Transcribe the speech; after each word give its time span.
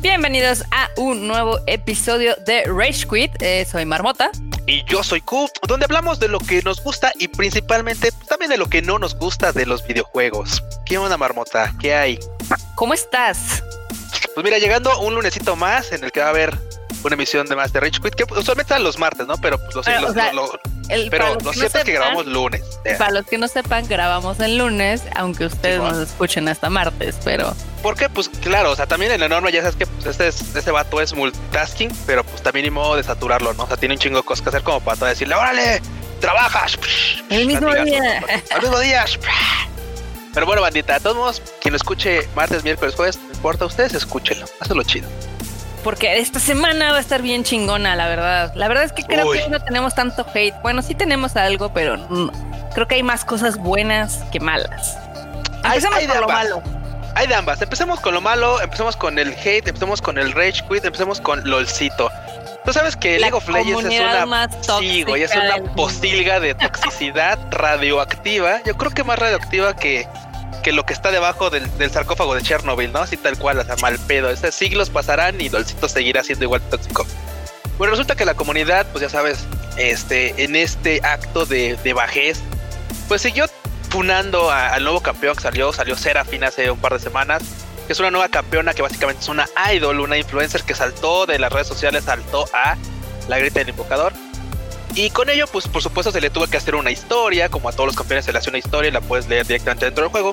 Bienvenidos 0.00 0.64
a 0.70 0.88
un 0.96 1.26
nuevo 1.26 1.58
episodio 1.66 2.36
de 2.46 2.64
Rage 2.64 3.06
Quit. 3.08 3.42
Eh, 3.42 3.66
soy 3.70 3.84
Marmota. 3.84 4.30
Y 4.66 4.84
yo 4.84 5.02
soy 5.02 5.20
Kuf, 5.20 5.50
donde 5.66 5.86
hablamos 5.86 6.20
de 6.20 6.28
lo 6.28 6.38
que 6.38 6.62
nos 6.62 6.82
gusta 6.82 7.12
y 7.18 7.28
principalmente 7.28 8.12
también 8.28 8.50
de 8.50 8.58
lo 8.58 8.68
que 8.68 8.82
no 8.82 8.98
nos 8.98 9.14
gusta 9.16 9.52
de 9.52 9.66
los 9.66 9.84
videojuegos. 9.86 10.62
¿Qué 10.86 10.98
onda, 10.98 11.16
Marmota? 11.16 11.72
¿Qué 11.80 11.94
hay? 11.94 12.18
¿Cómo 12.74 12.94
estás? 12.94 13.64
Pues 14.34 14.44
mira, 14.44 14.58
llegando 14.58 14.96
un 15.00 15.14
lunesito 15.14 15.56
más 15.56 15.90
en 15.92 16.04
el 16.04 16.12
que 16.12 16.20
va 16.20 16.26
a 16.26 16.30
haber 16.30 16.56
una 17.02 17.14
emisión 17.14 17.46
de 17.46 17.56
más 17.56 17.72
de 17.72 17.80
Rage 17.80 18.00
Quit, 18.02 18.14
que 18.14 18.24
usualmente 18.24 18.62
están 18.74 18.84
los 18.84 18.98
martes, 18.98 19.26
¿no? 19.26 19.36
Pero 19.38 19.58
pues, 19.58 19.74
los, 19.74 19.86
Pero, 19.86 20.00
los- 20.02 20.10
o 20.10 20.14
sea, 20.14 20.32
lo- 20.32 20.60
El- 20.88 21.10
pero 21.10 21.34
los 21.34 21.44
lo 21.44 21.52
cierto 21.52 21.78
no 21.78 21.80
es 21.80 21.84
que 21.84 21.92
sepan- 21.92 21.94
grabamos 21.94 22.26
lunes. 22.26 22.62
Para 22.98 23.10
los 23.10 23.26
que 23.26 23.38
no 23.38 23.48
sepan, 23.48 23.88
grabamos 23.88 24.38
el 24.40 24.58
lunes, 24.58 25.02
aunque 25.16 25.46
ustedes 25.46 25.80
nos 25.80 25.96
escuchen 25.98 26.46
hasta 26.48 26.68
martes, 26.70 27.16
pero 27.24 27.54
¿Por 27.82 27.94
qué? 27.96 28.08
Pues 28.08 28.28
claro, 28.28 28.72
o 28.72 28.76
sea, 28.76 28.86
también 28.86 29.12
en 29.12 29.20
la 29.20 29.28
norma 29.28 29.50
ya 29.50 29.60
sabes 29.60 29.76
que 29.76 29.86
pues, 29.86 30.06
este, 30.06 30.28
es- 30.28 30.54
este 30.56 30.70
vato 30.70 31.00
es 31.00 31.14
multitasking, 31.14 31.90
pero 32.06 32.24
pues 32.24 32.42
también 32.42 32.64
ni 32.64 32.70
modo 32.70 32.96
de 32.96 33.02
saturarlo, 33.04 33.54
¿no? 33.54 33.64
O 33.64 33.66
sea, 33.66 33.76
tiene 33.76 33.94
un 33.94 34.00
chingo 34.00 34.18
de 34.18 34.24
cosas 34.24 34.42
que 34.42 34.48
hacer 34.48 34.62
como 34.62 34.80
para 34.80 34.96
todo 34.96 35.08
decirle, 35.08 35.34
órale, 35.34 35.80
trabajas. 36.20 36.78
El 37.30 37.46
mismo 37.46 37.72
día. 37.72 38.22
Al 38.54 38.60
mismo 38.62 38.78
día. 38.80 39.04
Pero 40.34 40.46
bueno, 40.46 40.62
bandita, 40.62 40.94
de 40.94 41.00
todos 41.00 41.16
modos, 41.16 41.42
quien 41.60 41.72
lo 41.72 41.76
escuche 41.76 42.28
martes, 42.36 42.62
miércoles, 42.62 42.94
jueves, 42.94 43.18
no 43.18 43.32
importa, 43.34 43.64
ustedes 43.64 43.94
escúchenlo, 43.94 44.46
hazlo 44.60 44.82
chido. 44.82 45.08
porque 45.84 46.18
esta 46.18 46.38
semana 46.40 46.90
va 46.92 46.98
a 46.98 47.00
estar 47.00 47.22
bien 47.22 47.44
chingona, 47.44 47.96
la 47.96 48.08
verdad. 48.08 48.52
La 48.54 48.68
verdad 48.68 48.84
es 48.84 48.92
que 48.92 49.04
creo 49.04 49.26
Uy. 49.28 49.38
que 49.38 49.48
no 49.48 49.60
tenemos 49.60 49.94
tanto 49.94 50.26
hate. 50.34 50.54
Bueno, 50.62 50.82
sí 50.82 50.94
tenemos 50.94 51.34
algo, 51.36 51.72
pero 51.72 51.96
creo 52.74 52.86
que 52.88 52.96
hay 52.96 53.02
más 53.02 53.24
cosas 53.24 53.56
buenas 53.56 54.18
que 54.30 54.38
malas. 54.40 54.96
Hay- 55.62 55.78
Empecemos 55.78 55.98
hay 55.98 56.06
por 56.08 56.16
lo 56.16 56.22
ambas. 56.24 56.44
malo. 56.44 56.62
Hay 57.18 57.26
de 57.26 57.34
ambas, 57.34 57.60
empecemos 57.60 57.98
con 57.98 58.14
lo 58.14 58.20
malo, 58.20 58.62
empecemos 58.62 58.96
con 58.96 59.18
el 59.18 59.30
hate, 59.32 59.66
empecemos 59.66 60.00
con 60.00 60.18
el 60.18 60.30
rage 60.30 60.62
quit, 60.68 60.84
empecemos 60.84 61.20
con 61.20 61.42
LOLcito. 61.50 62.12
Tú 62.64 62.72
sabes 62.72 62.94
que 62.94 63.18
League 63.18 63.34
of 63.34 63.48
Legends 63.48 63.86
es 63.86 64.00
una 64.00 64.48
Sí, 64.78 65.02
güey, 65.02 65.24
es 65.24 65.34
una 65.34 65.56
posilga 65.74 66.38
de 66.38 66.54
toxicidad 66.54 67.36
radioactiva. 67.50 68.62
Yo 68.64 68.76
creo 68.76 68.92
que 68.92 69.02
más 69.02 69.18
radioactiva 69.18 69.74
que, 69.74 70.06
que 70.62 70.70
lo 70.70 70.86
que 70.86 70.92
está 70.92 71.10
debajo 71.10 71.50
del, 71.50 71.76
del 71.76 71.90
sarcófago 71.90 72.36
de 72.36 72.42
Chernobyl, 72.42 72.92
¿no? 72.92 73.00
Así 73.00 73.16
tal 73.16 73.36
cual, 73.36 73.58
o 73.58 73.64
sea, 73.64 73.74
mal 73.82 73.98
pedo. 73.98 74.30
Estos 74.30 74.54
siglos 74.54 74.88
pasarán 74.88 75.40
y 75.40 75.48
Dolcito 75.48 75.88
seguirá 75.88 76.22
siendo 76.22 76.44
igual 76.44 76.60
de 76.60 76.76
tóxico. 76.76 77.04
Bueno, 77.78 77.90
resulta 77.90 78.14
que 78.14 78.26
la 78.26 78.34
comunidad, 78.34 78.86
pues 78.92 79.02
ya 79.02 79.08
sabes, 79.08 79.44
este, 79.76 80.44
en 80.44 80.54
este 80.54 81.00
acto 81.02 81.46
de, 81.46 81.76
de 81.82 81.92
bajez, 81.94 82.40
pues 83.08 83.22
siguió 83.22 83.46
funando 83.90 84.50
a- 84.50 84.68
al 84.68 84.82
nuevo 84.84 85.00
campeón 85.00 85.34
que 85.36 85.42
salió, 85.42 85.72
salió 85.72 85.96
Serafin 85.96 86.44
hace 86.44 86.70
un 86.70 86.78
par 86.78 86.92
de 86.92 86.98
semanas, 87.00 87.42
que 87.86 87.92
es 87.92 88.00
una 88.00 88.10
nueva 88.10 88.28
campeona 88.28 88.74
que 88.74 88.82
básicamente 88.82 89.22
es 89.22 89.28
una 89.28 89.48
idol, 89.72 90.00
una 90.00 90.16
influencer 90.18 90.62
que 90.62 90.74
saltó 90.74 91.26
de 91.26 91.38
las 91.38 91.52
redes 91.52 91.66
sociales, 91.68 92.04
saltó 92.04 92.44
a 92.52 92.76
la 93.28 93.38
grita 93.38 93.60
del 93.60 93.70
invocador. 93.70 94.12
Y 94.94 95.10
con 95.10 95.30
ello, 95.30 95.46
pues 95.46 95.68
por 95.68 95.82
supuesto 95.82 96.10
se 96.12 96.20
le 96.20 96.28
tuvo 96.30 96.46
que 96.46 96.56
hacer 96.56 96.74
una 96.74 96.90
historia, 96.90 97.48
como 97.48 97.68
a 97.68 97.72
todos 97.72 97.86
los 97.86 97.96
campeones 97.96 98.24
se 98.24 98.32
le 98.32 98.38
hace 98.38 98.50
una 98.50 98.58
historia 98.58 98.88
y 98.88 98.92
la 98.92 99.00
puedes 99.00 99.28
leer 99.28 99.46
directamente 99.46 99.84
dentro 99.84 100.02
del 100.04 100.10
juego. 100.10 100.32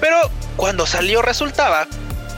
Pero 0.00 0.16
cuando 0.56 0.86
salió 0.86 1.22
resultaba 1.22 1.86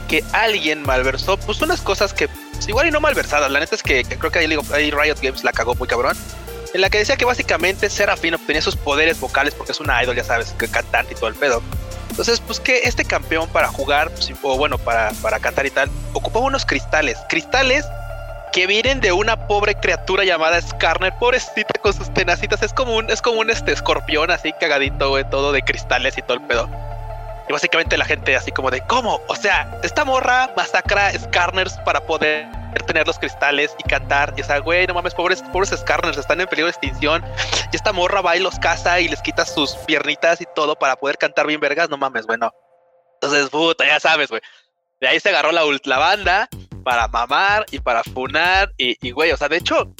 que 0.06 0.22
alguien 0.32 0.82
malversó 0.84 1.36
pues 1.36 1.60
unas 1.60 1.80
cosas 1.80 2.14
que 2.14 2.28
pues, 2.28 2.68
igual 2.68 2.86
y 2.88 2.90
no 2.90 3.00
malversadas, 3.00 3.50
la 3.50 3.60
neta 3.60 3.74
es 3.74 3.82
que, 3.82 4.04
creo 4.04 4.30
que 4.30 4.38
ahí, 4.38 4.56
ahí 4.72 4.90
Riot 4.90 5.16
Games 5.20 5.44
la 5.44 5.52
cagó 5.52 5.74
muy 5.74 5.88
cabrón. 5.88 6.16
En 6.74 6.80
la 6.80 6.90
que 6.90 6.98
decía 6.98 7.16
que 7.16 7.24
básicamente 7.24 7.88
Serafin 7.88 8.34
obtenía 8.34 8.60
sus 8.60 8.76
poderes 8.76 9.18
vocales 9.18 9.54
porque 9.54 9.72
es 9.72 9.80
una 9.80 10.02
idol, 10.02 10.16
ya 10.16 10.24
sabes, 10.24 10.52
que 10.58 10.68
cantante 10.68 11.14
y 11.14 11.16
todo 11.16 11.28
el 11.28 11.34
pedo. 11.34 11.62
Entonces, 12.10 12.40
pues 12.40 12.60
que 12.60 12.80
este 12.80 13.04
campeón 13.04 13.48
para 13.48 13.68
jugar, 13.68 14.10
pues, 14.10 14.32
o 14.42 14.56
bueno, 14.56 14.76
para, 14.76 15.12
para 15.22 15.38
cantar 15.38 15.66
y 15.66 15.70
tal, 15.70 15.90
ocupaba 16.12 16.44
unos 16.44 16.66
cristales. 16.66 17.16
Cristales 17.28 17.86
que 18.52 18.66
vienen 18.66 19.00
de 19.00 19.12
una 19.12 19.46
pobre 19.46 19.74
criatura 19.74 20.24
llamada 20.24 20.60
Skarner, 20.60 21.14
pobrecita 21.18 21.74
con 21.80 21.92
sus 21.92 22.12
tenacitas. 22.12 22.62
Es 22.62 22.72
como 22.72 22.96
un, 22.96 23.08
es 23.10 23.22
como 23.22 23.40
un 23.40 23.50
este 23.50 23.72
escorpión 23.72 24.30
así 24.30 24.52
cagadito, 24.58 25.10
güey, 25.10 25.28
todo 25.30 25.52
de 25.52 25.62
cristales 25.62 26.18
y 26.18 26.22
todo 26.22 26.34
el 26.34 26.42
pedo. 26.42 26.68
Y 27.48 27.52
básicamente 27.52 27.96
la 27.96 28.04
gente 28.04 28.36
así 28.36 28.52
como 28.52 28.70
de, 28.70 28.80
¿cómo? 28.82 29.20
O 29.28 29.36
sea, 29.36 29.78
esta 29.82 30.04
morra 30.04 30.50
masacra 30.56 31.12
Skarners 31.18 31.74
para 31.84 32.00
poder 32.00 32.46
tener 32.86 33.06
los 33.06 33.18
cristales 33.18 33.74
y 33.78 33.88
cantar. 33.88 34.34
Y 34.36 34.42
o 34.42 34.44
sea, 34.44 34.58
güey, 34.58 34.86
no 34.86 34.94
mames, 34.94 35.14
pobres, 35.14 35.42
pobres 35.52 35.70
Skarners 35.70 36.18
están 36.18 36.40
en 36.40 36.46
peligro 36.46 36.66
de 36.66 36.72
extinción. 36.72 37.24
Y 37.72 37.76
esta 37.76 37.92
morra 37.92 38.20
va 38.20 38.36
y 38.36 38.40
los 38.40 38.58
caza 38.58 39.00
y 39.00 39.08
les 39.08 39.20
quita 39.22 39.44
sus 39.44 39.72
piernitas 39.86 40.40
y 40.40 40.44
todo 40.54 40.76
para 40.76 40.96
poder 40.96 41.18
cantar 41.18 41.46
bien 41.46 41.60
vergas. 41.60 41.88
No 41.90 41.96
mames, 41.96 42.26
güey, 42.26 42.38
no. 42.38 42.52
Entonces, 43.20 43.50
puta, 43.50 43.86
ya 43.86 44.00
sabes, 44.00 44.28
güey. 44.28 44.40
De 45.00 45.08
ahí 45.08 45.20
se 45.20 45.28
agarró 45.28 45.52
la, 45.52 45.62
la 45.84 45.98
banda 45.98 46.48
para 46.84 47.08
mamar 47.08 47.66
y 47.70 47.78
para 47.80 48.02
funar. 48.02 48.72
Y, 48.76 49.10
güey, 49.10 49.32
o 49.32 49.36
sea, 49.36 49.48
de 49.48 49.58
hecho, 49.58 49.92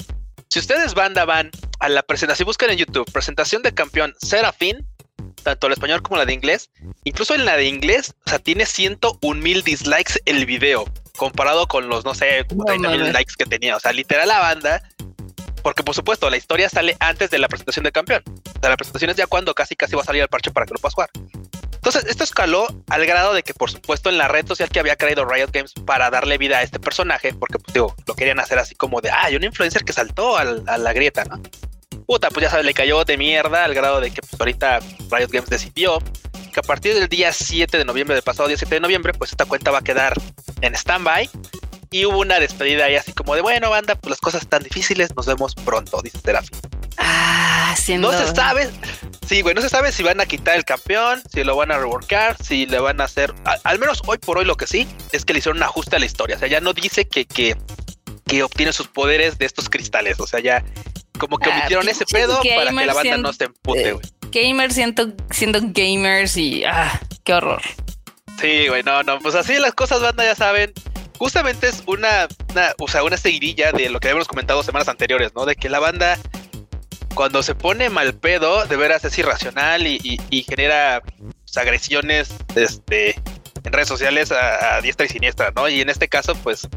si 0.49 0.59
ustedes 0.59 0.93
banda 0.93 1.25
van 1.25 1.51
a 1.79 1.89
la 1.89 2.01
presentación, 2.01 2.47
buscan 2.47 2.69
en 2.71 2.77
YouTube, 2.77 3.09
presentación 3.11 3.61
de 3.61 3.73
campeón 3.73 4.15
Serafín, 4.19 4.87
tanto 5.43 5.69
la 5.69 5.75
español 5.75 6.01
como 6.01 6.17
la 6.17 6.25
de 6.25 6.33
inglés, 6.33 6.69
incluso 7.03 7.35
en 7.35 7.45
la 7.45 7.55
de 7.55 7.65
inglés, 7.65 8.15
o 8.25 8.29
sea, 8.29 8.39
tiene 8.39 8.65
101 8.65 9.41
mil 9.41 9.63
dislikes 9.63 10.13
el 10.25 10.45
video, 10.45 10.85
comparado 11.19 11.67
con 11.67 11.87
los, 11.89 12.03
no 12.05 12.15
sé, 12.15 12.45
No 12.55 12.63
30 12.65 12.89
mil 12.89 13.13
likes 13.13 13.33
que 13.37 13.45
tenía. 13.45 13.75
O 13.75 13.79
sea, 13.79 13.91
literal 13.91 14.27
la 14.27 14.39
banda, 14.39 14.81
porque 15.61 15.83
por 15.83 15.93
supuesto, 15.93 16.29
la 16.29 16.37
historia 16.37 16.69
sale 16.69 16.95
antes 16.99 17.29
de 17.29 17.37
la 17.37 17.47
presentación 17.47 17.83
de 17.83 17.91
campeón. 17.91 18.23
O 18.27 18.59
sea, 18.61 18.69
la 18.69 18.77
presentación 18.77 19.11
es 19.11 19.17
ya 19.17 19.27
cuando 19.27 19.53
casi 19.53 19.75
casi 19.75 19.95
va 19.95 20.01
a 20.01 20.05
salir 20.05 20.21
el 20.21 20.29
parche 20.29 20.49
para 20.51 20.65
que 20.65 20.73
lo 20.73 20.79
puedas 20.79 20.93
jugar. 20.95 21.09
Entonces, 21.75 22.05
esto 22.05 22.23
escaló 22.23 22.67
al 22.89 23.05
grado 23.05 23.33
de 23.33 23.41
que, 23.43 23.53
por 23.53 23.71
supuesto, 23.71 24.09
en 24.09 24.17
la 24.17 24.27
red 24.27 24.45
social 24.45 24.69
que 24.69 24.79
había 24.79 24.95
creado 24.97 25.23
Riot 25.25 25.49
Games 25.53 25.73
para 25.85 26.09
darle 26.09 26.37
vida 26.37 26.57
a 26.57 26.61
este 26.63 26.77
personaje, 26.79 27.33
porque 27.33 27.57
pues, 27.59 27.73
digo, 27.73 27.95
lo 28.05 28.15
querían 28.15 28.39
hacer 28.39 28.59
así 28.59 28.75
como 28.75 28.99
de, 29.01 29.09
ah, 29.11 29.23
hay 29.25 29.35
un 29.37 29.43
influencer 29.45 29.83
que 29.85 29.93
saltó 29.93 30.37
al- 30.37 30.63
a 30.67 30.77
la 30.77 30.91
grieta, 30.93 31.23
¿no? 31.25 31.41
Puta, 32.05 32.29
pues 32.31 32.43
ya 32.43 32.49
sabes, 32.49 32.65
le 32.65 32.73
cayó 32.73 33.05
de 33.05 33.17
mierda 33.17 33.63
al 33.63 33.73
grado 33.73 34.01
de 34.01 34.11
que 34.11 34.21
pues, 34.21 34.33
ahorita 34.39 34.79
Riot 35.11 35.29
Games 35.31 35.49
decidió 35.49 35.99
que 36.51 36.59
a 36.59 36.63
partir 36.63 36.93
del 36.93 37.07
día 37.07 37.31
7 37.33 37.77
de 37.77 37.85
noviembre, 37.85 38.15
del 38.15 38.23
pasado 38.23 38.47
día 38.47 38.57
7 38.57 38.75
de 38.75 38.81
noviembre, 38.81 39.13
pues 39.13 39.31
esta 39.31 39.45
cuenta 39.45 39.71
va 39.71 39.79
a 39.79 39.83
quedar 39.83 40.13
en 40.61 40.75
stand-by. 40.75 41.29
Y 41.91 42.05
hubo 42.05 42.19
una 42.19 42.39
despedida 42.39 42.85
ahí 42.85 42.95
así 42.95 43.13
como 43.13 43.33
de, 43.33 43.41
bueno, 43.41 43.71
banda, 43.71 43.95
pues 43.95 44.11
las 44.11 44.19
cosas 44.19 44.43
están 44.43 44.61
difíciles, 44.61 45.09
nos 45.15 45.25
vemos 45.25 45.55
pronto, 45.55 46.01
dice 46.03 46.19
Serafín. 46.23 46.59
Ah, 46.97 47.73
siendo... 47.77 48.11
No 48.11 48.17
se 48.27 48.35
sabe. 48.35 48.69
Sí, 49.27 49.41
güey, 49.41 49.55
no 49.55 49.61
se 49.61 49.69
sabe 49.69 49.91
si 49.91 50.03
van 50.03 50.21
a 50.21 50.25
quitar 50.27 50.55
el 50.55 50.65
campeón, 50.65 51.23
si 51.31 51.43
lo 51.43 51.55
van 51.55 51.71
a 51.71 51.77
reworkar, 51.79 52.37
si 52.43 52.67
le 52.67 52.79
van 52.79 53.01
a 53.01 53.05
hacer. 53.05 53.33
al 53.63 53.79
menos 53.79 54.01
hoy 54.05 54.19
por 54.19 54.37
hoy 54.37 54.45
lo 54.45 54.55
que 54.55 54.67
sí 54.67 54.87
es 55.11 55.25
que 55.25 55.33
le 55.33 55.39
hicieron 55.39 55.57
un 55.57 55.63
ajuste 55.63 55.95
a 55.95 55.99
la 55.99 56.05
historia. 56.05 56.35
O 56.35 56.39
sea, 56.39 56.47
ya 56.47 56.59
no 56.61 56.73
dice 56.73 57.07
que, 57.07 57.25
que, 57.25 57.55
que 58.27 58.43
obtiene 58.43 58.71
sus 58.71 58.87
poderes 58.87 59.39
de 59.39 59.45
estos 59.47 59.67
cristales. 59.69 60.19
O 60.19 60.27
sea, 60.27 60.39
ya 60.41 60.63
como 61.17 61.39
que 61.39 61.49
Ah, 61.49 61.57
omitieron 61.59 61.89
ese 61.89 62.05
pedo 62.05 62.35
para 62.37 62.69
que 62.69 62.85
la 62.85 62.93
banda 62.93 63.01
siendo- 63.01 63.29
no 63.29 63.33
se 63.33 63.45
empute, 63.45 63.89
eh, 63.89 63.93
güey. 63.93 64.05
Gamers 64.31 64.75
siendo, 64.75 65.11
siendo 65.31 65.59
gamers 65.61 66.37
y... 66.37 66.63
Ah, 66.65 66.99
qué 67.23 67.33
horror. 67.33 67.61
Sí, 68.39 68.67
güey, 68.67 68.83
no, 68.83 69.03
no, 69.03 69.19
pues 69.19 69.35
así 69.35 69.57
las 69.59 69.73
cosas, 69.73 70.01
banda, 70.01 70.23
ya 70.23 70.35
saben. 70.35 70.71
Justamente 71.17 71.67
es 71.67 71.83
una, 71.85 72.27
una, 72.51 72.73
o 72.79 72.87
sea, 72.87 73.03
una 73.03 73.17
seguidilla 73.17 73.71
de 73.73 73.89
lo 73.89 73.99
que 73.99 74.07
habíamos 74.07 74.27
comentado 74.27 74.63
semanas 74.63 74.87
anteriores, 74.87 75.33
¿no? 75.35 75.45
De 75.45 75.55
que 75.57 75.67
la 75.67 75.79
banda, 75.79 76.17
cuando 77.13 77.43
se 77.43 77.55
pone 77.55 77.89
mal 77.89 78.13
pedo, 78.13 78.65
de 78.65 78.77
veras 78.77 79.03
es 79.03 79.17
irracional 79.17 79.85
y, 79.85 79.99
y- 80.29 80.43
genera 80.43 81.01
pues, 81.01 81.57
agresiones 81.57 82.29
este, 82.55 83.15
en 83.65 83.73
redes 83.73 83.89
sociales 83.89 84.31
a, 84.31 84.75
a 84.77 84.81
diestra 84.81 85.05
y 85.05 85.09
siniestra, 85.09 85.51
¿no? 85.53 85.67
Y 85.67 85.81
en 85.81 85.89
este 85.89 86.07
caso, 86.07 86.35
pues, 86.35 86.67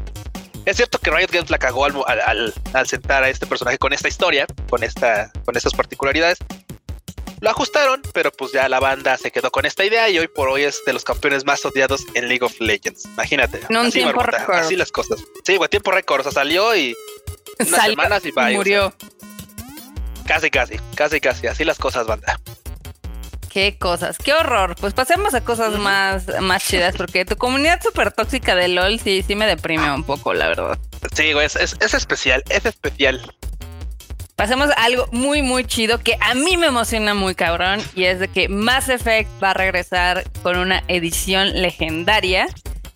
es 0.65 0.75
cierto 0.75 0.97
que 0.99 1.11
Riot 1.11 1.31
Games 1.31 1.49
la 1.49 1.57
cagó 1.57 1.85
al, 1.85 1.95
al- 2.25 2.53
al 2.73 2.87
sentar 2.87 3.23
a 3.23 3.29
este 3.29 3.45
personaje 3.45 3.77
con 3.77 3.93
esta 3.93 4.09
historia, 4.09 4.45
con, 4.69 4.83
esta, 4.83 5.31
con 5.45 5.55
estas 5.55 5.73
particularidades. 5.73 6.37
Lo 7.43 7.49
ajustaron, 7.49 8.01
pero 8.13 8.31
pues 8.31 8.53
ya 8.53 8.69
la 8.69 8.79
banda 8.79 9.17
se 9.17 9.29
quedó 9.29 9.51
con 9.51 9.65
esta 9.65 9.83
idea 9.83 10.07
y 10.07 10.17
hoy 10.17 10.29
por 10.29 10.47
hoy 10.47 10.63
es 10.63 10.81
de 10.85 10.93
los 10.93 11.03
campeones 11.03 11.43
más 11.43 11.65
odiados 11.65 12.05
en 12.13 12.29
League 12.29 12.45
of 12.45 12.57
Legends. 12.61 13.03
Imagínate. 13.03 13.59
En 13.69 13.75
un 13.75 13.87
así, 13.87 13.99
tiempo 13.99 14.15
Marmota, 14.15 14.37
récord. 14.37 14.55
Así 14.59 14.77
las 14.77 14.93
cosas. 14.93 15.19
Sí, 15.43 15.57
güey, 15.57 15.69
tiempo 15.69 15.91
récord. 15.91 16.21
O 16.21 16.23
sea, 16.23 16.31
salió 16.31 16.73
y 16.73 16.95
unas 17.59 17.83
semanas 17.83 18.25
y 18.25 18.31
bye, 18.31 18.53
o 18.53 18.57
murió. 18.59 18.93
casi, 20.25 20.49
casi, 20.49 20.79
casi, 20.95 21.19
casi. 21.19 21.47
Así 21.47 21.65
las 21.65 21.77
cosas, 21.77 22.07
banda. 22.07 22.39
Qué 23.49 23.77
cosas, 23.77 24.17
qué 24.19 24.31
horror. 24.33 24.77
Pues 24.79 24.93
pasemos 24.93 25.33
a 25.33 25.43
cosas 25.43 25.77
más, 25.77 26.23
más 26.39 26.65
chidas, 26.65 26.95
porque 26.95 27.25
tu 27.25 27.35
comunidad 27.35 27.83
súper 27.83 28.13
tóxica 28.13 28.55
de 28.55 28.69
LOL 28.69 29.01
sí, 29.01 29.21
sí 29.21 29.35
me 29.35 29.47
deprime 29.47 29.91
un 29.91 30.05
poco, 30.05 30.33
la 30.33 30.47
verdad. 30.47 30.79
Sí, 31.13 31.33
güey, 31.33 31.47
es, 31.47 31.57
es, 31.57 31.75
es 31.81 31.93
especial, 31.93 32.41
es 32.47 32.65
especial. 32.65 33.35
Pasemos 34.35 34.69
a 34.71 34.83
algo 34.83 35.07
muy, 35.11 35.43
muy 35.43 35.63
chido 35.63 35.99
que 35.99 36.17
a 36.19 36.33
mí 36.33 36.57
me 36.57 36.67
emociona 36.67 37.13
muy 37.13 37.35
cabrón 37.35 37.79
y 37.93 38.05
es 38.05 38.19
de 38.19 38.27
que 38.27 38.49
Mass 38.49 38.89
Effect 38.89 39.29
va 39.41 39.51
a 39.51 39.53
regresar 39.53 40.23
con 40.41 40.57
una 40.57 40.83
edición 40.87 41.61
legendaria. 41.61 42.47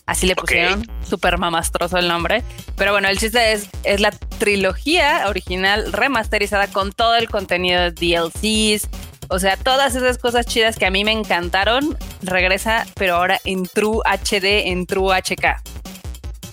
Así 0.07 0.25
le 0.25 0.35
pusieron, 0.35 0.89
súper 1.07 1.37
mamastroso 1.37 1.97
el 1.97 2.07
nombre. 2.07 2.43
Pero 2.75 2.91
bueno, 2.91 3.07
el 3.07 3.19
chiste 3.19 3.51
es, 3.51 3.69
es 3.83 3.99
la 3.99 4.11
trilogía 4.11 5.25
original 5.27 5.93
remasterizada 5.93 6.67
con 6.67 6.91
todo 6.91 7.15
el 7.15 7.29
contenido 7.29 7.81
de 7.81 7.91
DLCs. 7.91 8.87
O 9.29 9.37
sea, 9.37 9.57
todas 9.57 9.95
esas 9.95 10.17
cosas 10.17 10.45
chidas 10.45 10.77
que 10.77 10.85
a 10.85 10.91
mí 10.91 11.03
me 11.03 11.11
encantaron, 11.11 11.97
regresa, 12.21 12.87
pero 12.95 13.15
ahora 13.15 13.39
en 13.43 13.63
True 13.63 13.99
HD, 14.05 14.69
en 14.69 14.87
True 14.87 15.13
HK. 15.15 15.61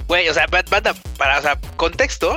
Güey, 0.08 0.28
o 0.28 0.34
sea, 0.34 0.46
banda, 0.46 0.92
para, 1.16 1.38
o 1.38 1.42
sea, 1.42 1.58
contexto, 1.76 2.36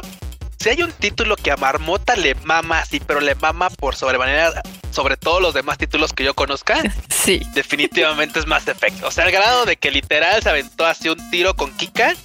si 0.59 0.69
hay 0.69 0.83
un 0.83 0.92
título 0.92 1.36
que 1.36 1.51
a 1.51 1.57
Marmota 1.57 2.15
le 2.15 2.36
mama, 2.36 2.83
sí, 2.86 3.00
pero 3.00 3.19
le 3.19 3.36
mama 3.36 3.69
por 3.69 3.95
sobremanera 3.95 4.62
sobre 4.92 5.18
todos 5.18 5.42
los 5.42 5.54
demás 5.54 5.77
títulos 5.77 6.13
que 6.13 6.24
yo 6.24 6.33
conozca, 6.33 6.81
sí. 7.09 7.42
definitivamente 7.54 8.39
es 8.39 8.48
Mass 8.48 8.68
Effect. 8.68 9.04
O 9.04 9.12
sea, 9.12 9.25
al 9.25 9.31
grado 9.31 9.65
de 9.65 9.77
que 9.77 9.92
literal 9.92 10.42
se 10.42 10.50
aventó 10.50 10.86
así 10.86 11.09
un 11.09 11.30
tiro 11.30 11.56
con 11.56 11.75
Kika 11.77 12.15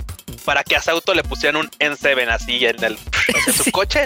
para 0.43 0.65
que 0.65 0.77
a 0.77 0.83
su 0.83 0.91
auto 0.91 1.15
le 1.15 1.23
pusieran 1.23 1.57
un 1.57 1.71
N7 1.79 2.29
así 2.29 2.65
en 2.65 2.83
el 2.85 2.99
en 3.47 3.53
su 3.53 3.71
coche, 3.73 4.01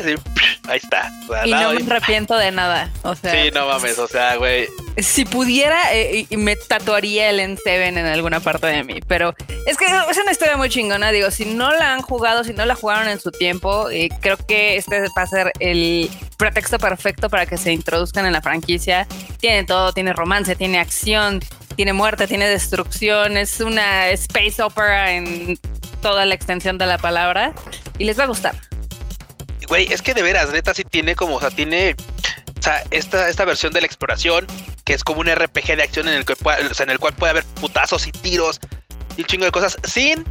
ahí 0.68 0.80
está. 0.82 1.10
y 1.44 1.50
no 1.50 1.72
me 1.72 1.82
arrepiento 1.82 2.36
de 2.36 2.50
nada. 2.50 2.90
O 3.02 3.14
sea, 3.14 3.32
sí, 3.32 3.50
no 3.52 3.66
mames, 3.66 3.98
o 3.98 4.08
sea, 4.08 4.36
güey. 4.36 4.66
Si 4.98 5.24
pudiera, 5.24 5.78
eh, 5.92 6.26
me 6.30 6.56
tatuaría 6.56 7.30
el 7.30 7.40
N7 7.40 7.66
en 7.66 7.98
alguna 7.98 8.40
parte 8.40 8.66
de 8.68 8.82
mí, 8.82 9.00
pero 9.06 9.34
es 9.66 9.76
que 9.76 9.84
es 9.84 10.18
una 10.18 10.32
historia 10.32 10.56
muy 10.56 10.68
chingona. 10.68 11.12
Digo, 11.12 11.30
si 11.30 11.44
no 11.44 11.70
la 11.72 11.92
han 11.92 12.02
jugado, 12.02 12.44
si 12.44 12.52
no 12.52 12.64
la 12.64 12.74
jugaron 12.74 13.08
en 13.08 13.20
su 13.20 13.30
tiempo, 13.30 13.90
eh, 13.90 14.08
creo 14.20 14.36
que 14.36 14.76
este 14.76 15.00
va 15.16 15.22
a 15.22 15.26
ser 15.26 15.52
el 15.60 16.10
pretexto 16.36 16.78
perfecto 16.78 17.28
para 17.28 17.46
que 17.46 17.56
se 17.56 17.72
introduzcan 17.72 18.26
en 18.26 18.32
la 18.32 18.42
franquicia. 18.42 19.06
Tiene 19.38 19.64
todo, 19.64 19.92
tiene 19.92 20.12
romance, 20.12 20.56
tiene 20.56 20.78
acción, 20.78 21.40
tiene 21.76 21.92
muerte, 21.92 22.26
tiene 22.26 22.48
destrucción, 22.48 23.36
es 23.36 23.60
una 23.60 24.08
space 24.08 24.62
opera 24.62 25.12
en 25.12 25.58
toda 26.00 26.24
la 26.24 26.34
extensión 26.34 26.78
de 26.78 26.86
la 26.86 26.98
palabra 26.98 27.52
y 27.98 28.04
les 28.04 28.18
va 28.18 28.24
a 28.24 28.26
gustar. 28.26 28.54
Güey, 29.68 29.92
es 29.92 30.02
que 30.02 30.14
de 30.14 30.22
veras, 30.22 30.50
neta, 30.50 30.74
sí 30.74 30.84
tiene 30.84 31.16
como, 31.16 31.36
o 31.36 31.40
sea, 31.40 31.50
tiene, 31.50 31.96
o 32.58 32.62
sea, 32.62 32.84
esta, 32.90 33.28
esta 33.28 33.44
versión 33.44 33.72
de 33.72 33.80
la 33.80 33.86
exploración, 33.86 34.46
que 34.84 34.94
es 34.94 35.02
como 35.02 35.20
un 35.20 35.26
RPG 35.26 35.76
de 35.76 35.82
acción 35.82 36.08
en 36.08 36.14
el, 36.14 36.24
que 36.24 36.36
puede, 36.36 36.58
en 36.60 36.90
el 36.90 36.98
cual 36.98 37.14
puede 37.14 37.30
haber 37.30 37.44
putazos 37.60 38.06
y 38.06 38.12
tiros 38.12 38.60
y 39.16 39.22
un 39.22 39.26
chingo 39.26 39.44
de 39.44 39.50
cosas, 39.50 39.76
sin, 39.84 40.24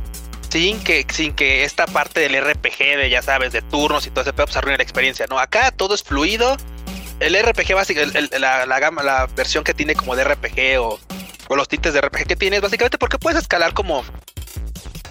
sin 0.50 0.82
que, 0.84 1.06
sin 1.12 1.34
que 1.34 1.64
esta 1.66 1.86
parte 1.86 2.22
del 2.22 2.42
RPG 2.42 2.98
de, 2.98 3.10
ya 3.10 3.22
sabes, 3.22 3.52
de 3.52 3.62
turnos 3.62 4.08
y 4.08 4.10
todo 4.10 4.22
ese 4.22 4.32
pedo, 4.32 4.46
pues 4.46 4.58
arruine 4.58 4.78
la 4.78 4.84
experiencia, 4.84 5.26
¿no? 5.30 5.40
Acá 5.40 5.72
todo 5.72 5.96
es 5.96 6.04
fluido. 6.04 6.56
El 7.20 7.38
RPG 7.42 7.74
básico, 7.74 8.02
la, 8.40 8.66
la, 8.66 8.80
gama, 8.80 9.02
la 9.02 9.28
versión 9.28 9.64
que 9.64 9.74
tiene 9.74 9.96
como 9.96 10.16
de 10.16 10.26
RPG 10.26 10.80
o, 10.80 11.00
o 11.48 11.56
los 11.56 11.68
tintes 11.68 11.94
de 11.94 12.02
RPG 12.02 12.28
que 12.28 12.36
tiene, 12.36 12.60
básicamente 12.60 12.98
porque 12.98 13.18
puedes 13.18 13.40
escalar 13.40 13.74
como 13.74 14.04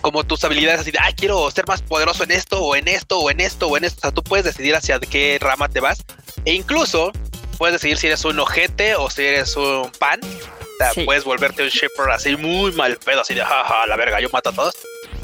como 0.04 0.22
tus 0.22 0.44
habilidades 0.44 0.82
así 0.82 0.90
de, 0.90 0.98
ah, 0.98 1.10
quiero 1.16 1.50
ser 1.50 1.66
más 1.66 1.80
poderoso 1.80 2.24
en 2.24 2.30
esto 2.30 2.60
o 2.60 2.76
en 2.76 2.88
esto 2.88 3.18
o 3.20 3.30
en 3.30 3.40
esto 3.40 3.68
o 3.68 3.76
en 3.78 3.84
esto. 3.84 4.00
O 4.00 4.00
sea, 4.02 4.10
tú 4.12 4.22
puedes 4.22 4.44
decidir 4.44 4.76
hacia 4.76 5.00
qué 5.00 5.38
rama 5.40 5.66
te 5.70 5.80
vas. 5.80 6.04
E 6.44 6.52
incluso 6.52 7.10
puedes 7.56 7.72
decidir 7.72 7.96
si 7.96 8.08
eres 8.08 8.22
un 8.26 8.38
ojete 8.38 8.96
o 8.96 9.08
si 9.08 9.24
eres 9.24 9.56
un 9.56 9.90
pan. 9.98 10.20
O 10.22 10.76
sea, 10.92 11.04
puedes 11.06 11.24
volverte 11.24 11.62
un 11.62 11.70
shipper 11.70 12.10
así 12.10 12.36
muy 12.36 12.70
mal 12.72 12.98
pedo, 12.98 13.22
así 13.22 13.32
de, 13.32 13.40
jaja, 13.40 13.86
la 13.86 13.96
verga, 13.96 14.20
yo 14.20 14.28
mato 14.30 14.50
a 14.50 14.52
todos. 14.52 14.74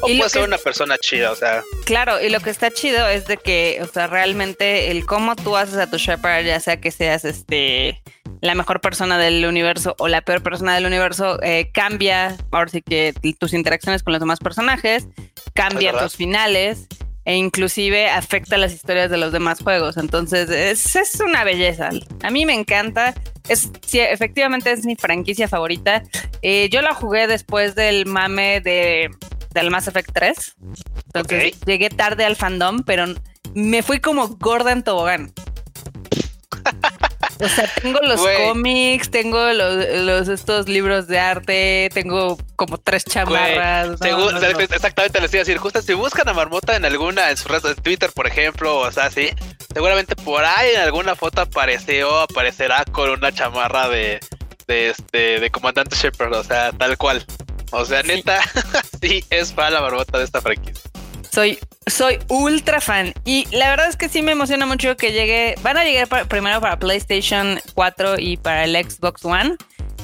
O 0.01 0.07
puedes 0.07 0.31
ser 0.31 0.43
una 0.43 0.57
persona 0.57 0.97
chida, 0.97 1.31
o 1.31 1.35
sea. 1.35 1.63
Claro, 1.85 2.21
y 2.21 2.29
lo 2.29 2.39
que 2.39 2.49
está 2.49 2.71
chido 2.71 3.07
es 3.07 3.27
de 3.27 3.37
que, 3.37 3.79
o 3.81 3.87
sea, 3.87 4.07
realmente 4.07 4.91
el 4.91 5.05
cómo 5.05 5.35
tú 5.35 5.55
haces 5.55 5.75
a 5.77 5.89
tu 5.89 5.97
Shepard, 5.97 6.45
ya 6.45 6.59
sea 6.59 6.79
que 6.79 6.91
seas 6.91 7.25
este 7.25 8.01
la 8.41 8.55
mejor 8.55 8.81
persona 8.81 9.19
del 9.19 9.45
universo 9.45 9.95
o 9.99 10.07
la 10.07 10.21
peor 10.21 10.41
persona 10.41 10.73
del 10.73 10.87
universo, 10.87 11.41
eh, 11.43 11.69
cambia, 11.71 12.35
ahora 12.51 12.69
sí 12.69 12.81
que 12.81 13.13
tus 13.39 13.53
interacciones 13.53 14.01
con 14.01 14.13
los 14.13 14.19
demás 14.19 14.39
personajes, 14.39 15.07
cambia 15.53 15.97
tus 15.97 16.15
finales 16.15 16.87
e 17.23 17.35
inclusive 17.35 18.09
afecta 18.09 18.57
las 18.57 18.73
historias 18.73 19.11
de 19.11 19.17
los 19.17 19.31
demás 19.31 19.61
juegos. 19.61 19.97
Entonces 19.97 20.49
es, 20.49 20.95
es 20.95 21.19
una 21.19 21.43
belleza. 21.43 21.91
A 22.23 22.31
mí 22.31 22.45
me 22.45 22.53
encanta. 22.53 23.13
Es, 23.47 23.69
sí, 23.85 23.99
efectivamente 23.99 24.71
es 24.71 24.85
mi 24.85 24.95
franquicia 24.95 25.47
favorita. 25.47 26.01
Eh, 26.41 26.67
yo 26.71 26.81
la 26.81 26.95
jugué 26.95 27.27
después 27.27 27.75
del 27.75 28.07
mame 28.07 28.59
de 28.61 29.11
del 29.53 29.71
Mass 29.71 29.87
Effect 29.87 30.11
3. 30.13 30.55
Entonces 31.13 31.59
llegué 31.65 31.89
tarde 31.89 32.25
al 32.25 32.35
fandom, 32.35 32.83
pero 32.83 33.05
me 33.53 33.83
fui 33.83 33.99
como 33.99 34.27
gorda 34.29 34.71
en 34.71 34.83
tobogán. 34.83 35.33
O 37.43 37.47
sea, 37.49 37.67
tengo 37.81 37.99
los 38.01 38.21
cómics, 38.21 39.09
tengo 39.09 39.51
los, 39.51 40.27
estos 40.27 40.69
libros 40.69 41.07
de 41.07 41.19
arte, 41.19 41.89
tengo 41.93 42.37
como 42.55 42.77
tres 42.77 43.03
chamarras. 43.03 43.99
exactamente, 43.99 45.19
les 45.19 45.33
iba 45.33 45.39
a 45.39 45.45
decir, 45.45 45.57
justo 45.57 45.81
si 45.81 45.93
buscan 45.93 46.29
a 46.29 46.33
Marmota 46.33 46.75
en 46.75 46.85
alguna, 46.85 47.31
en 47.31 47.37
su 47.37 47.49
red 47.49 47.63
de 47.63 47.75
Twitter, 47.75 48.11
por 48.13 48.27
ejemplo, 48.27 48.77
o 48.77 48.91
sea, 48.91 49.09
sí, 49.09 49.29
seguramente 49.73 50.15
por 50.15 50.45
ahí 50.45 50.75
en 50.75 50.81
alguna 50.81 51.15
foto 51.15 51.41
apareció, 51.41 52.19
aparecerá 52.19 52.85
con 52.85 53.09
una 53.09 53.31
chamarra 53.31 53.89
de, 53.89 54.19
de 54.67 54.89
este, 54.89 55.39
de 55.39 55.49
Comandante 55.49 55.95
Shepard, 55.95 56.33
o 56.33 56.43
sea, 56.43 56.71
tal 56.73 56.97
cual. 56.97 57.25
O 57.71 57.85
sea, 57.85 58.03
neta, 58.03 58.39
sí 59.01 59.23
es 59.29 59.51
para 59.51 59.71
la 59.71 59.81
barbota 59.81 60.17
de 60.17 60.25
esta 60.25 60.41
franquicia. 60.41 60.91
Soy, 61.31 61.57
soy 61.87 62.19
ultra 62.27 62.81
fan. 62.81 63.13
Y 63.23 63.47
la 63.55 63.69
verdad 63.69 63.87
es 63.87 63.95
que 63.95 64.09
sí 64.09 64.21
me 64.21 64.33
emociona 64.33 64.65
mucho 64.65 64.97
que 64.97 65.13
llegue. 65.13 65.55
Van 65.61 65.77
a 65.77 65.85
llegar 65.85 66.27
primero 66.27 66.59
para 66.59 66.77
PlayStation 66.77 67.59
4 67.73 68.19
y 68.19 68.37
para 68.37 68.65
el 68.65 68.75
Xbox 68.75 69.23
One. 69.23 69.55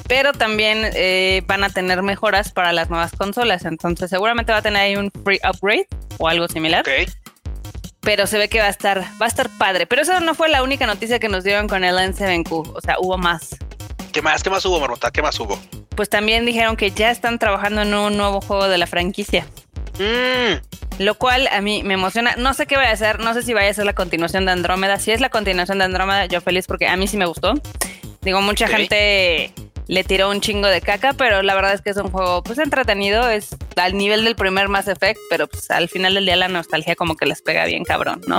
Pero 0.06 0.32
también 0.32 0.90
eh, 0.94 1.42
van 1.46 1.64
a 1.64 1.68
tener 1.68 2.02
mejoras 2.02 2.50
para 2.50 2.72
las 2.72 2.88
nuevas 2.88 3.12
consolas. 3.12 3.66
Entonces, 3.66 4.08
seguramente 4.08 4.52
va 4.52 4.58
a 4.58 4.62
tener 4.62 4.80
ahí 4.80 4.96
un 4.96 5.10
free 5.22 5.38
upgrade 5.46 5.86
o 6.16 6.28
algo 6.28 6.48
similar. 6.48 6.80
Ok. 6.80 7.10
Pero 8.00 8.26
se 8.26 8.38
ve 8.38 8.48
que 8.48 8.60
va 8.60 8.66
a 8.66 8.70
estar, 8.70 9.02
va 9.20 9.26
a 9.26 9.28
estar 9.28 9.50
padre. 9.58 9.86
Pero 9.86 10.00
esa 10.00 10.20
no 10.20 10.34
fue 10.34 10.48
la 10.48 10.62
única 10.62 10.86
noticia 10.86 11.18
que 11.18 11.28
nos 11.28 11.44
dieron 11.44 11.68
con 11.68 11.84
el 11.84 11.94
N7Q. 11.96 12.72
O 12.74 12.80
sea, 12.80 12.96
hubo 13.00 13.18
más. 13.18 13.54
¿Qué 14.12 14.22
más? 14.22 14.42
¿Qué 14.42 14.48
más 14.48 14.64
hubo, 14.64 14.80
Marmota? 14.80 15.10
¿Qué 15.10 15.20
más 15.20 15.38
hubo? 15.38 15.60
Pues 15.98 16.08
también 16.08 16.46
dijeron 16.46 16.76
que 16.76 16.92
ya 16.92 17.10
están 17.10 17.40
trabajando 17.40 17.82
en 17.82 17.92
un 17.92 18.16
nuevo 18.16 18.40
juego 18.40 18.68
de 18.68 18.78
la 18.78 18.86
franquicia. 18.86 19.48
Mm. 19.98 21.02
Lo 21.02 21.16
cual 21.16 21.48
a 21.48 21.60
mí 21.60 21.82
me 21.82 21.94
emociona. 21.94 22.36
No 22.36 22.54
sé 22.54 22.66
qué 22.66 22.76
vaya 22.76 22.92
a 22.92 22.96
ser, 22.96 23.18
no 23.18 23.34
sé 23.34 23.42
si 23.42 23.52
vaya 23.52 23.68
a 23.68 23.74
ser 23.74 23.84
la 23.84 23.94
continuación 23.96 24.46
de 24.46 24.52
Andrómeda. 24.52 25.00
Si 25.00 25.10
es 25.10 25.20
la 25.20 25.28
continuación 25.28 25.78
de 25.78 25.86
Andrómeda, 25.86 26.26
yo 26.26 26.40
feliz 26.40 26.68
porque 26.68 26.86
a 26.86 26.96
mí 26.96 27.08
sí 27.08 27.16
me 27.16 27.26
gustó. 27.26 27.54
Digo, 28.20 28.40
mucha 28.42 28.68
gente 28.68 29.52
le 29.88 30.04
tiró 30.04 30.30
un 30.30 30.40
chingo 30.40 30.68
de 30.68 30.80
caca, 30.80 31.14
pero 31.14 31.42
la 31.42 31.56
verdad 31.56 31.74
es 31.74 31.80
que 31.80 31.90
es 31.90 31.96
un 31.96 32.12
juego 32.12 32.44
pues 32.44 32.60
entretenido, 32.60 33.28
es 33.28 33.56
al 33.74 33.98
nivel 33.98 34.24
del 34.24 34.36
primer 34.36 34.68
Mass 34.68 34.86
Effect, 34.86 35.18
pero 35.28 35.48
pues 35.48 35.68
al 35.72 35.88
final 35.88 36.14
del 36.14 36.26
día 36.26 36.36
la 36.36 36.46
nostalgia 36.46 36.94
como 36.94 37.16
que 37.16 37.26
les 37.26 37.42
pega 37.42 37.64
bien 37.64 37.82
cabrón, 37.82 38.20
¿no? 38.28 38.38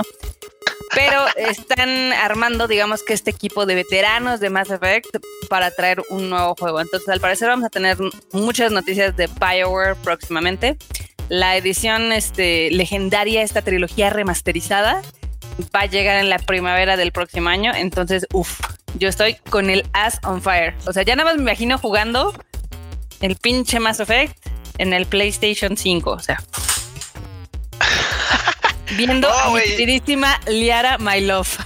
Pero 0.94 1.26
están 1.36 2.12
armando, 2.12 2.66
digamos 2.66 3.02
que 3.02 3.12
este 3.12 3.30
equipo 3.30 3.64
de 3.66 3.76
veteranos 3.76 4.40
de 4.40 4.50
Mass 4.50 4.70
Effect 4.70 5.18
para 5.48 5.70
traer 5.70 6.02
un 6.10 6.30
nuevo 6.30 6.54
juego. 6.58 6.80
Entonces, 6.80 7.08
al 7.08 7.20
parecer 7.20 7.48
vamos 7.48 7.66
a 7.66 7.70
tener 7.70 7.96
muchas 8.32 8.72
noticias 8.72 9.16
de 9.16 9.28
BioWare 9.28 9.94
próximamente. 9.96 10.76
La 11.28 11.56
edición 11.56 12.12
este, 12.12 12.70
legendaria, 12.72 13.42
esta 13.42 13.62
trilogía 13.62 14.10
remasterizada, 14.10 15.02
va 15.74 15.80
a 15.80 15.86
llegar 15.86 16.18
en 16.18 16.28
la 16.28 16.38
primavera 16.38 16.96
del 16.96 17.12
próximo 17.12 17.48
año. 17.48 17.72
Entonces, 17.74 18.26
uff, 18.32 18.60
yo 18.94 19.08
estoy 19.08 19.34
con 19.48 19.70
el 19.70 19.84
ass 19.92 20.18
on 20.24 20.42
fire. 20.42 20.74
O 20.86 20.92
sea, 20.92 21.04
ya 21.04 21.14
nada 21.14 21.30
más 21.30 21.36
me 21.36 21.42
imagino 21.42 21.78
jugando 21.78 22.34
el 23.20 23.36
pinche 23.36 23.78
Mass 23.78 24.00
Effect 24.00 24.36
en 24.78 24.92
el 24.92 25.06
PlayStation 25.06 25.76
5. 25.76 26.10
O 26.10 26.18
sea, 26.18 26.42
viendo 28.96 29.30
a 29.30 29.50
mi 29.50 29.60
queridísima 29.62 30.40
Liara 30.46 30.98
My 30.98 31.20
Love. 31.20 31.58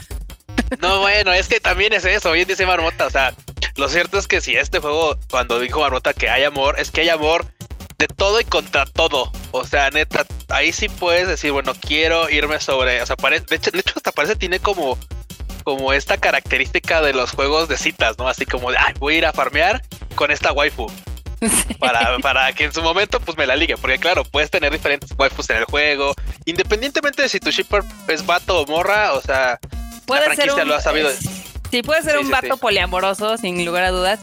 No, 0.81 1.01
bueno, 1.01 1.33
es 1.33 1.49
que 1.49 1.61
también 1.61 1.93
es 1.93 2.05
eso, 2.05 2.33
bien 2.33 2.49
dice 2.49 2.67
Marmota. 2.67 3.07
O 3.07 3.11
sea, 3.11 3.35
lo 3.77 3.89
cierto 3.89 4.19
es 4.19 4.27
que 4.27 4.41
si 4.41 4.57
este 4.57 4.79
juego, 4.81 5.19
cuando 5.31 5.61
dijo 5.61 5.81
Marmota 5.81 6.15
que 6.15 6.29
hay 6.29 6.45
amor, 6.45 6.79
es 6.79 6.91
que 6.91 7.03
hay 7.03 7.09
amor 7.09 7.47
de 7.99 8.07
todo 8.09 8.41
y 8.41 8.45
contra 8.45 8.87
todo. 8.87 9.31
O 9.53 9.65
sea, 9.65 9.91
neta, 9.91 10.27
ahí 10.49 10.73
sí 10.73 10.89
puedes 10.89 11.29
decir, 11.29 11.53
bueno, 11.53 11.73
quiero 11.81 12.29
irme 12.31 12.61
sobre. 12.61 13.03
O 13.03 13.07
sea, 13.07 13.17
parece, 13.17 13.47
de, 13.47 13.57
hecho, 13.57 13.71
de 13.71 13.81
hecho, 13.81 13.95
hasta 13.97 14.13
parece 14.13 14.37
tiene 14.37 14.61
como, 14.61 14.99
como 15.65 15.93
esta 15.93 16.19
característica 16.19 17.03
de 17.03 17.13
los 17.13 17.33
juegos 17.33 17.69
de 17.69 17.77
citas, 17.77 18.19
¿no? 18.19 18.29
Así 18.29 18.47
como 18.47 18.71
de, 18.71 18.79
ay, 18.79 18.95
voy 18.99 19.15
a 19.15 19.19
ir 19.19 19.27
a 19.27 19.33
farmear 19.33 19.83
con 20.15 20.31
esta 20.31 20.53
waifu. 20.53 20.91
Para, 21.79 22.19
para 22.19 22.53
que 22.53 22.65
en 22.65 22.73
su 22.73 22.83
momento 22.83 23.21
pues 23.21 23.37
me 23.37 23.47
la 23.47 23.57
ligue, 23.57 23.77
porque 23.77 23.99
claro, 23.99 24.25
puedes 24.25 24.51
tener 24.51 24.73
diferentes 24.73 25.11
waifus 25.19 25.51
en 25.51 25.59
el 25.59 25.65
juego, 25.65 26.15
independientemente 26.47 27.23
de 27.23 27.29
si 27.29 27.41
tu 27.41 27.51
shipper 27.51 27.83
es 28.09 28.25
vato 28.25 28.61
o 28.61 28.67
morra, 28.67 29.13
o 29.13 29.21
sea, 29.21 29.59
puede 30.07 30.35
ser 30.35 30.53
un, 30.53 30.69
lo 30.69 30.75
ha 30.75 30.81
sabido. 30.81 31.11
Sí, 31.71 31.83
puede 31.83 32.03
ser 32.03 32.19
un 32.19 32.31
vato 32.31 32.57
poliamoroso, 32.57 33.37
sin 33.37 33.65
lugar 33.65 33.85
a 33.85 33.91
dudas, 33.91 34.21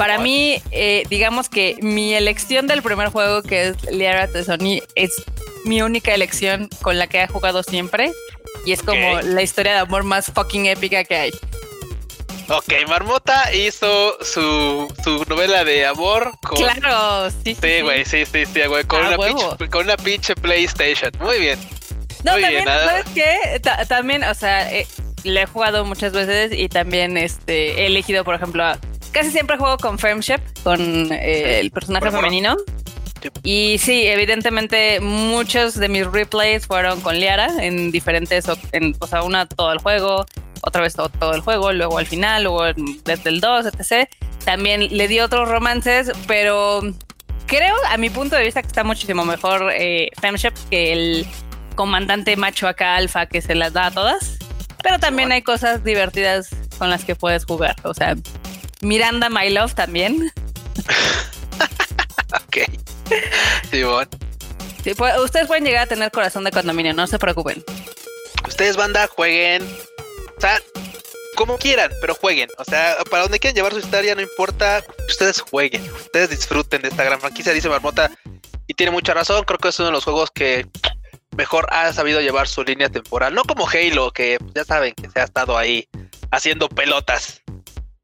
para 0.00 0.16
mí, 0.16 0.62
eh, 0.70 1.02
digamos 1.10 1.50
que 1.50 1.76
mi 1.82 2.14
elección 2.14 2.66
del 2.66 2.80
primer 2.80 3.08
juego, 3.08 3.42
que 3.42 3.68
es 3.68 3.92
Liara 3.92 4.28
Tesoni, 4.28 4.82
es 4.94 5.12
mi 5.66 5.82
única 5.82 6.14
elección 6.14 6.70
con 6.80 6.98
la 6.98 7.06
que 7.06 7.20
he 7.20 7.26
jugado 7.26 7.62
siempre. 7.62 8.10
Y 8.64 8.72
es 8.72 8.82
como 8.82 9.20
la 9.20 9.42
historia 9.42 9.74
de 9.74 9.78
amor 9.80 10.04
más 10.04 10.32
fucking 10.32 10.64
épica 10.64 11.04
que 11.04 11.16
hay. 11.16 11.30
Ok, 12.50 12.72
Marmota 12.88 13.54
hizo 13.54 14.18
su, 14.24 14.92
su 15.04 15.24
novela 15.28 15.64
de 15.64 15.86
amor 15.86 16.32
con. 16.42 16.58
Claro, 16.58 17.30
sí. 17.44 17.54
Sí, 17.54 17.80
güey, 17.82 18.04
sí, 18.04 18.26
sí, 18.26 18.44
sí, 18.44 18.62
güey. 18.66 18.82
Con, 18.84 19.04
ah, 19.04 19.14
una 19.14 19.18
pinche, 19.18 19.68
con 19.70 19.84
una 19.84 19.96
pinche 19.96 20.34
PlayStation. 20.34 21.12
Muy 21.20 21.38
bien. 21.38 21.60
No, 22.24 22.32
también, 22.32 22.64
¿sabes 22.64 23.06
qué? 23.14 23.60
también, 23.88 24.24
o 24.24 24.34
sea, 24.34 24.70
eh, 24.72 24.86
le 25.22 25.42
he 25.42 25.46
jugado 25.46 25.84
muchas 25.84 26.12
veces 26.12 26.52
y 26.52 26.68
también 26.68 27.16
este, 27.16 27.82
he 27.82 27.86
elegido, 27.86 28.24
por 28.24 28.34
ejemplo, 28.34 28.64
casi 29.12 29.30
siempre 29.30 29.56
juego 29.56 29.78
con 29.78 29.98
Friendship, 29.98 30.40
con 30.64 31.12
eh, 31.12 31.60
el 31.60 31.70
personaje 31.70 32.10
femenino. 32.10 32.56
Y 33.42 33.78
sí, 33.78 34.06
evidentemente 34.06 34.98
muchos 35.00 35.74
de 35.74 35.88
mis 35.88 36.06
replays 36.06 36.66
fueron 36.66 37.00
con 37.00 37.18
Liara 37.18 37.48
en 37.64 37.90
diferentes, 37.90 38.46
en, 38.72 38.96
o 38.98 39.06
sea, 39.06 39.22
una 39.22 39.46
todo 39.46 39.72
el 39.72 39.78
juego, 39.78 40.26
otra 40.62 40.82
vez 40.82 40.94
todo, 40.94 41.34
el 41.34 41.40
juego, 41.40 41.72
luego 41.72 41.98
al 41.98 42.06
final, 42.06 42.44
luego 42.44 42.64
desde 43.04 43.30
el 43.30 43.40
2, 43.40 43.66
etc. 43.66 44.08
También 44.44 44.96
le 44.96 45.08
di 45.08 45.20
otros 45.20 45.48
romances, 45.48 46.12
pero 46.26 46.80
creo, 47.46 47.74
a 47.88 47.96
mi 47.96 48.10
punto 48.10 48.36
de 48.36 48.44
vista, 48.44 48.62
que 48.62 48.68
está 48.68 48.84
muchísimo 48.84 49.24
mejor 49.24 49.72
eh, 49.74 50.10
Femshep 50.20 50.54
que 50.70 50.92
el 50.92 51.26
comandante 51.74 52.36
macho 52.36 52.68
acá 52.68 52.96
alfa 52.96 53.26
que 53.26 53.42
se 53.42 53.54
las 53.54 53.72
da 53.72 53.86
a 53.86 53.90
todas. 53.90 54.38
Pero 54.82 54.98
también 54.98 55.30
hay 55.32 55.42
cosas 55.42 55.84
divertidas 55.84 56.48
con 56.78 56.90
las 56.90 57.04
que 57.04 57.14
puedes 57.14 57.44
jugar. 57.44 57.76
O 57.82 57.92
sea, 57.92 58.16
Miranda 58.80 59.28
My 59.28 59.50
Love 59.50 59.74
también. 59.74 60.32
ok. 62.34 62.56
Sí, 63.70 63.82
bueno. 63.82 64.10
sí, 64.82 64.92
ustedes 65.22 65.46
pueden 65.46 65.64
llegar 65.64 65.84
a 65.84 65.86
tener 65.86 66.10
corazón 66.10 66.44
de 66.44 66.50
condominio, 66.50 66.94
no 66.94 67.06
se 67.06 67.18
preocupen. 67.18 67.62
Ustedes, 68.46 68.76
banda, 68.76 69.06
jueguen. 69.06 69.66
O 70.40 70.42
sea, 70.42 70.58
como 71.36 71.58
quieran, 71.58 71.92
pero 72.00 72.14
jueguen. 72.14 72.48
O 72.56 72.64
sea, 72.64 72.96
para 73.10 73.24
donde 73.24 73.38
quieran 73.38 73.54
llevar 73.54 73.74
su 73.74 73.80
historia, 73.80 74.14
no 74.14 74.22
importa. 74.22 74.82
Ustedes 75.06 75.42
jueguen. 75.42 75.82
Ustedes 75.92 76.30
disfruten 76.30 76.80
de 76.80 76.88
esta 76.88 77.04
gran 77.04 77.20
franquicia, 77.20 77.52
dice 77.52 77.68
Marmota. 77.68 78.10
Y 78.66 78.72
tiene 78.72 78.90
mucha 78.90 79.12
razón. 79.12 79.44
Creo 79.44 79.58
que 79.58 79.68
es 79.68 79.78
uno 79.78 79.88
de 79.88 79.92
los 79.92 80.04
juegos 80.04 80.30
que 80.30 80.66
mejor 81.36 81.66
ha 81.68 81.92
sabido 81.92 82.22
llevar 82.22 82.48
su 82.48 82.64
línea 82.64 82.88
temporal. 82.88 83.34
No 83.34 83.44
como 83.44 83.68
Halo, 83.68 84.12
que 84.12 84.38
ya 84.54 84.64
saben 84.64 84.94
que 84.94 85.10
se 85.10 85.20
ha 85.20 85.24
estado 85.24 85.58
ahí 85.58 85.86
haciendo 86.30 86.70
pelotas 86.70 87.42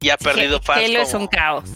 y 0.00 0.11
ha 0.11 0.19
perdido 0.19 0.61
fans. 0.61 0.85
Halo 0.85 1.00
es 1.00 1.14
un 1.14 1.26
caos. 1.26 1.71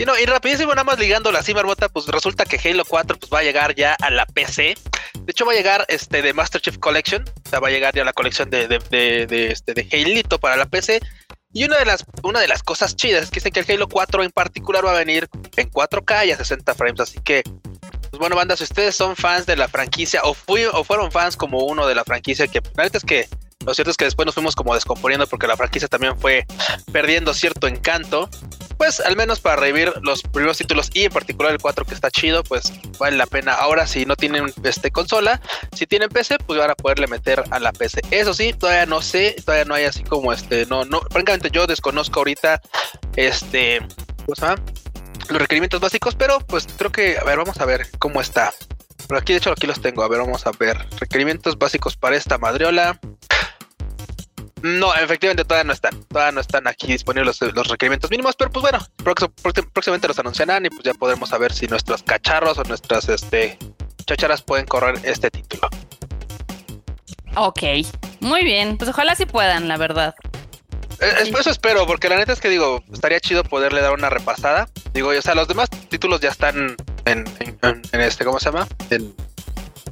Y, 0.00 0.06
no, 0.06 0.18
y 0.18 0.24
rapidísimo, 0.24 0.70
nada 0.70 0.84
más 0.84 0.98
ligando 0.98 1.30
la 1.30 1.42
Marmota, 1.54 1.90
pues 1.90 2.06
resulta 2.06 2.46
que 2.46 2.58
Halo 2.66 2.86
4 2.86 3.18
pues, 3.18 3.30
va 3.30 3.40
a 3.40 3.42
llegar 3.42 3.74
ya 3.74 3.94
a 4.00 4.08
la 4.08 4.24
PC. 4.24 4.74
De 5.12 5.30
hecho, 5.30 5.44
va 5.44 5.52
a 5.52 5.54
llegar 5.54 5.84
este 5.88 6.22
de 6.22 6.32
Master 6.32 6.58
Chief 6.58 6.78
Collection. 6.78 7.22
O 7.22 7.48
sea, 7.50 7.60
va 7.60 7.68
a 7.68 7.70
llegar 7.70 7.94
ya 7.94 8.02
la 8.02 8.14
colección 8.14 8.48
de, 8.48 8.66
de, 8.66 8.78
de, 9.26 9.52
este, 9.52 9.74
de 9.74 9.86
Halo 9.92 10.38
para 10.38 10.56
la 10.56 10.64
PC. 10.64 11.00
Y 11.52 11.64
una 11.64 11.76
de 11.76 11.84
las, 11.84 12.06
una 12.22 12.40
de 12.40 12.48
las 12.48 12.62
cosas 12.62 12.96
chidas 12.96 13.24
es 13.24 13.30
que 13.30 13.40
dicen 13.40 13.52
que 13.52 13.60
el 13.60 13.70
Halo 13.70 13.88
4 13.90 14.22
en 14.22 14.30
particular 14.30 14.86
va 14.86 14.92
a 14.92 14.98
venir 14.98 15.28
en 15.58 15.70
4K 15.70 16.28
y 16.28 16.30
a 16.30 16.38
60 16.38 16.74
frames. 16.74 17.00
Así 17.00 17.18
que, 17.22 17.42
pues 17.42 18.18
bueno, 18.18 18.36
banda, 18.36 18.56
si 18.56 18.64
ustedes 18.64 18.96
son 18.96 19.16
fans 19.16 19.44
de 19.44 19.56
la 19.56 19.68
franquicia 19.68 20.22
o, 20.24 20.32
fui, 20.32 20.64
o 20.64 20.82
fueron 20.82 21.12
fans 21.12 21.36
como 21.36 21.58
uno 21.66 21.86
de 21.86 21.94
la 21.94 22.04
franquicia, 22.04 22.48
que 22.48 22.62
la 22.74 22.86
es 22.86 23.04
que 23.04 23.28
lo 23.66 23.74
cierto 23.74 23.90
es 23.90 23.98
que 23.98 24.06
después 24.06 24.24
nos 24.24 24.34
fuimos 24.34 24.56
como 24.56 24.74
descomponiendo 24.74 25.26
porque 25.26 25.46
la 25.46 25.58
franquicia 25.58 25.86
también 25.86 26.18
fue 26.18 26.46
perdiendo 26.90 27.34
cierto 27.34 27.66
encanto. 27.66 28.30
Pues 28.80 28.98
al 28.98 29.14
menos 29.14 29.40
para 29.40 29.56
revivir 29.56 29.92
los 30.00 30.22
primeros 30.22 30.56
títulos 30.56 30.88
y 30.94 31.04
en 31.04 31.12
particular 31.12 31.52
el 31.52 31.58
4 31.58 31.84
que 31.84 31.92
está 31.92 32.10
chido, 32.10 32.42
pues 32.42 32.72
vale 32.98 33.18
la 33.18 33.26
pena. 33.26 33.52
Ahora 33.52 33.86
si 33.86 34.06
no 34.06 34.16
tienen 34.16 34.50
este 34.62 34.90
consola, 34.90 35.38
si 35.76 35.86
tienen 35.86 36.08
PC, 36.08 36.38
pues 36.46 36.58
van 36.58 36.70
a 36.70 36.74
poderle 36.74 37.06
meter 37.06 37.44
a 37.50 37.60
la 37.60 37.72
PC. 37.72 38.00
Eso 38.10 38.32
sí, 38.32 38.54
todavía 38.54 38.86
no 38.86 39.02
sé, 39.02 39.36
todavía 39.44 39.66
no 39.66 39.74
hay 39.74 39.84
así 39.84 40.02
como 40.02 40.32
este, 40.32 40.64
no, 40.64 40.86
no, 40.86 41.02
francamente 41.10 41.50
yo 41.50 41.66
desconozco 41.66 42.20
ahorita 42.20 42.62
este, 43.16 43.86
¿cómo 44.24 44.54
Los 45.28 45.42
requerimientos 45.42 45.78
básicos, 45.78 46.14
pero 46.14 46.40
pues 46.40 46.66
creo 46.78 46.90
que, 46.90 47.18
a 47.18 47.24
ver, 47.24 47.36
vamos 47.36 47.60
a 47.60 47.66
ver 47.66 47.86
cómo 47.98 48.22
está. 48.22 48.54
Pero 49.06 49.20
aquí 49.20 49.34
de 49.34 49.40
hecho 49.40 49.52
aquí 49.52 49.66
los 49.66 49.82
tengo, 49.82 50.02
a 50.04 50.08
ver, 50.08 50.20
vamos 50.20 50.46
a 50.46 50.52
ver. 50.58 50.88
Requerimientos 50.98 51.58
básicos 51.58 51.98
para 51.98 52.16
esta 52.16 52.38
madriola. 52.38 52.98
No, 54.62 54.94
efectivamente 54.94 55.44
todavía 55.44 55.64
no 55.64 55.72
están. 55.72 56.02
Todavía 56.04 56.32
no 56.32 56.40
están 56.40 56.66
aquí 56.66 56.88
disponibles 56.88 57.40
los, 57.40 57.68
requerimientos 57.68 58.10
mínimos, 58.10 58.36
pero 58.36 58.50
pues 58.50 58.62
bueno, 58.62 58.78
próximamente 59.72 60.08
los 60.08 60.18
anunciarán 60.18 60.66
y 60.66 60.70
pues 60.70 60.82
ya 60.82 60.94
podremos 60.94 61.28
saber 61.30 61.52
si 61.52 61.66
nuestros 61.66 62.02
cacharros 62.02 62.58
o 62.58 62.64
nuestras 62.64 63.08
este, 63.08 63.58
chacharas 64.06 64.42
pueden 64.42 64.66
correr 64.66 64.98
este 65.04 65.30
título. 65.30 65.68
Ok, 67.36 67.62
muy 68.20 68.44
bien. 68.44 68.76
Pues 68.76 68.90
ojalá 68.90 69.14
sí 69.14 69.24
puedan, 69.24 69.68
la 69.68 69.76
verdad. 69.76 70.14
Eh, 71.00 71.32
eso 71.38 71.50
espero, 71.50 71.86
porque 71.86 72.08
la 72.10 72.16
neta 72.16 72.32
es 72.32 72.40
que 72.40 72.50
digo, 72.50 72.82
estaría 72.92 73.20
chido 73.20 73.44
poderle 73.44 73.80
dar 73.80 73.92
una 73.92 74.10
repasada. 74.10 74.68
Digo, 74.92 75.10
o 75.10 75.22
sea, 75.22 75.34
los 75.34 75.48
demás 75.48 75.70
títulos 75.70 76.20
ya 76.20 76.30
están 76.30 76.76
en, 77.06 77.24
en 77.46 78.00
este, 78.00 78.24
¿cómo 78.24 78.38
se 78.38 78.46
llama? 78.46 78.68
En, 78.90 79.14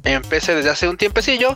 en 0.03 0.21
PC 0.21 0.55
desde 0.55 0.69
hace 0.69 0.87
un 0.87 0.97
tiempecillo. 0.97 1.55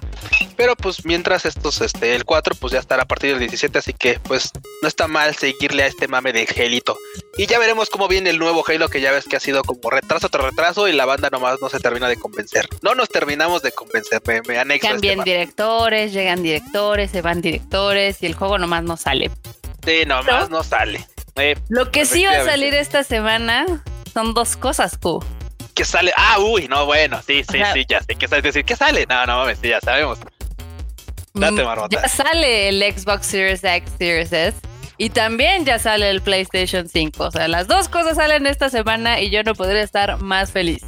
Pero 0.56 0.76
pues 0.76 1.06
mientras 1.06 1.46
estos, 1.46 1.82
este, 1.82 2.16
el 2.16 2.26
4, 2.26 2.56
pues 2.60 2.74
ya 2.74 2.80
estará 2.80 3.04
a 3.04 3.06
partir 3.06 3.32
del 3.32 3.40
17, 3.40 3.78
así 3.78 3.94
que 3.94 4.20
pues 4.20 4.52
no 4.82 4.88
está 4.88 5.08
mal 5.08 5.36
seguirle 5.36 5.84
a 5.84 5.88
este 5.88 6.08
mame 6.08 6.32
de 6.34 6.48
Halo. 6.56 6.98
Y 7.38 7.48
ya 7.48 7.60
veremos 7.60 7.90
cómo 7.90 8.08
viene 8.08 8.30
el 8.30 8.40
nuevo 8.40 8.64
Halo, 8.68 8.90
que 8.90 9.02
ya 9.02 9.12
ves 9.12 9.26
que 9.26 9.36
ha 9.36 9.40
sido 9.40 9.64
como 9.64 9.90
retraso 9.90 10.30
tras 10.30 10.46
retraso 10.46 10.88
y 10.88 10.94
la 10.94 11.06
banda 11.06 11.30
nomás 11.30 11.60
no 11.62 11.70
se 11.70 11.80
termina 11.80 12.08
de 12.08 12.18
convencer. 12.18 12.68
No 12.82 12.96
nos 12.96 13.10
terminamos 13.10 13.62
de 13.62 13.72
convencer, 13.72 14.22
me, 14.26 14.42
me 14.42 14.60
anexo. 14.60 14.88
Cambian 14.88 15.20
este 15.20 15.30
directores, 15.32 16.14
llegan 16.14 16.44
directores, 16.44 17.12
se 17.12 17.22
van 17.22 17.42
directores 17.42 18.22
y 18.22 18.26
el 18.26 18.36
juego 18.36 18.58
nomás 18.58 18.84
no 18.84 18.98
sale. 18.98 19.32
Sí, 19.86 20.04
nomás 20.06 20.50
no, 20.50 20.64
sale. 20.64 21.06
Eh, 21.36 21.56
Lo 21.70 21.92
que 21.92 22.06
sí 22.06 22.26
va 22.26 22.42
a 22.42 22.46
salir 22.46 22.74
esta 22.74 23.04
semana 23.04 23.84
son 24.14 24.34
dos 24.34 24.56
cosas, 24.56 24.98
Q 24.98 25.24
que 25.74 25.86
sale. 25.86 26.12
Ah, 26.16 26.40
uy, 26.40 26.68
no, 26.68 26.86
bueno, 26.86 27.22
sí, 27.26 27.44
sí, 27.50 27.60
sí, 27.74 27.86
ya 27.88 28.02
sé. 28.02 28.16
¿Qué 28.16 28.28
sabes 28.28 28.44
decir? 28.44 28.66
¿Qué 28.66 28.76
sale? 28.76 29.06
No, 29.08 29.26
no 29.26 29.38
mames, 29.38 29.60
sí, 29.62 29.70
ya 29.70 29.82
sabemos. 29.82 30.20
Date, 31.34 31.62
mm, 31.62 31.66
marmota. 31.66 32.02
Ya 32.02 32.08
sale 32.08 32.70
el 32.70 32.82
Xbox 32.82 33.26
Series 33.26 33.64
X, 33.64 33.92
Series 33.98 34.32
S. 34.32 34.58
Y 34.98 35.10
también 35.10 35.66
ya 35.66 35.80
sale 35.80 36.10
el 36.10 36.22
PlayStation 36.22 36.88
5. 36.88 37.24
O 37.24 37.32
sea, 37.32 37.48
las 37.48 37.68
dos 37.68 37.90
cosas 37.90 38.18
salen 38.18 38.46
esta 38.46 38.70
semana 38.70 39.20
y 39.20 39.32
yo 39.32 39.44
no 39.44 39.56
podría 39.56 39.82
estar 39.82 40.22
más 40.22 40.52
feliz. 40.52 40.84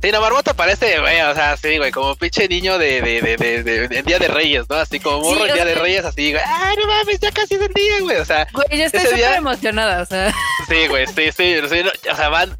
Sí, 0.00 0.12
no, 0.12 0.20
Marmota 0.20 0.54
parece, 0.54 1.00
güey, 1.00 1.20
o 1.22 1.34
sea, 1.34 1.56
sí, 1.56 1.76
güey, 1.76 1.90
como 1.90 2.14
pinche 2.14 2.46
niño 2.46 2.78
de, 2.78 3.02
de, 3.02 3.20
de, 3.20 3.62
de, 3.64 3.88
de, 3.88 4.02
Día 4.04 4.20
de 4.20 4.28
Reyes, 4.28 4.64
¿no? 4.68 4.76
Así 4.76 5.00
como 5.00 5.20
morro 5.22 5.44
en 5.46 5.54
Día 5.54 5.64
de 5.64 5.74
Reyes, 5.74 6.04
así, 6.04 6.30
güey, 6.30 6.42
ah, 6.46 6.72
no 6.78 6.86
mames, 6.86 7.18
ya 7.18 7.32
casi 7.32 7.56
es 7.56 7.62
el 7.62 7.72
día, 7.74 8.00
güey, 8.02 8.16
o 8.16 8.24
sea. 8.24 8.46
Güey, 8.52 8.78
yo 8.78 8.84
estoy 8.84 9.00
súper 9.00 9.34
emocionada, 9.34 10.02
o 10.02 10.06
sea. 10.06 10.32
Sí, 10.68 10.86
güey, 10.86 11.06
sí, 11.08 11.32
sí, 11.36 11.56
sí 11.68 12.08
o 12.10 12.16
sea, 12.16 12.28
van, 12.28 12.56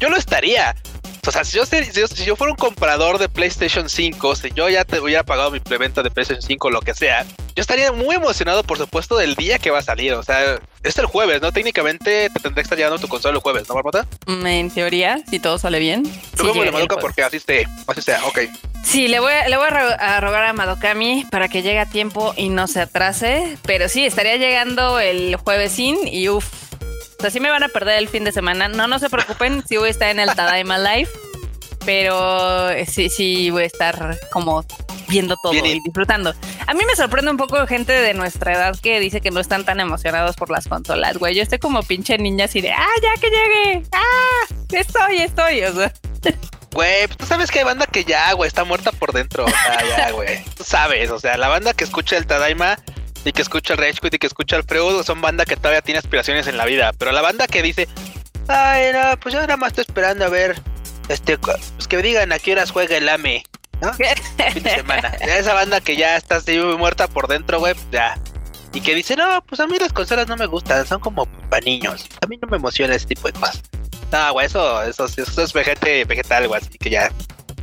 yo 0.00 0.08
lo 0.08 0.16
estaría, 0.16 0.74
o 1.28 1.30
sea, 1.30 1.44
si 1.44 1.58
yo, 1.58 1.66
si 1.66 2.24
yo, 2.24 2.36
fuera 2.36 2.52
un 2.52 2.56
comprador 2.56 3.18
de 3.18 3.28
PlayStation 3.28 3.90
5, 3.90 4.34
si 4.34 4.50
yo 4.52 4.70
ya 4.70 4.86
te 4.86 4.98
hubiera 4.98 5.24
pagado 5.24 5.50
mi 5.50 5.60
preventa 5.60 6.02
de 6.02 6.10
PlayStation 6.10 6.40
5, 6.40 6.70
lo 6.70 6.80
que 6.80 6.94
sea, 6.94 7.26
yo 7.54 7.60
estaría 7.60 7.92
muy 7.92 8.16
emocionado, 8.16 8.62
por 8.62 8.78
supuesto, 8.78 9.18
del 9.18 9.34
día 9.34 9.58
que 9.58 9.70
va 9.70 9.80
a 9.80 9.82
salir. 9.82 10.14
O 10.14 10.22
sea, 10.22 10.58
es 10.82 10.96
el 10.96 11.04
jueves, 11.04 11.42
¿no? 11.42 11.52
Técnicamente 11.52 12.30
te 12.30 12.40
tendré 12.40 12.54
que 12.54 12.60
estar 12.62 12.78
llegando 12.78 12.98
tu 12.98 13.08
consola 13.08 13.34
el 13.34 13.42
jueves, 13.42 13.68
¿no, 13.68 13.74
Marmota? 13.74 14.06
Mm, 14.26 14.46
en 14.46 14.70
teoría, 14.70 15.22
si 15.28 15.38
todo 15.38 15.58
sale 15.58 15.80
bien. 15.80 16.04
Tú 16.34 16.50
sí 16.50 16.86
como 16.88 16.98
porque 16.98 17.22
así 17.22 17.36
esté, 17.36 17.68
así 17.86 18.00
sea, 18.00 18.24
ok. 18.24 18.38
Sí, 18.82 19.08
le 19.08 19.20
voy, 19.20 19.34
a, 19.34 19.48
le 19.50 19.58
voy 19.58 19.66
a, 19.68 20.20
rogar 20.20 20.46
a 20.46 20.54
Madokami 20.54 21.26
para 21.30 21.48
que 21.48 21.60
llegue 21.60 21.80
a 21.80 21.86
tiempo 21.86 22.32
y 22.38 22.48
no 22.48 22.66
se 22.68 22.80
atrase. 22.80 23.58
Pero 23.66 23.90
sí, 23.90 24.06
estaría 24.06 24.36
llegando 24.36 24.98
el 24.98 25.36
juevesín 25.36 25.98
y 26.06 26.30
uff 26.30 26.67
o 27.18 27.22
sea, 27.22 27.30
sí 27.30 27.40
me 27.40 27.50
van 27.50 27.64
a 27.64 27.68
perder 27.68 27.98
el 27.98 28.08
fin 28.08 28.22
de 28.22 28.30
semana. 28.30 28.68
No, 28.68 28.86
no 28.86 28.98
se 29.00 29.10
preocupen, 29.10 29.64
sí 29.66 29.76
voy 29.76 29.88
a 29.88 29.90
estar 29.90 30.08
en 30.08 30.20
el 30.20 30.32
Tadaima 30.36 30.78
Live, 30.78 31.10
pero 31.84 32.70
eh, 32.70 32.86
sí, 32.86 33.10
sí 33.10 33.50
voy 33.50 33.64
a 33.64 33.66
estar 33.66 34.16
como 34.30 34.64
viendo 35.08 35.36
todo 35.42 35.52
y 35.52 35.80
disfrutando. 35.80 36.32
A 36.68 36.74
mí 36.74 36.84
me 36.86 36.94
sorprende 36.94 37.30
un 37.32 37.36
poco 37.36 37.66
gente 37.66 37.92
de 37.92 38.14
nuestra 38.14 38.52
edad 38.52 38.78
que 38.80 39.00
dice 39.00 39.20
que 39.20 39.32
no 39.32 39.40
están 39.40 39.64
tan 39.64 39.80
emocionados 39.80 40.36
por 40.36 40.48
las 40.50 40.68
consolas, 40.68 41.18
güey. 41.18 41.34
Yo 41.34 41.42
estoy 41.42 41.58
como 41.58 41.82
pinche 41.82 42.18
niña 42.18 42.44
así 42.44 42.60
de, 42.60 42.70
ah, 42.70 42.86
ya 43.02 43.20
que 43.20 43.30
llegue, 43.30 43.82
ah, 43.90 44.54
estoy, 44.70 45.18
estoy, 45.18 45.62
o 45.64 45.74
sea. 45.74 45.92
Güey, 46.72 47.06
pues 47.08 47.16
tú 47.16 47.26
sabes 47.26 47.50
que 47.50 47.58
hay 47.58 47.64
banda 47.64 47.86
que 47.86 48.04
ya, 48.04 48.32
güey, 48.34 48.46
está 48.46 48.62
muerta 48.62 48.92
por 48.92 49.12
dentro. 49.12 49.46
O 49.46 49.48
sea, 49.48 49.96
ya, 49.96 50.10
güey. 50.12 50.44
Tú 50.56 50.62
sabes, 50.62 51.10
o 51.10 51.18
sea, 51.18 51.36
la 51.36 51.48
banda 51.48 51.72
que 51.72 51.82
escucha 51.82 52.16
el 52.16 52.26
Tadaima 52.26 52.78
y 53.28 53.32
que 53.32 53.42
escucha 53.42 53.74
el 53.74 53.78
Rage 53.78 53.98
Quit 54.00 54.14
y 54.14 54.18
que 54.18 54.26
escucha 54.26 54.56
el 54.56 54.62
Freud 54.62 55.02
son 55.04 55.20
banda 55.20 55.44
que 55.44 55.56
todavía 55.56 55.82
tiene 55.82 55.98
aspiraciones 55.98 56.46
en 56.46 56.56
la 56.56 56.64
vida. 56.64 56.92
Pero 56.96 57.12
la 57.12 57.20
banda 57.20 57.46
que 57.46 57.62
dice, 57.62 57.86
ay, 58.48 58.86
no, 58.92 59.20
pues 59.20 59.34
yo 59.34 59.40
nada 59.42 59.58
más 59.58 59.68
estoy 59.68 59.82
esperando 59.82 60.24
a 60.24 60.28
ver, 60.30 60.60
este, 61.08 61.36
pues 61.36 61.86
que 61.88 61.98
digan 61.98 62.32
a 62.32 62.38
qué 62.38 62.52
horas 62.52 62.70
juega 62.70 62.96
el 62.96 63.08
AME, 63.08 63.44
¿no? 63.82 63.92
fin 64.52 64.62
de 64.62 64.70
semana. 64.70 65.08
Esa 65.20 65.52
banda 65.52 65.82
que 65.82 65.96
ya 65.96 66.16
está 66.16 66.36
así 66.36 66.58
muerta 66.58 67.06
por 67.06 67.28
dentro, 67.28 67.58
güey, 67.58 67.74
ya. 67.92 68.18
Y 68.72 68.80
que 68.80 68.94
dice, 68.94 69.14
no, 69.14 69.44
pues 69.46 69.60
a 69.60 69.66
mí 69.66 69.78
las 69.78 69.92
consolas 69.92 70.26
no 70.26 70.36
me 70.36 70.46
gustan, 70.46 70.86
son 70.86 71.00
como 71.00 71.26
para 71.50 71.64
niños. 71.64 72.06
A 72.22 72.26
mí 72.26 72.38
no 72.40 72.48
me 72.48 72.56
emociona 72.56 72.94
ese 72.94 73.06
tipo 73.06 73.28
de 73.28 73.34
cosas. 73.34 73.62
No, 74.10 74.32
güey, 74.32 74.46
eso, 74.46 74.82
eso, 74.84 75.04
eso 75.04 75.42
es 75.42 75.52
vegetal, 75.52 76.48
güey, 76.48 76.60
así 76.62 76.78
que 76.78 76.88
ya. 76.88 77.12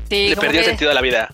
Sí, 0.09 0.29
le 0.29 0.37
perdió 0.37 0.59
el 0.59 0.65
sentido 0.67 0.91
a 0.91 0.93
la 0.93 1.01
vida. 1.01 1.33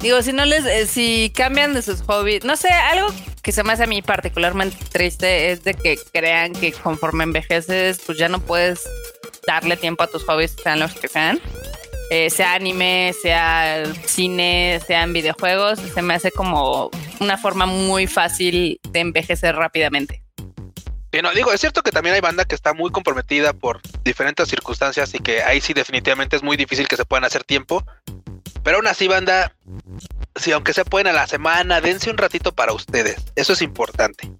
Digo, 0.00 0.20
si 0.22 0.32
no 0.32 0.44
les, 0.44 0.64
eh, 0.64 0.86
si 0.86 1.32
cambian 1.34 1.74
de 1.74 1.82
sus 1.82 2.02
hobbies, 2.02 2.44
no 2.44 2.56
sé, 2.56 2.68
algo 2.68 3.12
que 3.48 3.52
se 3.52 3.64
me 3.64 3.72
hace 3.72 3.84
a 3.84 3.86
mí 3.86 4.02
particularmente 4.02 4.76
triste 4.92 5.50
es 5.50 5.64
de 5.64 5.72
que 5.72 5.98
crean 6.12 6.52
que 6.52 6.70
conforme 6.70 7.24
envejeces, 7.24 7.98
pues 8.04 8.18
ya 8.18 8.28
no 8.28 8.40
puedes 8.40 8.86
darle 9.46 9.78
tiempo 9.78 10.02
a 10.02 10.06
tus 10.06 10.22
hobbies, 10.24 10.54
sean 10.62 10.80
los 10.80 10.92
que 10.92 11.08
sean. 11.08 11.40
Eh, 12.10 12.28
sea 12.28 12.52
anime, 12.52 13.14
sea 13.22 13.84
cine, 14.04 14.82
sean 14.86 15.14
videojuegos, 15.14 15.78
se 15.78 16.02
me 16.02 16.12
hace 16.12 16.30
como 16.30 16.90
una 17.20 17.38
forma 17.38 17.64
muy 17.64 18.06
fácil 18.06 18.78
de 18.90 19.00
envejecer 19.00 19.56
rápidamente. 19.56 20.22
Y 21.10 21.22
no, 21.22 21.32
digo, 21.32 21.50
es 21.50 21.58
cierto 21.62 21.80
que 21.80 21.90
también 21.90 22.16
hay 22.16 22.20
banda 22.20 22.44
que 22.44 22.54
está 22.54 22.74
muy 22.74 22.90
comprometida 22.90 23.54
por 23.54 23.80
diferentes 24.04 24.46
circunstancias 24.46 25.14
y 25.14 25.20
que 25.20 25.42
ahí 25.42 25.62
sí 25.62 25.72
definitivamente 25.72 26.36
es 26.36 26.42
muy 26.42 26.58
difícil 26.58 26.86
que 26.86 26.96
se 26.96 27.06
puedan 27.06 27.24
hacer 27.24 27.44
tiempo. 27.44 27.82
Pero 28.62 28.76
aún 28.76 28.88
así, 28.88 29.08
banda, 29.08 29.54
si 30.38 30.52
aunque 30.52 30.72
se 30.72 30.84
pueden 30.84 31.08
a 31.08 31.12
la 31.12 31.26
semana, 31.26 31.80
dense 31.80 32.10
un 32.10 32.18
ratito 32.18 32.52
para 32.52 32.72
ustedes. 32.72 33.16
Eso 33.36 33.52
es 33.52 33.62
importante. 33.62 34.30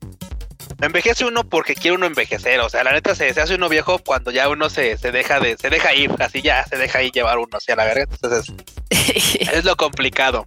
Envejece 0.80 1.24
uno 1.24 1.44
porque 1.44 1.74
quiere 1.74 1.96
uno 1.96 2.06
envejecer. 2.06 2.60
O 2.60 2.68
sea, 2.68 2.84
la 2.84 2.92
neta 2.92 3.14
se, 3.14 3.28
hace 3.28 3.54
uno 3.54 3.68
viejo 3.68 3.98
cuando 3.98 4.30
ya 4.30 4.48
uno 4.48 4.70
se, 4.70 4.96
deja 4.96 5.40
de, 5.40 5.56
se 5.56 5.70
deja 5.70 5.94
ir, 5.94 6.10
así 6.20 6.42
ya 6.42 6.64
se 6.66 6.76
deja 6.76 7.02
ir 7.02 7.12
llevar 7.12 7.38
uno 7.38 7.48
hacia 7.52 7.74
la 7.74 7.84
verga. 7.84 8.06
Entonces 8.10 8.52
es 8.90 9.64
lo 9.64 9.76
complicado. 9.76 10.46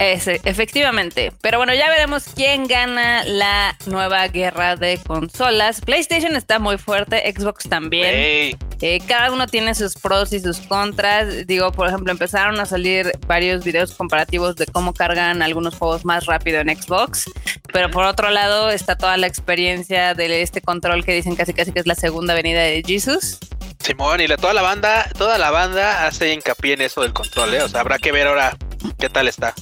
Ese, 0.00 0.40
efectivamente. 0.44 1.30
Pero 1.42 1.58
bueno, 1.58 1.74
ya 1.74 1.90
veremos 1.90 2.24
quién 2.34 2.66
gana 2.66 3.22
la 3.24 3.76
nueva 3.84 4.26
guerra 4.28 4.74
de 4.74 4.98
consolas. 5.06 5.82
PlayStation 5.82 6.36
está 6.36 6.58
muy 6.58 6.78
fuerte, 6.78 7.30
Xbox 7.30 7.68
también. 7.68 8.56
Eh, 8.80 8.98
cada 9.06 9.30
uno 9.30 9.46
tiene 9.46 9.74
sus 9.74 9.92
pros 9.96 10.32
y 10.32 10.40
sus 10.40 10.60
contras. 10.60 11.46
Digo, 11.46 11.70
por 11.72 11.88
ejemplo, 11.88 12.10
empezaron 12.12 12.58
a 12.60 12.64
salir 12.64 13.12
varios 13.26 13.62
videos 13.62 13.92
comparativos 13.92 14.56
de 14.56 14.64
cómo 14.64 14.94
cargan 14.94 15.42
algunos 15.42 15.76
juegos 15.76 16.06
más 16.06 16.24
rápido 16.24 16.60
en 16.60 16.74
Xbox. 16.74 17.30
Pero 17.70 17.90
por 17.90 18.04
otro 18.04 18.30
lado 18.30 18.70
está 18.70 18.96
toda 18.96 19.18
la 19.18 19.26
experiencia 19.26 20.14
de 20.14 20.40
este 20.40 20.62
control 20.62 21.04
que 21.04 21.12
dicen 21.12 21.36
casi 21.36 21.52
casi 21.52 21.72
que 21.72 21.80
es 21.80 21.86
la 21.86 21.94
segunda 21.94 22.32
venida 22.32 22.62
de 22.62 22.82
Jesus. 22.86 23.38
Simón, 23.80 24.22
y 24.22 24.26
la, 24.26 24.38
toda 24.38 24.54
la 24.54 24.62
banda, 24.62 25.10
toda 25.18 25.36
la 25.36 25.50
banda 25.50 26.06
hace 26.06 26.32
hincapié 26.32 26.74
en 26.74 26.82
eso 26.82 27.02
del 27.02 27.12
control, 27.12 27.54
¿eh? 27.54 27.62
O 27.62 27.68
sea, 27.68 27.80
habrá 27.80 27.98
que 27.98 28.12
ver 28.12 28.26
ahora 28.26 28.56
qué 28.98 29.08
tal 29.08 29.28
está. 29.28 29.54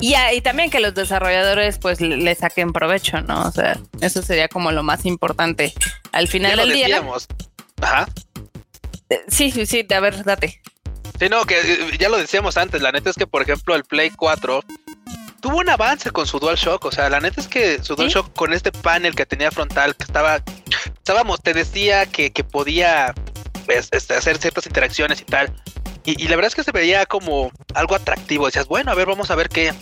Y, 0.00 0.40
también 0.42 0.70
que 0.70 0.80
los 0.80 0.94
desarrolladores 0.94 1.78
pues 1.78 2.00
le, 2.00 2.34
saquen 2.34 2.72
provecho, 2.72 3.20
¿no? 3.20 3.42
O 3.42 3.50
sea, 3.50 3.78
eso 4.00 4.22
sería 4.22 4.48
como 4.48 4.72
lo 4.72 4.82
más 4.82 5.06
importante. 5.06 5.72
Al 6.12 6.28
final 6.28 6.56
del 6.56 6.72
día. 6.72 7.02
Ajá. 7.80 8.08
Eh, 9.10 9.20
sí, 9.28 9.50
sí, 9.50 9.66
sí, 9.66 9.86
a 9.94 10.00
ver, 10.00 10.24
date. 10.24 10.60
Sí, 11.18 11.28
no, 11.28 11.44
que 11.44 11.58
eh, 11.60 11.98
ya 11.98 12.08
lo 12.08 12.18
decíamos 12.18 12.56
antes, 12.56 12.82
la 12.82 12.92
neta 12.92 13.10
es 13.10 13.16
que 13.16 13.26
por 13.26 13.42
ejemplo 13.42 13.74
el 13.76 13.84
Play 13.84 14.10
4 14.10 14.64
tuvo 15.40 15.58
un 15.58 15.68
avance 15.68 16.10
con 16.10 16.26
su 16.26 16.38
DualShock, 16.38 16.84
o 16.84 16.90
sea, 16.90 17.08
la 17.08 17.20
neta 17.20 17.40
es 17.40 17.48
que 17.48 17.82
su 17.82 17.94
DualShock 17.94 18.32
con 18.34 18.52
este 18.52 18.72
panel 18.72 19.14
que 19.14 19.26
tenía 19.26 19.50
frontal, 19.50 19.94
que 19.94 20.04
estaba, 20.04 20.42
estábamos, 20.96 21.40
te 21.42 21.52
decía 21.52 22.06
que, 22.06 22.32
que 22.32 22.42
podía 22.42 23.14
pues, 23.66 23.88
este, 23.92 24.14
hacer 24.14 24.38
ciertas 24.38 24.66
interacciones 24.66 25.20
y 25.20 25.24
tal. 25.24 25.54
Y, 26.04 26.28
la 26.28 26.36
verdad 26.36 26.48
es 26.48 26.54
que 26.54 26.64
se 26.64 26.72
veía 26.72 27.06
como 27.06 27.50
algo 27.74 27.94
atractivo. 27.94 28.46
Decías, 28.46 28.66
bueno, 28.66 28.90
a 28.90 28.94
ver, 28.94 29.06
vamos 29.06 29.30
a 29.30 29.34
ver 29.34 29.48
qué, 29.48 29.72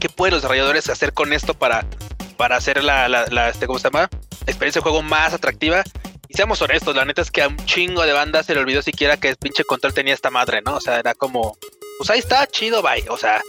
qué 0.00 0.08
pueden 0.08 0.34
los 0.34 0.42
desarrolladores 0.42 0.88
hacer 0.88 1.12
con 1.12 1.32
esto 1.32 1.54
para, 1.54 1.86
para 2.36 2.56
hacer 2.56 2.82
la, 2.82 3.08
la, 3.08 3.48
este, 3.48 3.66
¿cómo 3.66 3.78
se 3.78 3.88
llama? 3.88 4.08
experiencia 4.46 4.80
de 4.80 4.82
juego 4.82 5.02
más 5.02 5.32
atractiva. 5.32 5.84
Y 6.28 6.34
seamos 6.34 6.60
honestos, 6.62 6.96
la 6.96 7.04
neta 7.04 7.22
es 7.22 7.30
que 7.30 7.42
a 7.42 7.48
un 7.48 7.64
chingo 7.66 8.02
de 8.02 8.12
bandas 8.12 8.46
se 8.46 8.54
le 8.54 8.60
olvidó 8.60 8.82
siquiera 8.82 9.16
que 9.16 9.28
el 9.28 9.36
pinche 9.36 9.64
control 9.64 9.94
tenía 9.94 10.14
esta 10.14 10.30
madre, 10.30 10.60
¿no? 10.62 10.76
O 10.76 10.80
sea, 10.80 10.98
era 10.98 11.14
como, 11.14 11.56
pues 11.98 12.10
ahí 12.10 12.18
está, 12.18 12.46
chido, 12.48 12.82
bye. 12.82 13.04
O 13.08 13.16
sea, 13.16 13.40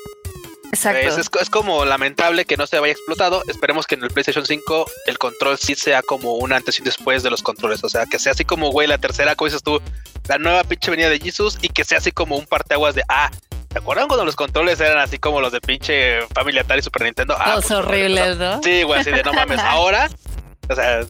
Exacto. 0.72 1.40
Es, 1.40 1.50
como 1.50 1.86
lamentable 1.86 2.46
que 2.46 2.58
no 2.58 2.68
se 2.68 2.78
haya 2.78 2.88
explotado. 2.88 3.42
Esperemos 3.48 3.88
que 3.88 3.96
en 3.96 4.04
el 4.04 4.10
PlayStation 4.10 4.46
5 4.46 4.86
el 5.06 5.18
control 5.18 5.58
sí 5.58 5.76
sea 5.76 6.02
como 6.02 6.36
un 6.36 6.52
antes 6.52 6.78
y 6.78 6.82
un 6.82 6.86
después 6.86 7.24
de 7.24 7.30
los 7.30 7.42
controles. 7.42 7.84
O 7.84 7.90
sea, 7.90 8.06
que 8.06 8.20
sea 8.20 8.34
así 8.34 8.44
como, 8.44 8.72
güey, 8.72 8.88
la 8.88 8.98
tercera, 8.98 9.36
como 9.36 9.48
dices 9.48 9.64
tú, 9.64 9.82
la 10.28 10.38
nueva 10.38 10.64
pinche 10.64 10.92
venida 10.92 11.10
de 11.10 11.20
Jesus 11.20 11.58
y 11.62 11.70
que 11.70 11.84
sea 11.84 12.00
así 12.00 12.12
como 12.12 12.38
un 12.38 12.46
parteaguas 12.46 12.96
de, 12.96 13.04
ah, 13.10 13.32
¿te 13.68 13.80
acuerdan 13.80 14.08
cuando 14.08 14.26
los 14.26 14.36
controles 14.36 14.80
eran 14.80 15.00
así 15.00 15.18
como 15.18 15.42
los 15.42 15.52
de 15.52 15.62
pinche 15.62 16.22
Family 16.34 16.60
Atari 16.60 16.82
Super 16.82 17.04
Nintendo? 17.04 17.36
Ah, 17.38 17.54
pues, 17.56 17.72
horribles, 17.72 18.38
¿no? 18.38 18.62
Sí, 18.64 18.84
güey, 18.84 19.02
así 19.02 19.12
de 19.12 19.24
no 19.24 19.34
mames. 19.34 19.60
Ahora, 19.64 20.10
o 20.70 20.76
sea, 20.76 21.02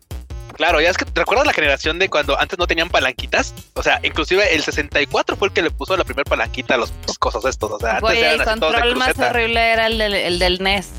Claro, 0.57 0.81
ya 0.81 0.89
es 0.89 0.97
que 0.97 1.05
recuerdas 1.13 1.45
la 1.45 1.53
generación 1.53 1.99
de 1.99 2.09
cuando 2.09 2.39
antes 2.39 2.57
no 2.57 2.65
tenían 2.65 2.89
palanquitas, 2.89 3.53
o 3.75 3.83
sea, 3.83 3.99
inclusive 4.01 4.55
el 4.55 4.63
64 4.63 5.35
fue 5.37 5.49
el 5.49 5.53
que 5.53 5.61
le 5.61 5.69
puso 5.69 5.95
la 5.95 6.03
primera 6.03 6.27
palanquita 6.27 6.73
a 6.73 6.77
los, 6.77 6.91
cosas 7.19 7.45
estos, 7.45 7.71
o 7.71 7.79
sea, 7.79 7.97
antes 7.97 8.17
eran 8.17 8.39
el 8.39 8.43
control 8.43 8.95
más 8.95 9.19
horrible 9.19 9.71
era 9.71 9.85
el 9.85 9.99
del, 9.99 10.15
el 10.15 10.39
del 10.39 10.63
NES. 10.63 10.89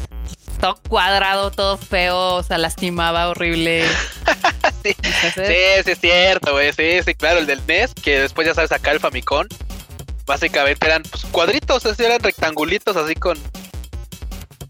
Todo 0.61 0.79
cuadrado, 0.88 1.51
todo 1.51 1.77
feo, 1.77 2.37
o 2.37 2.43
sea, 2.45 2.59
lastimaba 2.59 3.29
horrible. 3.29 3.85
sí, 5.21 5.31
sí, 5.35 5.91
es 5.91 5.99
cierto, 6.01 6.53
güey. 6.53 6.73
Sí, 6.73 7.01
sí, 7.05 7.15
claro, 7.15 7.41
el 7.41 7.47
del 7.47 7.61
NES, 7.67 7.95
que 7.95 8.21
después 8.21 8.47
ya 8.47 8.55
sabes 8.55 8.73
acá 8.73 8.93
el 8.93 9.01
Famicom. 9.01 9.47
Básicamente 10.27 10.87
eran 10.87 11.03
pues, 11.03 11.25
cuadritos, 11.31 11.87
así 11.87 12.05
eran 12.05 12.21
rectangulitos, 12.21 12.97
así 12.97 13.15
con 13.15 13.39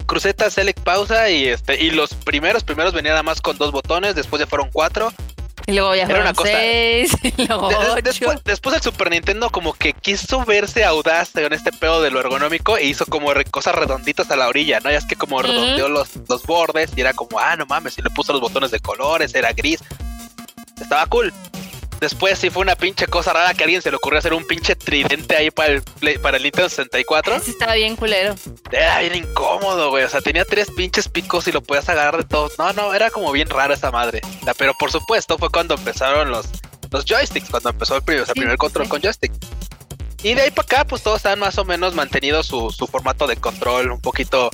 cruceta, 0.07 0.51
select, 0.51 0.81
pausa 0.81 1.29
y 1.31 1.49
este 1.49 1.83
y 1.83 1.91
los 1.91 2.15
primeros 2.15 2.65
primeros 2.65 2.95
venían 2.95 3.13
nada 3.13 3.23
más 3.23 3.41
con 3.41 3.59
dos 3.59 3.73
botones, 3.73 4.15
después 4.15 4.41
ya 4.41 4.47
fueron 4.47 4.71
cuatro. 4.73 5.13
Y 5.67 5.73
luego 5.73 5.95
ya 5.95 6.07
fueron 6.07 6.35
seis, 6.35 7.13
y 7.23 7.47
luego 7.47 7.69
Después, 8.03 8.43
después, 8.43 8.77
el 8.77 8.81
Super 8.83 9.11
Nintendo 9.11 9.51
como 9.51 9.75
que 9.75 9.93
quiso 9.93 10.43
verse 10.47 10.83
audaz 10.83 11.33
con 11.33 11.53
este 11.53 11.73
pedo 11.73 12.01
de 12.01 12.11
lo 12.11 12.21
ergonómico 12.21 12.79
e 12.79 12.87
hizo 12.87 13.05
como 13.05 13.31
cosas 13.51 13.75
redonditas 13.75 14.31
a 14.31 14.37
la 14.37 14.49
orilla, 14.49 14.81
¿no? 14.81 14.91
Ya 14.91 14.97
es 14.97 15.05
que 15.05 15.15
como 15.15 15.43
redondeó 15.43 15.91
los, 15.91 16.09
los 16.27 16.43
bordes 16.45 16.93
y 16.97 17.03
era 17.03 17.13
como, 17.13 17.39
ah, 17.39 17.55
no 17.57 17.67
mames, 17.67 17.99
y 17.99 18.03
le 18.03 18.09
puso 18.09 18.33
los 18.33 18.41
botones 18.41 18.71
de 18.71 18.81
colores, 18.81 19.35
era 19.35 19.53
gris. 19.53 19.81
Estaba 20.81 21.07
cool. 21.07 21.33
Después 22.01 22.39
sí 22.39 22.49
fue 22.49 22.63
una 22.63 22.77
pinche 22.77 23.09
cosa 23.09 23.33
rara 23.33 23.55
que 23.55 23.65
a 23.65 23.67
alguien 23.67 23.83
se 23.83 23.91
le 23.91 23.97
ocurrió 23.97 24.21
hacer 24.21 24.33
un 24.33 24.47
pinche 24.47 24.77
tridente 24.77 25.35
ahí 25.35 25.51
para 25.51 25.73
el, 25.73 25.83
para 26.23 26.37
el 26.37 26.45
Nintendo 26.45 26.69
64. 26.69 27.41
Sí, 27.41 27.51
estaba 27.51 27.75
bien 27.75 27.97
culero. 27.97 28.37
Era 28.71 29.01
bien 29.01 29.17
incómodo, 29.17 29.91
güey. 29.91 30.05
O 30.05 30.09
sea, 30.09 30.21
tenía 30.21 30.45
tres 30.45 30.71
pinches 30.71 31.09
picos 31.09 31.49
y 31.49 31.53
lo 31.53 31.61
podías 31.61 31.89
agarrar 31.89 32.19
de 32.19 32.25
todos. 32.29 32.57
No, 32.57 32.73
no, 32.73 32.95
era 32.95 33.11
como 33.11 33.33
bien 33.33 33.51
rara 33.51 33.75
esa 33.75 33.91
madre. 33.91 34.21
Pero 34.57 34.75
por 34.79 34.93
supuesto 34.93 35.39
fue 35.39 35.51
cuando 35.51 35.75
empezaron 35.75 36.31
los, 36.31 36.47
los 36.91 37.05
joysticks, 37.05 37.51
cuando 37.51 37.71
empezó 37.71 37.97
el 37.97 38.03
primer, 38.03 38.27
primer 38.27 38.57
control 38.57 38.89
con 38.89 39.03
joystick. 39.03 39.33
Y 40.23 40.35
de 40.35 40.43
ahí 40.43 40.51
para 40.51 40.67
acá, 40.67 40.85
pues 40.85 41.03
todos 41.03 41.25
han 41.27 41.39
más 41.39 41.59
o 41.59 41.65
menos 41.65 41.95
mantenido 41.95 42.43
su, 42.43 42.71
su 42.71 42.87
formato 42.87 43.27
de 43.27 43.37
control 43.37 43.93
un 43.93 44.01
poquito 44.01 44.51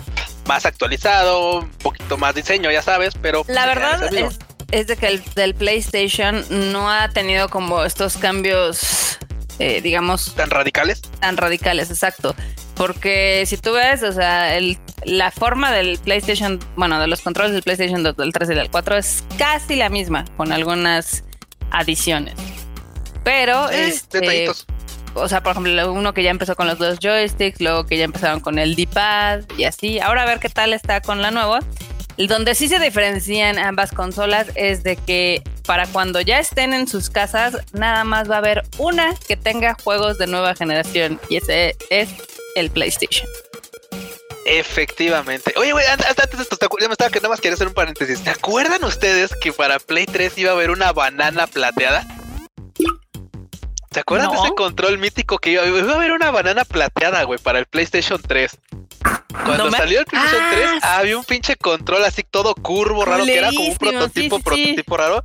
más 0.46 0.66
actualizado, 0.66 1.60
un 1.60 1.70
poquito 1.70 2.18
más 2.18 2.34
diseño, 2.34 2.70
ya 2.70 2.82
sabes, 2.82 3.14
pero... 3.20 3.44
La 3.48 3.64
verdad 3.66 4.12
es, 4.14 4.38
es 4.74 4.88
de 4.88 4.96
que 4.96 5.06
el 5.06 5.22
del 5.36 5.54
PlayStation 5.54 6.44
no 6.72 6.90
ha 6.90 7.08
tenido 7.08 7.48
como 7.48 7.84
estos 7.84 8.16
cambios, 8.16 9.18
eh, 9.60 9.80
digamos... 9.80 10.34
¿Tan 10.34 10.50
radicales? 10.50 11.00
Tan 11.20 11.36
radicales, 11.36 11.90
exacto. 11.90 12.34
Porque 12.74 13.44
si 13.46 13.56
tú 13.56 13.74
ves, 13.74 14.02
o 14.02 14.10
sea, 14.10 14.56
el, 14.56 14.76
la 15.04 15.30
forma 15.30 15.70
del 15.70 15.98
PlayStation, 15.98 16.58
bueno, 16.74 16.98
de 16.98 17.06
los 17.06 17.20
controles 17.20 17.52
del 17.52 17.62
PlayStation 17.62 18.02
2, 18.02 18.16
del 18.16 18.32
3 18.32 18.50
y 18.50 18.54
del 18.54 18.68
4 18.68 18.96
es 18.96 19.22
casi 19.38 19.76
la 19.76 19.90
misma, 19.90 20.24
con 20.36 20.50
algunas 20.50 21.22
adiciones. 21.70 22.34
Pero, 23.22 23.70
este, 23.70 24.50
o 25.14 25.28
sea, 25.28 25.40
por 25.44 25.52
ejemplo, 25.52 25.92
uno 25.92 26.12
que 26.12 26.24
ya 26.24 26.30
empezó 26.30 26.56
con 26.56 26.66
los 26.66 26.78
dos 26.78 26.98
joysticks, 27.00 27.60
luego 27.60 27.86
que 27.86 27.96
ya 27.96 28.04
empezaron 28.04 28.40
con 28.40 28.58
el 28.58 28.74
D-pad 28.74 29.44
y 29.56 29.64
así. 29.64 30.00
Ahora 30.00 30.24
a 30.24 30.26
ver 30.26 30.40
qué 30.40 30.48
tal 30.48 30.72
está 30.72 31.00
con 31.00 31.22
la 31.22 31.30
nueva. 31.30 31.60
Donde 32.16 32.54
sí 32.54 32.68
se 32.68 32.78
diferencian 32.78 33.58
ambas 33.58 33.92
consolas 33.92 34.48
es 34.54 34.82
de 34.82 34.96
que 34.96 35.42
para 35.66 35.86
cuando 35.86 36.20
ya 36.20 36.38
estén 36.38 36.72
en 36.72 36.86
sus 36.86 37.10
casas, 37.10 37.56
nada 37.72 38.04
más 38.04 38.30
va 38.30 38.36
a 38.36 38.38
haber 38.38 38.62
una 38.78 39.14
que 39.26 39.36
tenga 39.36 39.76
juegos 39.82 40.18
de 40.18 40.26
nueva 40.26 40.54
generación 40.54 41.20
y 41.28 41.36
ese 41.36 41.76
es 41.90 42.08
el 42.54 42.70
PlayStation. 42.70 43.28
Efectivamente. 44.46 45.54
Oye, 45.56 45.72
güey, 45.72 45.86
antes 45.86 46.06
de 46.36 46.42
esto, 46.42 46.58
ya 46.80 46.88
me 46.88 46.92
estaba 46.92 47.10
que 47.10 47.18
nada 47.18 47.30
más 47.30 47.40
quería 47.40 47.54
hacer 47.54 47.66
un 47.66 47.74
paréntesis. 47.74 48.22
¿Te 48.22 48.30
acuerdan 48.30 48.84
ustedes 48.84 49.34
que 49.40 49.52
para 49.52 49.78
Play 49.78 50.06
3 50.06 50.36
iba 50.38 50.50
a 50.50 50.54
haber 50.54 50.70
una 50.70 50.92
banana 50.92 51.46
plateada? 51.46 52.06
¿Se 53.94 54.00
acuerdan 54.00 54.32
de 54.32 54.38
ese 54.38 54.54
control 54.56 54.98
mítico 54.98 55.38
que 55.38 55.50
iba, 55.50 55.64
iba, 55.64 55.92
a 55.92 55.94
haber 55.94 56.10
una 56.10 56.32
banana 56.32 56.64
plateada, 56.64 57.22
güey, 57.22 57.38
para 57.38 57.60
el 57.60 57.66
PlayStation 57.66 58.20
3? 58.20 58.58
Cuando 59.44 59.70
salió 59.70 60.00
el 60.00 60.06
PlayStation 60.06 60.50
3, 60.50 60.68
ah, 60.82 60.96
había 60.98 61.16
un 61.16 61.22
pinche 61.22 61.54
control 61.54 62.04
así 62.04 62.24
todo 62.28 62.56
curvo, 62.56 63.04
raro, 63.04 63.24
que 63.24 63.38
era 63.38 63.50
como 63.50 63.68
un 63.68 63.76
prototipo, 63.76 64.40
prototipo 64.40 64.96
raro. 64.96 65.22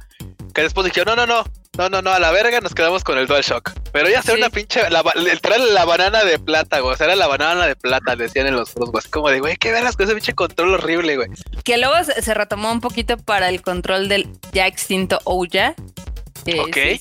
Que 0.53 0.61
después 0.61 0.85
dijeron, 0.85 1.15
no, 1.15 1.25
no, 1.25 1.25
no, 1.25 1.43
no, 1.79 1.89
no, 1.89 2.01
no, 2.03 2.11
a 2.11 2.19
la 2.19 2.29
verga 2.29 2.61
nos 2.61 2.75
quedamos 2.75 3.03
con 3.03 3.17
el 3.17 3.25
DualShock. 3.25 3.71
Pero 3.91 4.07
ya 4.07 4.21
sea 4.21 4.35
una 4.35 4.51
pinche, 4.51 4.87
la, 4.91 5.01
la 5.03 5.85
banana 5.85 6.23
de 6.23 6.37
plata, 6.37 6.79
güey. 6.79 6.93
O 6.93 6.97
sea, 6.97 7.07
era 7.07 7.15
la 7.15 7.25
banana 7.25 7.65
de 7.65 7.75
plata, 7.75 8.15
decían 8.15 8.45
en 8.45 8.55
los 8.55 8.69
foros, 8.69 8.91
güey. 8.91 9.03
Como 9.09 9.29
de, 9.29 9.39
güey, 9.39 9.57
qué 9.57 9.71
verás 9.71 9.95
con 9.95 10.05
ese 10.05 10.13
pinche 10.13 10.33
control 10.33 10.75
horrible, 10.75 11.15
güey. 11.15 11.29
Que 11.63 11.79
luego 11.79 11.95
se 12.03 12.33
retomó 12.35 12.71
un 12.71 12.81
poquito 12.81 13.17
para 13.17 13.49
el 13.49 13.63
control 13.63 14.09
del 14.09 14.29
ya 14.51 14.67
extinto 14.67 15.19
Ouya, 15.23 15.73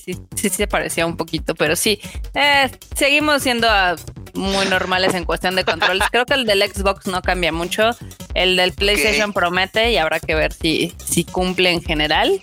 Sí, 0.03 0.17
sí, 0.35 0.49
se 0.49 0.67
parecía 0.67 1.05
un 1.05 1.17
poquito, 1.17 1.55
pero 1.55 1.75
sí. 1.75 1.99
Eh, 2.33 2.69
seguimos 2.95 3.43
siendo 3.43 3.67
ah, 3.69 3.95
muy 4.33 4.65
normales 4.67 5.13
en 5.13 5.25
cuestión 5.25 5.55
de 5.55 5.63
controles. 5.63 6.07
Creo 6.11 6.25
que 6.25 6.33
el 6.33 6.45
del 6.45 6.61
Xbox 6.61 7.07
no 7.07 7.21
cambia 7.21 7.51
mucho. 7.51 7.91
El 8.33 8.55
del 8.55 8.73
PlayStation 8.73 9.33
promete 9.33 9.91
y 9.91 9.97
habrá 9.97 10.19
que 10.19 10.35
ver 10.35 10.53
si, 10.53 10.93
si 11.03 11.23
cumple 11.23 11.71
en 11.71 11.81
general. 11.81 12.39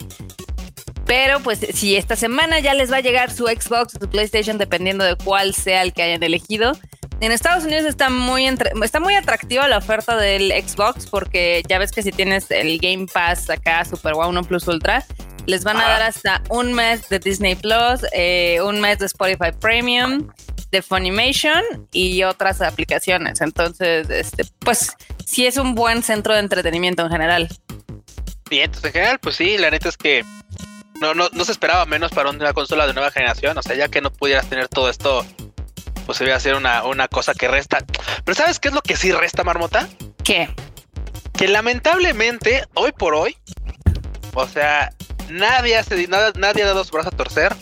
Pero 1.07 1.39
pues 1.41 1.61
si 1.73 1.97
esta 1.97 2.17
semana 2.17 2.59
ya 2.59 2.75
les 2.75 2.91
va 2.91 2.97
a 2.97 3.01
llegar 3.01 3.31
su 3.31 3.47
Xbox 3.47 3.95
o 3.95 4.01
su 4.01 4.11
PlayStation, 4.11 4.59
dependiendo 4.59 5.05
de 5.05 5.15
cuál 5.17 5.55
sea 5.55 5.83
el 5.83 5.93
que 5.93 6.03
hayan 6.03 6.23
elegido, 6.23 6.73
en 7.21 7.33
Estados 7.33 7.65
Unidos 7.65 7.87
está 7.87 8.11
muy 8.11 8.47
está 8.47 9.01
muy 9.01 9.15
atractiva 9.15 9.67
la 9.69 9.79
oferta 9.79 10.17
del 10.17 10.53
Xbox 10.53 11.07
porque 11.07 11.63
ya 11.67 11.79
ves 11.79 11.91
que 11.91 12.03
si 12.03 12.11
tienes 12.11 12.51
el 12.51 12.79
Game 12.79 13.07
Pass 13.13 13.49
acá 13.49 13.85
Super 13.85 14.15
Wow 14.15 14.29
1 14.29 14.45
Plus 14.45 14.69
Ultra 14.69 15.05
les 15.47 15.65
van 15.65 15.79
a 15.79 15.89
dar 15.89 16.03
hasta 16.03 16.43
un 16.49 16.73
mes 16.73 17.09
de 17.09 17.19
Disney 17.19 17.55
Plus, 17.55 18.07
eh, 18.13 18.61
un 18.63 18.81
mes 18.81 18.99
de 18.99 19.07
Spotify 19.07 19.53
Premium, 19.59 20.29
de 20.71 20.83
Funimation 20.83 21.63
y 21.93 22.23
otras 22.25 22.61
aplicaciones. 22.61 23.41
Entonces, 23.41 24.11
este, 24.11 24.45
pues 24.59 24.93
sí 25.25 25.47
es 25.47 25.57
un 25.57 25.75
buen 25.75 26.03
centro 26.03 26.35
de 26.35 26.41
entretenimiento 26.41 27.05
en 27.05 27.11
general. 27.11 27.49
Bien, 28.51 28.65
entonces 28.65 28.87
en 28.87 28.93
general, 28.93 29.19
pues 29.21 29.37
sí, 29.37 29.59
la 29.59 29.71
neta 29.71 29.89
es 29.89 29.97
que 29.97 30.25
no, 31.01 31.15
no, 31.15 31.29
no 31.33 31.45
se 31.45 31.53
esperaba 31.53 31.87
menos 31.87 32.11
para 32.11 32.31
una 32.31 32.53
consola 32.53 32.87
de 32.87 32.95
nueva 32.95 33.11
generación. 33.11 33.57
O 33.59 33.63
sea, 33.63 33.77
ya 33.77 33.89
que 33.89 34.01
no 34.01 34.13
pudieras 34.13 34.49
tener 34.49 34.69
todo 34.69 34.91
esto 34.91 35.25
pues 36.07 36.19
se 36.19 36.25
ve 36.25 36.33
hacer 36.33 36.55
una, 36.55 36.85
una 36.85 37.09
cosa 37.09 37.35
que 37.35 37.49
resta. 37.49 37.85
Pero 38.25 38.35
¿sabes 38.35 38.61
qué 38.61 38.69
es 38.69 38.75
lo 38.75 38.81
que 38.81 38.97
sí 38.97 39.13
resta, 39.13 39.43
Marmota? 39.43 39.89
¿Qué? 40.25 40.49
Que 41.37 41.49
lamentablemente, 41.49 42.65
hoy 42.75 42.93
por 42.93 43.15
hoy, 43.15 43.37
o 44.33 44.47
sea, 44.47 44.93
nadie 45.29 45.77
hace 45.77 46.07
nada, 46.09 46.33
nadie 46.37 46.63
ha 46.63 46.67
dado 46.67 46.85
su 46.85 46.93
brazo 46.93 47.09
a 47.09 47.17
torcer. 47.17 47.55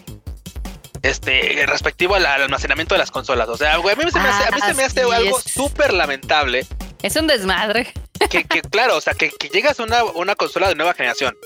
Este, 1.03 1.67
respectivo 1.67 2.15
al, 2.15 2.25
almacenamiento 2.25 2.95
de 2.95 2.99
las 2.99 3.11
consolas. 3.11 3.49
O 3.49 3.57
sea, 3.57 3.77
güey, 3.77 3.95
a 3.95 3.97
mí 3.97 4.11
se 4.11 4.19
me 4.19 4.29
hace, 4.29 4.49
a 4.49 4.51
mí 4.51 4.61
se 4.65 4.75
me 4.75 4.85
hace 4.85 5.03
algo 5.03 5.39
súper 5.41 5.93
lamentable. 5.93 6.67
Es 7.03 7.17
un 7.17 7.27
desmadre. 7.27 7.93
Que, 8.31 8.45
que 8.45 8.63
claro, 8.71 8.97
o 8.97 9.01
sea, 9.03 9.13
que, 9.13 9.31
que 9.31 9.49
llegas 9.49 9.79
a 9.79 9.83
una, 9.83 10.03
una, 10.05 10.35
consola 10.35 10.69
de 10.69 10.75
nueva 10.75 10.95
generación, 10.95 11.37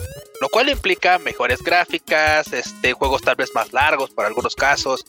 lo 0.40 0.48
cual 0.48 0.68
implica 0.68 1.18
mejores 1.18 1.60
gráficas, 1.62 2.52
este, 2.52 2.92
juegos 2.92 3.22
tal 3.22 3.34
vez 3.34 3.50
más 3.54 3.72
largos 3.72 4.10
para 4.10 4.28
algunos 4.28 4.54
casos, 4.54 5.04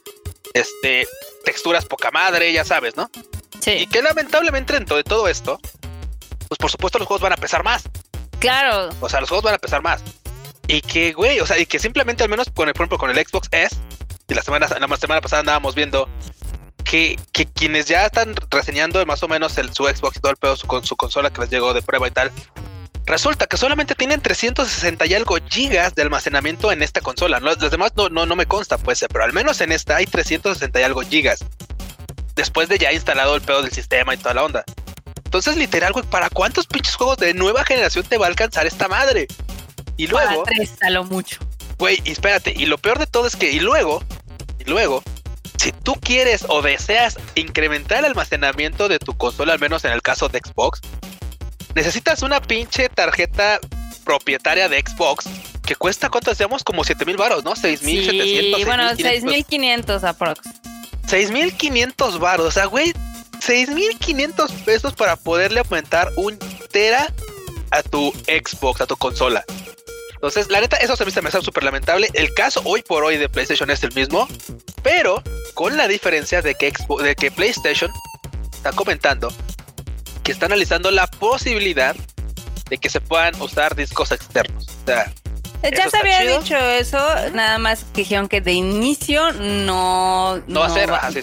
este, 0.54 1.08
texturas 1.46 1.86
poca 1.86 2.10
madre, 2.10 2.52
ya 2.52 2.66
sabes, 2.66 2.98
¿no? 2.98 3.12
Sí. 3.60 3.72
Y 3.72 3.88
que 3.88 4.02
lamentablemente 4.02 4.74
dentro 4.74 4.98
de 4.98 5.04
todo 5.04 5.28
esto, 5.28 5.60
pues 6.48 6.58
por 6.58 6.72
supuesto 6.72 6.98
los 6.98 7.08
juegos 7.08 7.22
van 7.22 7.34
a 7.34 7.38
pesar 7.38 7.64
más. 7.64 7.84
Claro. 8.40 8.90
O 9.00 9.10
sea, 9.10 9.20
los 9.20 9.30
juegos 9.30 9.44
van 9.44 9.56
a 9.56 9.60
pesar 9.60 9.84
más. 9.84 10.02
Y 10.70 10.82
que, 10.82 11.14
güey, 11.14 11.40
o 11.40 11.48
sea, 11.48 11.58
y 11.58 11.66
que 11.66 11.80
simplemente 11.80 12.24
al 12.24 12.30
menos, 12.30 12.48
con 12.54 12.68
el, 12.68 12.76
por 12.76 12.84
ejemplo, 12.84 13.00
con 13.00 13.10
el 13.10 13.18
Xbox 13.18 13.50
S, 13.52 13.76
y 14.28 14.36
la 14.36 14.44
semana, 14.44 14.68
la 14.68 14.98
semana 14.98 15.20
pasada 15.20 15.40
andábamos 15.40 15.74
viendo 15.74 16.08
que, 16.84 17.20
que 17.32 17.48
quienes 17.48 17.88
ya 17.88 18.06
están 18.06 18.36
reseñando 18.52 19.04
más 19.08 19.24
o 19.24 19.28
menos 19.28 19.54
su 19.54 19.86
Xbox 19.86 20.18
y 20.18 20.20
todo 20.20 20.32
el 20.32 20.38
pedo 20.38 20.56
con 20.68 20.86
su 20.86 20.96
consola 20.96 21.32
que 21.32 21.42
les 21.42 21.50
llegó 21.50 21.74
de 21.74 21.82
prueba 21.82 22.08
y 22.08 22.12
tal, 22.12 22.32
Resulta 23.08 23.48
que 23.48 23.58
solamente 23.58 23.96
tienen 23.96 24.22
360 24.22 25.08
y 25.08 25.16
algo 25.16 25.36
gigas 25.50 25.96
de 25.96 26.04
almacenamiento 26.04 26.72
en 26.72 26.84
esta 26.84 27.02
consola. 27.02 27.40
Los 27.40 27.58
demás 27.72 27.94
no, 27.96 28.08
no, 28.10 28.28
no 28.28 28.36
me 28.36 28.46
consta, 28.46 28.78
pues, 28.78 29.04
pero 29.12 29.24
al 29.24 29.34
menos 29.34 29.62
en 29.62 29.72
esta 29.72 29.96
hay 29.96 30.06
360 30.06 30.80
y 30.80 30.84
algo 30.84 31.02
gigas. 31.02 31.44
Después 32.36 32.70
de 32.70 32.78
ya 32.78 32.94
instalado 32.94 33.36
el 33.36 33.42
pedo 33.42 33.64
del 33.64 33.72
sistema 33.72 34.14
y 34.14 34.18
toda 34.18 34.36
la 34.36 34.44
onda. 34.44 34.64
Entonces, 35.26 35.58
literal, 35.58 35.92
güey, 35.92 36.06
¿para 36.06 36.30
cuántos 36.30 36.68
pinches 36.68 36.94
juegos 36.94 37.18
de 37.18 37.34
nueva 37.34 37.66
generación 37.66 38.06
te 38.06 38.20
va 38.20 38.28
a 38.28 38.30
alcanzar 38.30 38.68
esta 38.68 38.88
madre? 38.88 39.28
Y 40.00 40.08
luego. 40.08 40.44
Para 40.44 40.56
tres, 40.56 40.72
a 40.82 40.90
lo 40.90 41.04
mucho. 41.04 41.40
Güey, 41.78 42.02
espérate, 42.06 42.54
y 42.56 42.66
lo 42.66 42.78
peor 42.78 43.00
de 43.00 43.06
todo 43.06 43.28
es 43.28 43.36
que, 43.36 43.52
y 43.52 43.60
luego, 43.60 44.02
y 44.58 44.64
luego, 44.64 45.04
si 45.58 45.74
tú 45.74 45.96
quieres 45.96 46.46
o 46.48 46.62
deseas 46.62 47.18
incrementar 47.36 48.00
el 48.00 48.06
almacenamiento 48.06 48.88
de 48.88 48.98
tu 48.98 49.18
consola, 49.18 49.52
al 49.52 49.60
menos 49.60 49.84
en 49.84 49.92
el 49.92 50.02
caso 50.02 50.30
de 50.30 50.40
Xbox, 50.40 50.80
necesitas 51.76 52.22
una 52.22 52.42
pinche 52.42 52.88
tarjeta 52.88 53.60
propietaria 54.06 54.70
de 54.70 54.80
Xbox 54.80 55.26
que 55.66 55.76
cuesta, 55.76 56.10
¿cuánto 56.10 56.32
decíamos? 56.32 56.64
Como 56.64 56.86
7 56.86 57.06
mil 57.06 57.18
baros, 57.18 57.44
¿no? 57.44 57.58
6 57.58 57.84
mil 57.84 58.10
sí, 58.10 58.64
bueno, 58.66 58.90
6 58.96 59.24
mil 59.24 59.46
500 59.46 60.04
aprox. 60.06 60.42
6 61.08 61.32
mil 61.32 61.54
500 61.54 62.20
baros, 62.20 62.48
o 62.48 62.52
sea, 62.52 62.66
güey, 62.66 62.94
6 63.42 63.70
mil 63.72 63.98
500 64.00 64.52
pesos 64.64 64.94
para 64.94 65.18
poderle 65.18 65.60
aumentar 65.60 66.10
un 66.16 66.40
tera 66.72 67.14
a 67.72 67.84
tu 67.84 68.12
Xbox, 68.28 68.80
a 68.82 68.86
tu 68.86 68.96
consola. 68.96 69.44
Entonces, 70.20 70.50
la 70.50 70.60
neta, 70.60 70.78
eso 70.78 70.96
se 70.96 71.22
me 71.22 71.30
hace 71.30 71.42
súper 71.42 71.64
lamentable. 71.64 72.10
El 72.14 72.34
caso 72.34 72.62
hoy 72.66 72.82
por 72.82 73.04
hoy 73.04 73.18
de 73.18 73.30
PlayStation 73.30 73.70
es 73.70 73.84
el 73.84 73.94
mismo, 73.94 74.28
pero 74.84 75.24
con 75.54 75.78
la 75.78 75.88
diferencia 75.88 76.42
de 76.42 76.56
que, 76.56 76.70
Xbox, 76.72 77.04
de 77.04 77.16
que 77.16 77.32
PlayStation 77.32 77.92
está 78.52 78.72
comentando 78.74 79.32
está 80.32 80.46
analizando 80.46 80.92
la 80.92 81.08
posibilidad 81.08 81.96
de 82.70 82.78
que 82.78 82.90
se 82.90 83.02
puedan 83.02 83.40
usar 83.42 83.76
discos 83.76 84.12
externos. 84.12 84.68
O 84.68 84.86
sea, 84.86 85.12
eh, 85.64 85.72
ya 85.76 85.90
se 85.90 85.98
había 85.98 86.22
dicho 86.22 86.56
eso, 86.56 86.98
nada 87.34 87.58
más 87.58 87.84
que 87.86 88.02
dijeron 88.02 88.28
que 88.28 88.42
de 88.42 88.54
inicio 88.54 89.32
no, 89.34 90.38
no, 90.48 90.60
va, 90.62 90.68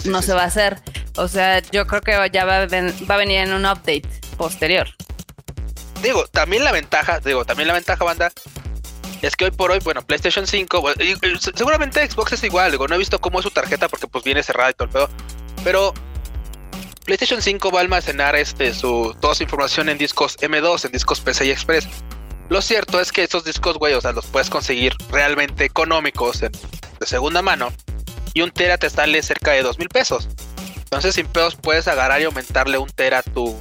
no 0.05 0.21
se 0.21 0.33
va 0.33 0.41
a 0.41 0.45
hacer. 0.45 0.81
O 1.15 1.27
sea, 1.27 1.59
yo 1.71 1.87
creo 1.87 2.01
que 2.01 2.11
ya 2.31 2.45
va, 2.45 2.65
va, 2.65 3.15
a 3.15 3.17
venir 3.17 3.39
en 3.39 3.53
un 3.53 3.65
update 3.65 4.07
posterior. 4.37 4.87
Digo, 6.03 6.27
también 6.27 6.63
la 6.63 6.71
ventaja, 6.71 7.19
digo, 7.21 7.43
también 7.43 7.67
la 7.67 7.73
ventaja, 7.73 8.03
banda, 8.03 8.31
es 9.21 9.35
que 9.35 9.45
hoy 9.45 9.51
por 9.51 9.71
hoy, 9.71 9.79
bueno, 9.79 10.01
PlayStation 10.01 10.45
5, 10.45 10.93
seguramente 11.55 12.09
Xbox 12.09 12.33
es 12.33 12.43
igual, 12.43 12.71
digo, 12.71 12.87
no 12.87 12.95
he 12.95 12.97
visto 12.97 13.19
cómo 13.19 13.39
es 13.39 13.43
su 13.43 13.51
tarjeta 13.51 13.87
porque 13.87 14.07
pues 14.07 14.23
viene 14.23 14.43
cerrada 14.43 14.71
y 14.71 14.73
todo 14.73 14.85
el 14.85 14.91
pedo, 14.91 15.09
pero 15.63 15.93
PlayStation 17.05 17.41
5 17.41 17.71
va 17.71 17.79
a 17.79 17.81
almacenar 17.83 18.35
este, 18.35 18.73
su, 18.73 19.15
toda 19.21 19.33
su 19.33 19.43
información 19.43 19.87
en 19.87 19.97
discos 19.97 20.37
M2, 20.39 20.85
en 20.85 20.91
discos 20.91 21.21
PCI 21.21 21.51
Express. 21.51 21.87
Lo 22.49 22.61
cierto 22.61 22.99
es 22.99 23.11
que 23.11 23.23
esos 23.23 23.45
discos, 23.45 23.77
güey, 23.77 23.93
o 23.93 24.01
sea, 24.01 24.11
los 24.11 24.25
puedes 24.25 24.49
conseguir 24.49 24.93
realmente 25.09 25.63
económicos 25.63 26.41
de 26.41 26.51
segunda 27.05 27.41
mano. 27.41 27.71
Y 28.33 28.41
un 28.41 28.51
tera 28.51 28.77
te 28.77 28.89
sale 28.89 29.21
cerca 29.23 29.51
de 29.51 29.63
dos 29.63 29.79
mil 29.79 29.89
pesos. 29.89 30.27
Entonces, 30.75 31.15
sin 31.15 31.27
pedos, 31.27 31.55
puedes 31.55 31.87
agarrar 31.87 32.21
y 32.21 32.25
aumentarle 32.25 32.77
un 32.77 32.89
tera 32.89 33.19
a 33.19 33.23
tu, 33.23 33.57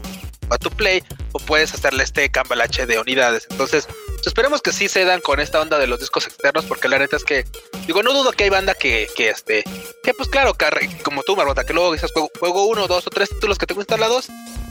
a 0.50 0.58
tu 0.58 0.70
Play. 0.70 1.02
O 1.32 1.38
puedes 1.38 1.72
hacerle 1.72 2.02
este 2.02 2.28
cambalache 2.30 2.86
de 2.86 2.98
unidades. 2.98 3.46
Entonces, 3.50 3.88
esperemos 4.26 4.62
que 4.62 4.72
sí 4.72 4.88
se 4.88 5.04
dan 5.04 5.20
con 5.20 5.40
esta 5.40 5.60
onda 5.60 5.78
de 5.78 5.86
los 5.86 6.00
discos 6.00 6.26
externos, 6.26 6.64
porque 6.66 6.88
la 6.88 6.98
neta 6.98 7.16
es 7.16 7.24
que, 7.24 7.44
digo, 7.86 8.02
no 8.02 8.12
dudo 8.12 8.32
que 8.32 8.44
hay 8.44 8.50
banda 8.50 8.74
que, 8.74 9.08
que 9.16 9.30
este, 9.30 9.64
que 10.02 10.14
pues 10.14 10.28
claro, 10.28 10.56
como 11.02 11.22
tú, 11.22 11.36
Marbota, 11.36 11.64
que 11.64 11.72
luego 11.72 11.92
dices, 11.92 12.12
juego, 12.38 12.66
uno, 12.66 12.86
dos 12.86 13.06
o 13.06 13.10
tres 13.10 13.28
títulos 13.28 13.58
que 13.58 13.66
tengo 13.66 13.80
instalados 13.80 14.28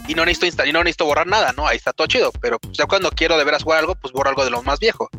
y 0.07 0.15
no 0.15 0.25
necesito 0.25 0.45
instalar, 0.45 0.69
y 0.69 0.73
no 0.73 0.83
necesito 0.83 1.05
borrar 1.05 1.27
nada, 1.27 1.53
¿no? 1.53 1.67
Ahí 1.67 1.77
está 1.77 1.93
todo 1.93 2.07
chido, 2.07 2.31
pero 2.41 2.59
pues, 2.59 2.77
ya 2.77 2.85
cuando 2.85 3.09
quiero 3.11 3.37
de 3.37 3.43
veras 3.43 3.63
jugar 3.63 3.79
algo, 3.79 3.95
pues 3.95 4.13
borro 4.13 4.29
algo 4.29 4.43
de 4.43 4.51
lo 4.51 4.61
más 4.63 4.79
viejo. 4.79 5.09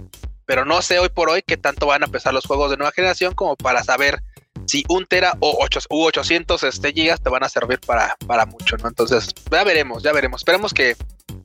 Pero 0.45 0.65
no 0.65 0.81
sé 0.81 0.99
hoy 1.01 1.09
por 1.09 1.29
hoy 1.29 1.43
qué 1.43 1.57
tanto 1.57 1.87
van 1.87 2.05
a 2.05 2.07
pesar 2.07 2.33
los 2.33 2.47
juegos 2.47 2.71
de 2.71 2.77
nueva 2.77 2.93
generación 2.93 3.35
como 3.35 3.57
para 3.57 3.83
saber 3.83 4.23
si 4.67 4.85
un 4.89 5.07
tera 5.07 5.37
o 5.41 5.59
ocho, 5.61 5.81
u 5.91 6.05
800 6.05 6.63
este, 6.63 6.93
gigas 6.93 7.21
te 7.21 7.31
van 7.31 7.43
a 7.43 7.49
servir 7.49 7.81
para, 7.81 8.17
para 8.27 8.47
mucho, 8.47 8.77
¿no? 8.77 8.89
Entonces, 8.89 9.35
ya 9.51 9.65
veremos, 9.65 10.03
ya 10.03 10.13
veremos. 10.13 10.41
Esperemos 10.41 10.73
que, 10.73 10.97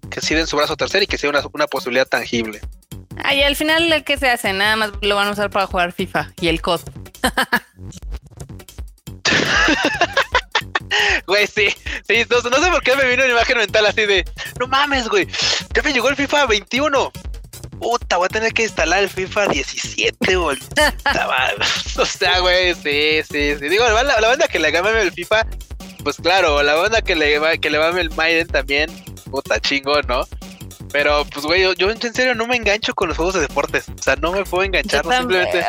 que 0.09 0.21
sí 0.21 0.35
den 0.35 0.47
su 0.47 0.55
brazo 0.57 0.75
tercero 0.75 1.03
y 1.03 1.07
que 1.07 1.17
sea 1.17 1.29
una, 1.29 1.41
una 1.53 1.67
posibilidad 1.67 2.07
tangible. 2.07 2.61
Ah, 3.17 3.33
y 3.33 3.43
al 3.43 3.55
final, 3.55 4.03
¿qué 4.05 4.17
se 4.17 4.29
hace? 4.29 4.53
Nada 4.53 4.75
más 4.75 4.91
lo 5.01 5.15
van 5.15 5.27
a 5.27 5.31
usar 5.31 5.49
para 5.49 5.67
jugar 5.67 5.91
FIFA 5.91 6.31
y 6.39 6.47
el 6.47 6.61
COD. 6.61 6.81
Güey, 11.25 11.47
sí, 11.47 11.69
sí, 12.07 12.25
no, 12.29 12.41
sé 12.41 12.69
por 12.69 12.83
qué 12.83 12.95
me 12.95 13.05
vino 13.05 13.23
una 13.23 13.31
imagen 13.31 13.57
mental 13.57 13.85
así 13.85 14.05
de, 14.05 14.25
no 14.59 14.67
mames, 14.67 15.07
güey, 15.07 15.25
ya 15.73 15.81
me 15.81 15.93
llegó 15.93 16.09
el 16.09 16.15
FIFA 16.15 16.47
21. 16.47 17.11
Puta, 17.79 18.17
voy 18.17 18.25
a 18.25 18.29
tener 18.29 18.53
que 18.53 18.63
instalar 18.63 19.01
el 19.01 19.09
FIFA 19.09 19.47
17, 19.47 20.35
güey. 20.35 20.57
o 21.97 22.05
sea, 22.05 22.39
güey, 22.39 22.75
sí, 22.75 23.21
sí, 23.29 23.55
sí. 23.57 23.69
Digo, 23.69 23.87
la, 23.89 24.03
la 24.03 24.27
banda 24.27 24.47
que 24.47 24.59
le 24.59 24.71
game 24.71 25.01
el 25.01 25.11
FIFA, 25.11 25.47
pues 26.03 26.17
claro, 26.17 26.61
la 26.61 26.75
banda 26.75 27.01
que 27.01 27.15
le, 27.15 27.59
que 27.59 27.69
le 27.69 27.79
mame 27.79 28.01
el 28.01 28.11
Maiden 28.11 28.47
también, 28.47 28.91
puta 29.31 29.59
chingón, 29.59 30.05
¿no? 30.07 30.27
Pero, 30.91 31.25
pues, 31.25 31.45
güey, 31.45 31.63
yo, 31.77 31.89
en 31.89 32.13
serio 32.13 32.35
no 32.35 32.47
me 32.47 32.55
engancho 32.55 32.93
con 32.93 33.07
los 33.07 33.17
juegos 33.17 33.35
de 33.35 33.41
deportes. 33.41 33.85
O 33.89 34.01
sea, 34.01 34.15
no 34.17 34.31
me 34.31 34.43
puedo 34.43 34.63
enganchar. 34.63 35.03
simplemente. 35.03 35.59
Eh, 35.59 35.65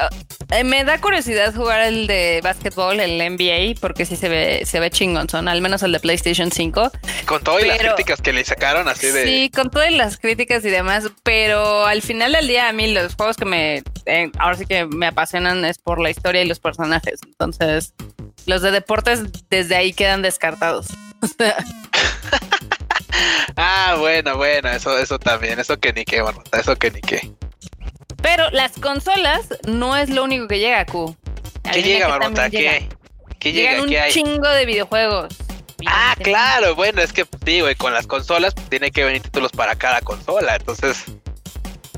eh, 0.50 0.64
me 0.64 0.84
da 0.84 1.00
curiosidad 1.00 1.54
jugar 1.54 1.80
el 1.80 2.06
de 2.06 2.40
básquetbol, 2.42 3.00
el 3.00 3.18
NBA, 3.18 3.80
porque 3.80 4.04
sí 4.04 4.16
se 4.16 4.28
ve, 4.28 4.64
se 4.66 4.80
ve 4.80 4.90
chingón, 4.90 5.28
son 5.28 5.48
al 5.48 5.60
menos 5.60 5.82
el 5.82 5.92
de 5.92 6.00
PlayStation 6.00 6.50
5. 6.50 6.90
Con 7.26 7.42
todas 7.42 7.66
las 7.66 7.78
críticas 7.78 8.20
que 8.20 8.32
le 8.32 8.44
sacaron 8.44 8.88
así 8.88 9.06
de. 9.06 9.24
Sí, 9.24 9.50
con 9.50 9.70
todas 9.70 9.92
las 9.92 10.18
críticas 10.18 10.64
y 10.64 10.70
demás. 10.70 11.04
Pero 11.22 11.86
al 11.86 12.02
final 12.02 12.32
del 12.32 12.48
día, 12.48 12.68
a 12.68 12.72
mí 12.72 12.92
los 12.92 13.14
juegos 13.14 13.36
que 13.36 13.44
me. 13.44 13.82
Eh, 14.06 14.30
ahora 14.38 14.56
sí 14.56 14.66
que 14.66 14.86
me 14.86 15.06
apasionan 15.06 15.64
es 15.64 15.78
por 15.78 16.00
la 16.00 16.10
historia 16.10 16.42
y 16.42 16.46
los 16.46 16.58
personajes. 16.58 17.20
Entonces, 17.24 17.94
los 18.46 18.62
de 18.62 18.72
deportes 18.72 19.22
desde 19.48 19.76
ahí 19.76 19.92
quedan 19.92 20.22
descartados. 20.22 20.88
ah, 23.56 23.96
bueno, 23.98 24.36
bueno, 24.36 24.70
eso, 24.70 24.98
eso 24.98 25.18
también, 25.18 25.58
eso 25.58 25.78
que 25.78 25.92
ni 25.92 26.04
qué, 26.04 26.22
bueno, 26.22 26.42
eso 26.52 26.76
que 26.76 26.90
ni 26.90 27.00
qué. 27.00 27.32
Pero 28.22 28.48
las 28.50 28.72
consolas 28.72 29.48
no 29.66 29.96
es 29.96 30.08
lo 30.08 30.24
único 30.24 30.46
que 30.46 30.58
llega, 30.58 30.86
Q. 30.86 31.16
¿Qué 31.72 31.82
llega, 31.82 32.08
Marmota? 32.08 32.48
¿Qué? 32.50 32.88
¿Qué 33.38 33.52
llega? 33.52 33.82
un 33.82 33.90
chingo 34.10 34.48
de 34.48 34.66
videojuegos. 34.66 35.34
Ah, 35.86 36.14
claro, 36.22 36.76
bueno, 36.76 37.02
es 37.02 37.12
que 37.12 37.26
sí, 37.44 37.60
güey, 37.60 37.74
con 37.74 37.92
las 37.92 38.06
consolas 38.06 38.54
tiene 38.68 38.92
que 38.92 39.04
venir 39.04 39.22
títulos 39.22 39.50
para 39.50 39.74
cada 39.74 40.00
consola, 40.00 40.56
entonces. 40.56 41.04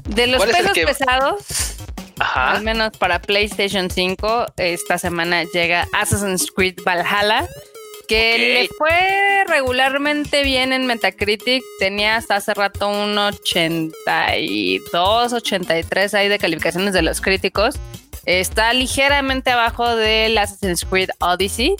De 0.05 0.27
los 0.27 0.45
pesos 0.45 0.73
pesados, 0.73 1.77
al 2.19 2.63
menos 2.63 2.97
para 2.99 3.21
PlayStation 3.21 3.91
5, 3.91 4.47
esta 4.57 4.99
semana 4.99 5.45
llega 5.45 5.87
Assassin's 5.93 6.51
Creed 6.55 6.77
Valhalla 6.85 7.47
Que 8.09 8.39
le 8.39 8.69
fue 8.77 9.45
regularmente 9.47 10.43
bien 10.43 10.73
en 10.73 10.87
Metacritic. 10.87 11.63
Tenía 11.79 12.17
hasta 12.17 12.37
hace 12.37 12.55
rato 12.55 12.89
un 12.89 13.17
82, 13.17 15.33
83 15.33 16.15
ahí 16.15 16.29
de 16.29 16.39
calificaciones 16.39 16.93
de 16.93 17.03
los 17.03 17.21
críticos. 17.21 17.77
Está 18.27 18.73
ligeramente 18.73 19.51
abajo 19.51 19.97
del 19.97 20.39
Assassin's 20.39 20.85
Creed 20.85 21.11
Odyssey. 21.21 21.77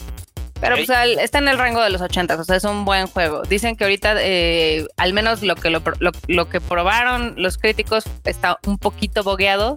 Pero 0.61 0.77
pues, 0.77 0.89
está 1.21 1.39
en 1.39 1.49
el 1.49 1.59
rango 1.59 1.83
de 1.83 1.91
los 1.91 2.01
80, 2.01 2.37
o 2.37 2.45
sea, 2.45 2.57
es 2.57 2.65
un 2.65 2.87
buen 2.87 3.07
juego. 3.07 3.43
Dicen 3.43 3.77
que 3.77 3.85
ahorita, 3.85 4.15
eh, 4.21 4.87
al 4.97 5.13
menos 5.13 5.43
lo 5.43 5.57
que, 5.57 5.69
lo, 5.69 6.49
que 6.49 6.61
probaron 6.61 7.35
los 7.37 7.59
críticos, 7.59 8.05
está 8.25 8.59
un 8.67 8.79
poquito 8.79 9.23
bogueado. 9.23 9.77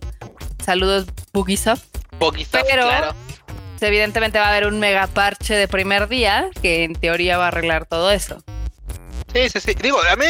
Saludos, 0.63 1.07
Bugisoft. 1.33 1.83
Bugisoft, 2.19 2.63
pero 2.69 2.87
pues, 2.87 3.46
evidentemente 3.85 4.39
va 4.39 4.45
a 4.45 4.49
haber 4.49 4.67
un 4.67 4.79
mega 4.79 5.07
parche 5.07 5.55
de 5.55 5.67
primer 5.67 6.07
día 6.07 6.49
que 6.61 6.83
en 6.83 6.93
teoría 6.93 7.37
va 7.37 7.45
a 7.45 7.47
arreglar 7.49 7.85
todo 7.85 8.11
eso. 8.11 8.43
Sí, 9.33 9.49
sí, 9.49 9.59
sí. 9.59 9.73
Digo, 9.75 9.99
a 10.01 10.15
mí, 10.15 10.25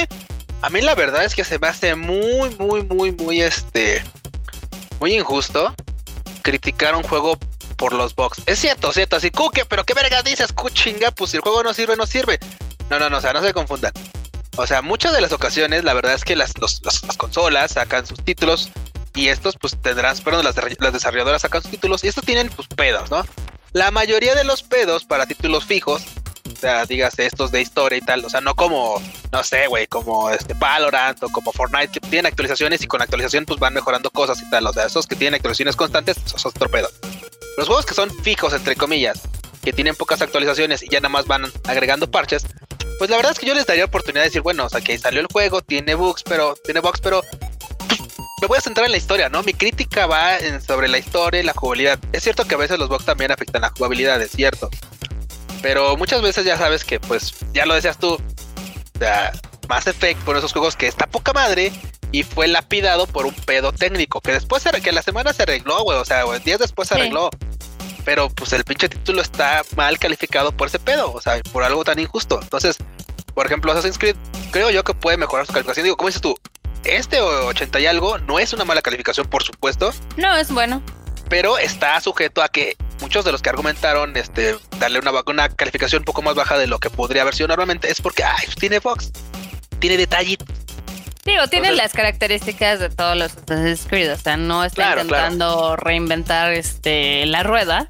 a 0.61 0.69
mí 0.69 0.81
la 0.81 0.95
verdad 0.95 1.23
es 1.23 1.35
que 1.35 1.43
se 1.43 1.59
me 1.59 1.67
hace 1.67 1.95
muy, 1.95 2.49
muy, 2.57 2.83
muy, 2.83 3.11
muy, 3.11 3.41
este, 3.41 4.03
muy 4.99 5.15
injusto 5.15 5.73
criticar 6.41 6.95
un 6.95 7.03
juego 7.03 7.37
por 7.77 7.93
los 7.93 8.15
bugs. 8.15 8.41
Es 8.45 8.59
cierto, 8.59 8.91
cierto, 8.91 9.17
así, 9.17 9.31
Cuque, 9.31 9.65
pero 9.65 9.83
qué 9.83 9.93
verga 9.93 10.21
dices, 10.23 10.53
chinga, 10.73 11.11
pues 11.11 11.31
si 11.31 11.37
el 11.37 11.43
juego 11.43 11.63
no 11.63 11.73
sirve, 11.73 11.95
no 11.95 12.07
sirve. 12.07 12.39
No, 12.89 12.99
no, 12.99 13.09
no, 13.09 13.17
o 13.17 13.21
sea, 13.21 13.33
no 13.33 13.43
se 13.43 13.53
confundan. 13.53 13.91
O 14.55 14.65
sea, 14.65 14.81
muchas 14.81 15.13
de 15.13 15.21
las 15.21 15.31
ocasiones, 15.31 15.83
la 15.83 15.93
verdad 15.93 16.13
es 16.13 16.23
que 16.23 16.35
las, 16.35 16.53
las 16.59 17.17
consolas 17.17 17.71
sacan 17.73 18.07
sus 18.07 18.23
títulos 18.23 18.71
y 19.17 19.29
estos, 19.29 19.57
pues 19.59 19.75
tendrán, 19.81 20.15
perdón, 20.19 20.45
las, 20.45 20.55
las 20.79 20.93
desarrolladoras 20.93 21.41
sacan 21.41 21.63
sus 21.63 21.71
títulos 21.71 22.03
y 22.03 22.07
estos 22.07 22.23
tienen, 22.23 22.49
pues, 22.49 22.67
pedos, 22.67 23.09
¿no? 23.09 23.25
La 23.73 23.89
mayoría 23.89 24.35
de 24.35 24.43
los 24.43 24.61
pedos 24.61 25.05
para 25.05 25.25
títulos 25.25 25.65
fijos, 25.65 26.03
o 26.53 26.55
sea, 26.55 26.85
dígase 26.85 27.25
estos 27.25 27.51
de 27.51 27.61
historia 27.61 27.97
y 27.97 28.01
tal, 28.01 28.23
o 28.23 28.29
sea, 28.29 28.41
no 28.41 28.55
como, 28.55 29.01
no 29.31 29.43
sé, 29.43 29.67
güey, 29.67 29.87
como 29.87 30.29
este 30.29 30.53
Valorant 30.53 31.21
o 31.23 31.29
como 31.29 31.51
Fortnite, 31.51 31.89
que 31.89 31.99
tienen 31.99 32.27
actualizaciones 32.27 32.83
y 32.83 32.87
con 32.87 33.01
actualización, 33.01 33.45
pues 33.45 33.59
van 33.59 33.73
mejorando 33.73 34.11
cosas 34.11 34.39
y 34.41 34.49
tal, 34.51 34.67
o 34.67 34.73
sea, 34.73 34.85
esos 34.85 35.07
que 35.07 35.15
tienen 35.15 35.35
actualizaciones 35.35 35.75
constantes, 35.75 36.17
esos 36.23 36.39
son 36.39 36.51
torpedos. 36.53 36.93
Los 37.57 37.67
juegos 37.67 37.87
que 37.87 37.95
son 37.95 38.11
fijos, 38.23 38.53
entre 38.53 38.75
comillas, 38.75 39.21
que 39.63 39.73
tienen 39.73 39.95
pocas 39.95 40.21
actualizaciones 40.21 40.83
y 40.83 40.89
ya 40.89 40.99
nada 40.99 41.09
más 41.09 41.25
van 41.25 41.51
agregando 41.65 42.09
parches, 42.09 42.45
pues 42.99 43.09
la 43.09 43.17
verdad 43.17 43.31
es 43.31 43.39
que 43.39 43.47
yo 43.47 43.55
les 43.55 43.65
daría 43.65 43.85
oportunidad 43.85 44.21
de 44.21 44.29
decir, 44.29 44.41
bueno, 44.41 44.65
o 44.65 44.69
sea, 44.69 44.81
que 44.81 44.97
salió 44.97 45.21
el 45.21 45.27
juego, 45.27 45.61
tiene 45.61 45.95
bugs, 45.95 46.23
pero 46.23 46.55
tiene 46.63 46.79
bugs, 46.79 46.99
pero 47.01 47.23
me 48.39 48.47
voy 48.47 48.57
a 48.59 48.61
centrar 48.61 48.85
en 48.85 48.91
la 48.91 48.97
historia, 48.97 49.29
¿no? 49.29 49.41
Mi 49.41 49.53
crítica 49.53 50.05
va 50.05 50.37
sobre 50.65 50.87
la 50.87 50.99
historia 50.99 51.41
y 51.41 51.43
la 51.43 51.53
jugabilidad. 51.53 51.99
Es 52.11 52.23
cierto 52.23 52.45
que 52.45 52.53
a 52.53 52.57
veces 52.57 52.77
los 52.77 52.87
bugs 52.87 53.05
también 53.05 53.31
afectan 53.31 53.63
la 53.63 53.71
jugabilidad, 53.75 54.21
es 54.21 54.31
cierto. 54.31 54.69
Pero 55.63 55.97
muchas 55.97 56.21
veces 56.21 56.45
ya 56.45 56.55
sabes 56.55 56.85
que, 56.85 56.99
pues, 56.99 57.33
ya 57.53 57.65
lo 57.65 57.73
decías 57.73 57.97
tú, 57.97 58.13
o 58.13 58.99
sea, 58.99 59.31
Mass 59.67 59.87
Effect 59.87 60.21
por 60.21 60.37
esos 60.37 60.53
juegos 60.53 60.75
que 60.75 60.87
está 60.87 61.07
poca 61.07 61.33
madre 61.33 61.71
y 62.11 62.21
fue 62.21 62.47
lapidado 62.47 63.07
por 63.07 63.25
un 63.25 63.33
pedo 63.33 63.71
técnico 63.71 64.21
que 64.21 64.33
después 64.33 64.63
que 64.83 64.91
la 64.91 65.01
semana 65.01 65.33
se 65.33 65.43
arregló, 65.43 65.81
güey, 65.83 65.97
o 65.97 66.05
sea, 66.05 66.23
días 66.39 66.59
después 66.59 66.89
se 66.89 66.93
arregló. 66.93 67.31
Pero 68.05 68.29
pues 68.29 68.53
el 68.53 68.63
pinche 68.63 68.87
título 68.87 69.23
está 69.23 69.63
mal 69.75 69.97
calificado 69.97 70.51
por 70.51 70.67
ese 70.67 70.79
pedo, 70.79 71.11
o 71.11 71.21
sea, 71.21 71.41
por 71.51 71.63
algo 71.63 71.83
tan 71.83 71.97
injusto. 71.97 72.39
Entonces, 72.41 72.77
por 73.33 73.47
ejemplo, 73.47 73.71
Assassin's 73.71 73.97
Creed, 73.97 74.15
creo 74.51 74.69
yo 74.69 74.83
que 74.83 74.93
puede 74.93 75.17
mejorar 75.17 75.47
su 75.47 75.53
calificación. 75.53 75.85
Digo, 75.85 75.97
¿cómo 75.97 76.09
dices 76.09 76.21
tú? 76.21 76.37
Este 76.87 77.19
80 77.19 77.79
y 77.79 77.85
algo 77.85 78.17
no 78.19 78.39
es 78.39 78.53
una 78.53 78.65
mala 78.65 78.81
calificación, 78.81 79.27
por 79.27 79.43
supuesto. 79.43 79.93
No, 80.15 80.35
es 80.35 80.51
bueno. 80.51 80.81
Pero 81.29 81.57
está 81.57 81.99
sujeto 81.99 82.41
a 82.41 82.47
que 82.47 82.77
muchos 83.01 83.25
de 83.25 83.31
los 83.31 83.41
que 83.41 83.49
argumentaron 83.49 84.15
este, 84.15 84.55
darle 84.79 84.99
una, 84.99 85.11
una 85.25 85.49
calificación 85.49 86.01
un 86.01 86.05
poco 86.05 86.21
más 86.21 86.35
baja 86.35 86.57
de 86.57 86.67
lo 86.67 86.79
que 86.79 86.89
podría 86.89 87.23
haber 87.23 87.35
sido 87.35 87.49
normalmente 87.49 87.91
es 87.91 88.01
porque 88.01 88.23
ay, 88.23 88.45
tiene 88.59 88.79
Fox, 88.79 89.11
tiene 89.79 89.97
detallitos 89.97 90.47
Digo, 91.27 91.45
tiene 91.47 91.73
las 91.73 91.91
características 91.91 92.79
de 92.79 92.89
todos 92.89 93.17
los 93.17 93.35
Assassin's 93.35 93.85
Creed, 93.85 94.13
o 94.13 94.15
sea, 94.15 94.37
no 94.37 94.63
está 94.63 94.91
intentando 94.91 95.75
reinventar 95.75 96.53
este 96.53 97.25
la 97.25 97.43
rueda. 97.43 97.85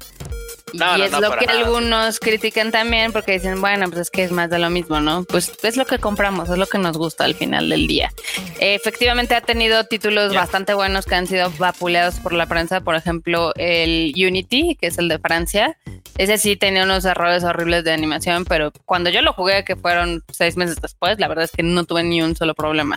Y 0.72 1.02
es 1.02 1.12
lo 1.12 1.36
que 1.36 1.46
algunos 1.46 2.20
critican 2.20 2.70
también 2.70 3.12
porque 3.12 3.32
dicen, 3.32 3.60
bueno, 3.60 3.88
pues 3.88 4.02
es 4.02 4.10
que 4.10 4.24
es 4.24 4.32
más 4.32 4.50
de 4.50 4.58
lo 4.58 4.70
mismo, 4.70 5.00
¿no? 5.00 5.24
Pues 5.24 5.52
es 5.62 5.76
lo 5.76 5.86
que 5.86 5.98
compramos, 5.98 6.48
es 6.50 6.58
lo 6.58 6.66
que 6.66 6.78
nos 6.78 6.96
gusta 6.96 7.24
al 7.24 7.34
final 7.34 7.68
del 7.68 7.86
día. 7.86 8.12
efectivamente 8.60 9.34
ha 9.34 9.40
tenido 9.40 9.84
títulos 9.84 10.34
bastante 10.34 10.74
buenos 10.74 11.06
que 11.06 11.14
han 11.14 11.26
sido 11.26 11.50
vapuleados 11.58 12.16
por 12.16 12.32
la 12.32 12.46
prensa, 12.46 12.80
por 12.80 12.94
ejemplo, 12.94 13.52
el 13.56 14.12
Unity, 14.16 14.76
que 14.80 14.88
es 14.88 14.98
el 14.98 15.08
de 15.08 15.18
Francia. 15.18 15.76
Ese 16.16 16.38
sí 16.38 16.56
tenía 16.56 16.84
unos 16.84 17.04
errores 17.04 17.44
horribles 17.44 17.84
de 17.84 17.92
animación, 17.92 18.44
pero 18.44 18.72
cuando 18.84 19.10
yo 19.10 19.22
lo 19.22 19.32
jugué, 19.32 19.64
que 19.64 19.76
fueron 19.76 20.24
seis 20.30 20.56
meses 20.56 20.76
después, 20.80 21.18
la 21.18 21.28
verdad 21.28 21.44
es 21.44 21.52
que 21.52 21.62
no 21.62 21.84
tuve 21.84 22.02
ni 22.02 22.22
un 22.22 22.34
solo 22.34 22.54
problema. 22.54 22.96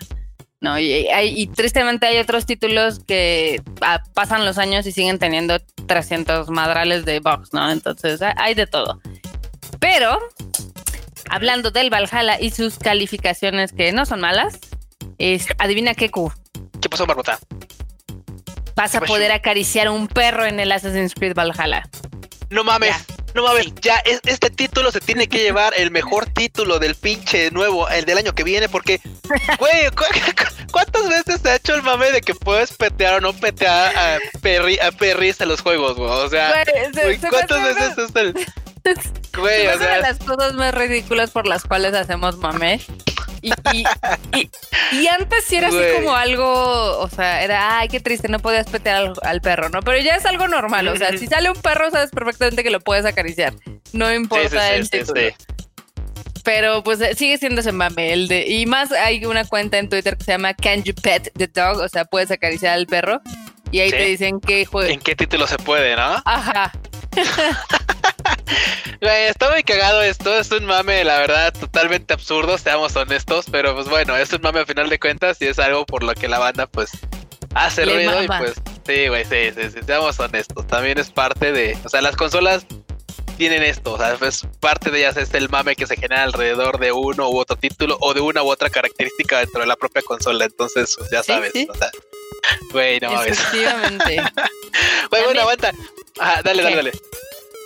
No, 0.62 0.78
y, 0.78 1.50
tristemente 1.56 2.06
hay 2.06 2.19
otros 2.19 2.45
títulos 2.45 3.00
que 3.00 3.63
ah, 3.82 4.04
pasan 4.13 4.45
los 4.45 4.60
años 4.60 4.86
y 4.86 4.91
siguen 4.91 5.17
teniendo 5.17 5.58
300 5.88 6.52
madrales 6.52 7.04
de 7.04 7.19
box, 7.19 7.52
¿no? 7.52 7.71
Entonces 7.71 8.21
hay 8.21 8.54
de 8.54 8.67
todo. 8.67 9.02
Pero, 9.80 10.19
hablando 11.32 11.71
del 11.71 11.89
Valhalla 11.89 12.39
y 12.39 12.52
sus 12.52 12.78
calificaciones 12.78 13.71
que 13.74 13.91
no 13.91 14.06
son 14.06 14.21
malas, 14.21 14.60
es, 15.17 15.47
adivina 15.58 15.95
qué 15.95 16.12
Q. 16.12 16.32
¿Qué 16.80 16.88
pasó, 16.89 17.08
Barbota? 17.08 17.39
Vas 18.76 18.93
a 18.93 19.02
poder 19.02 19.32
acariciar 19.32 19.89
un 19.89 20.08
perro 20.08 20.45
en 20.45 20.60
el 20.60 20.71
Assassin's 20.71 21.15
Creed 21.15 21.34
Valhalla. 21.34 21.89
No 22.52 22.63
mames. 22.63 22.95
No 23.34 23.44
mames, 23.44 23.74
ya 23.82 24.02
este 24.06 24.50
título 24.50 24.91
se 24.91 25.00
tiene 25.00 25.28
que 25.28 25.39
llevar 25.39 25.74
el 25.78 25.91
mejor 25.91 26.26
título 26.26 26.80
del 26.80 26.96
pinche 26.96 27.52
nuevo, 27.52 27.88
el 27.89 28.06
del 28.06 28.17
año 28.17 28.34
que 28.34 28.44
viene, 28.44 28.67
porque, 28.67 29.00
güey, 29.58 29.89
¿cuántas 30.72 31.08
veces 31.08 31.41
se 31.41 31.50
ha 31.50 31.56
hecho 31.56 31.76
el 31.76 31.84
mame 31.84 32.12
de 32.12 32.22
que 32.22 32.36
puedes 32.36 32.74
petear 32.74 33.15
o 33.15 33.22
no 33.22 33.34
petear 33.34 33.96
a, 33.96 34.20
perri, 34.41 34.80
a 34.80 34.91
perris 34.91 35.39
en 35.41 35.50
los 35.50 35.62
juegos, 35.62 35.96
güey? 35.96 36.10
O 36.10 36.30
sea, 36.30 36.63
¿cuántas 37.30 37.63
veces 37.63 37.98
es 37.98 38.15
el... 38.15 38.34
Güey, 39.38 39.67
o 39.67 39.78
sea, 39.78 39.98
de 39.98 40.02
las 40.02 40.17
cosas 40.17 40.54
más 40.56 40.74
ridículas 40.74 41.30
por 41.30 41.46
las 41.46 41.63
cuales 41.63 41.94
hacemos 41.94 42.38
mame 42.38 42.82
y, 43.41 43.51
y, 44.91 45.08
antes 45.08 45.45
sí 45.45 45.56
era 45.56 45.67
así 45.67 45.77
como 45.95 46.15
algo, 46.15 46.99
o 46.99 47.10
sea, 47.10 47.43
era, 47.43 47.80
ay, 47.80 47.88
qué 47.88 47.99
triste, 47.99 48.27
no 48.27 48.39
podías 48.39 48.67
petear 48.69 49.13
al, 49.23 49.41
perro, 49.41 49.69
¿no? 49.69 49.82
Pero 49.82 49.99
ya 49.99 50.15
es 50.15 50.25
algo 50.25 50.47
normal, 50.47 50.88
o 50.88 50.95
sea, 50.95 51.17
si 51.17 51.27
sale 51.27 51.49
un 51.49 51.60
perro, 51.62 51.89
sabes 51.91 52.12
perfectamente 52.12 52.63
que 52.63 52.69
lo 52.69 52.80
puedes 52.80 53.06
acariciar. 53.06 53.54
No 53.93 54.13
importa 54.13 54.73
el 54.73 54.89
título. 54.89 55.21
Pero 56.43 56.84
pues 56.84 57.01
eh, 57.01 57.13
sigue 57.15 57.38
siendo 57.38 57.62
ese 57.62 57.71
mame. 57.71 58.13
El 58.13 58.27
de, 58.27 58.47
y 58.47 58.65
más 58.65 58.91
hay 58.91 59.25
una 59.25 59.45
cuenta 59.45 59.77
en 59.77 59.89
Twitter 59.89 60.17
que 60.17 60.23
se 60.23 60.32
llama 60.32 60.54
Can 60.54 60.84
You 60.84 60.93
Pet 60.95 61.32
the 61.38 61.47
Dog? 61.47 61.77
O 61.77 61.89
sea, 61.89 62.06
puedes 62.06 62.32
acariciar 62.32 62.73
al 62.73 62.88
perro. 62.88 63.21
Y 63.71 63.80
ahí 63.80 63.91
te 63.91 64.06
dicen 64.06 64.41
qué 64.41 64.65
juego. 64.65 64.89
¿En 64.89 64.99
qué 64.99 65.15
título 65.15 65.47
se 65.47 65.58
puede, 65.58 65.95
no? 65.95 66.21
Ajá. 66.25 66.71
Está 69.02 69.52
muy 69.52 69.63
cagado 69.63 70.02
esto, 70.02 70.38
es 70.38 70.52
un 70.52 70.65
mame, 70.65 71.04
la 71.04 71.19
verdad, 71.19 71.54
totalmente 71.54 72.13
absurdo, 72.13 72.58
seamos 72.58 72.95
honestos, 72.95 73.45
pero 73.52 73.76
pues 73.76 73.88
bueno, 73.88 74.15
es 74.15 74.32
un 74.34 74.41
mame 74.41 74.62
a 74.62 74.65
final 74.65 74.89
de 74.89 75.00
cuentas 75.00 75.41
y 75.41 75.47
es 75.47 75.60
algo 75.60 75.86
por 75.86 76.04
lo 76.04 76.13
que 76.13 76.28
la 76.28 76.39
banda 76.39 76.67
pues 76.67 76.91
hace 77.54 77.86
ruido 77.86 78.24
y 78.24 78.28
pues 78.28 78.54
sí, 78.86 79.08
güey, 79.08 79.26
sí, 79.26 79.52
sí, 79.56 79.69
sí, 79.71 79.80
seamos 79.86 80.19
honestos, 80.19 80.67
también 80.67 80.97
es 80.97 81.10
parte 81.12 81.52
de, 81.52 81.78
o 81.84 81.89
sea, 81.89 82.02
las 82.02 82.15
consolas 82.15 82.65
tienen 83.32 83.63
esto, 83.63 83.94
o 83.94 83.98
sea, 83.98 84.17
es 84.22 84.48
parte 84.60 84.91
de 84.91 85.00
ellas 85.00 85.17
es 85.17 85.34
el 85.34 85.50
mame 85.50 85.76
que 85.76 85.88
se 85.88 85.96
genera 85.96 86.24
alrededor 86.24 86.80
de 86.80 86.91
uno 86.91 87.30
u 87.30 87.39
otro 87.39 87.56
título 87.56 87.98
o 88.00 88.13
de 88.13 88.22
una 88.22 88.44
u 88.44 88.50
otra 88.50 88.70
característica 88.70 89.39
dentro 89.39 89.62
de 89.62 89.67
la 89.67 89.76
propia 89.76 90.02
consola, 90.02 90.46
entonces 90.46 90.96
pues, 90.98 91.10
ya 91.12 91.24
sabes, 91.24 91.52
o 91.70 91.74
sea, 91.74 91.91
güey, 92.72 93.00
no 93.00 93.12
mames. 93.12 93.39
Efectivamente. 93.39 94.24
Güey, 95.10 95.24
bueno, 95.26 95.41
aguanta. 95.41 95.74
Ajá, 96.20 96.41
dale, 96.41 96.63
dale, 96.63 96.76
dale. 96.78 96.91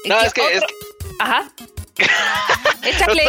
No, 0.05 0.19
es 0.21 0.33
que, 0.33 0.41
es 0.53 0.61
que... 0.61 0.73
Ajá. 1.19 1.51
échale, 2.83 3.23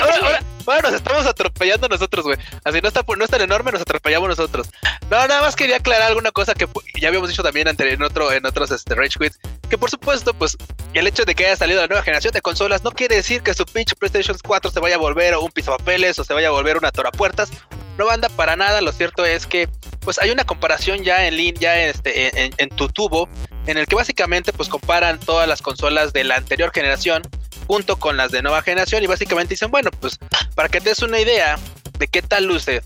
Bueno, 0.65 0.83
nos 0.83 0.95
estamos 0.95 1.27
atropellando 1.27 1.89
nosotros, 1.89 2.25
güey. 2.25 2.39
Así 2.65 2.81
no 2.81 2.89
está, 2.89 3.05
no 3.07 3.25
es 3.25 3.31
tan 3.31 3.41
enorme, 3.41 3.73
nos 3.73 3.83
atropellamos 3.83 4.29
nosotros. 4.29 4.69
No, 5.11 5.27
nada 5.29 5.41
más 5.41 5.55
quería 5.55 5.77
aclarar 5.77 6.09
alguna 6.09 6.33
cosa 6.33 6.55
que 6.55 6.67
ya 7.01 7.09
habíamos 7.09 7.29
dicho 7.29 7.43
también 7.43 7.69
en 7.69 8.03
otro, 8.03 8.33
en 8.33 8.45
otros 8.45 8.71
este, 8.71 8.95
Rage 8.95 9.19
Quits. 9.19 9.39
Que 9.69 9.79
por 9.79 9.91
supuesto, 9.91 10.35
pues, 10.35 10.57
el 10.99 11.07
hecho 11.07 11.25
de 11.25 11.35
que 11.35 11.47
haya 11.47 11.57
salido 11.57 11.81
la 11.81 11.87
nueva 11.87 12.03
generación 12.03 12.33
de 12.33 12.41
consolas 12.41 12.83
no 12.83 12.91
quiere 12.91 13.17
decir 13.17 13.43
que 13.43 13.55
su 13.55 13.65
pinche 13.65 13.95
PlayStation 13.97 14.37
4 14.43 14.71
se 14.71 14.81
vaya 14.81 14.97
a 14.97 14.99
volver 14.99 15.37
un 15.37 15.51
pisapapeles 15.51 16.19
o 16.19 16.25
se 16.25 16.35
vaya 16.35 16.49
a 16.49 16.53
volver 16.53 16.77
una 16.77 16.91
torapuertas. 16.91 17.51
No 17.99 18.09
anda 18.11 18.29
para 18.29 18.57
nada. 18.57 18.81
Lo 18.81 18.93
cierto 18.93 19.25
es 19.25 19.47
que, 19.47 19.69
pues, 20.01 20.19
hay 20.19 20.31
una 20.31 20.45
comparación 20.45 21.03
ya 21.03 21.27
en 21.27 21.37
línea, 21.37 21.61
ya 21.61 21.83
este, 21.87 22.45
en, 22.45 22.53
en 22.59 22.69
tu 22.71 22.89
tubo, 22.89 23.29
en 23.67 23.79
el 23.79 23.87
que 23.87 23.95
básicamente, 23.95 24.53
pues, 24.53 24.69
comparan 24.69 25.19
todas 25.19 25.49
las 25.49 25.63
consolas 25.63 26.13
de 26.13 26.25
la 26.25 26.37
anterior 26.37 26.71
generación 26.73 27.23
junto 27.67 27.97
con 27.97 28.17
las 28.17 28.31
de 28.31 28.43
nueva 28.43 28.63
generación 28.63 29.03
y 29.03 29.07
básicamente 29.07 29.55
dicen, 29.55 29.71
bueno, 29.71 29.91
pues 30.01 30.19
para 30.55 30.69
que 30.69 30.81
te 30.81 30.91
des 30.91 31.03
una 31.03 31.19
idea 31.21 31.59
de 31.99 32.09
qué 32.09 32.23
tal 32.23 32.45
luce 32.45 32.83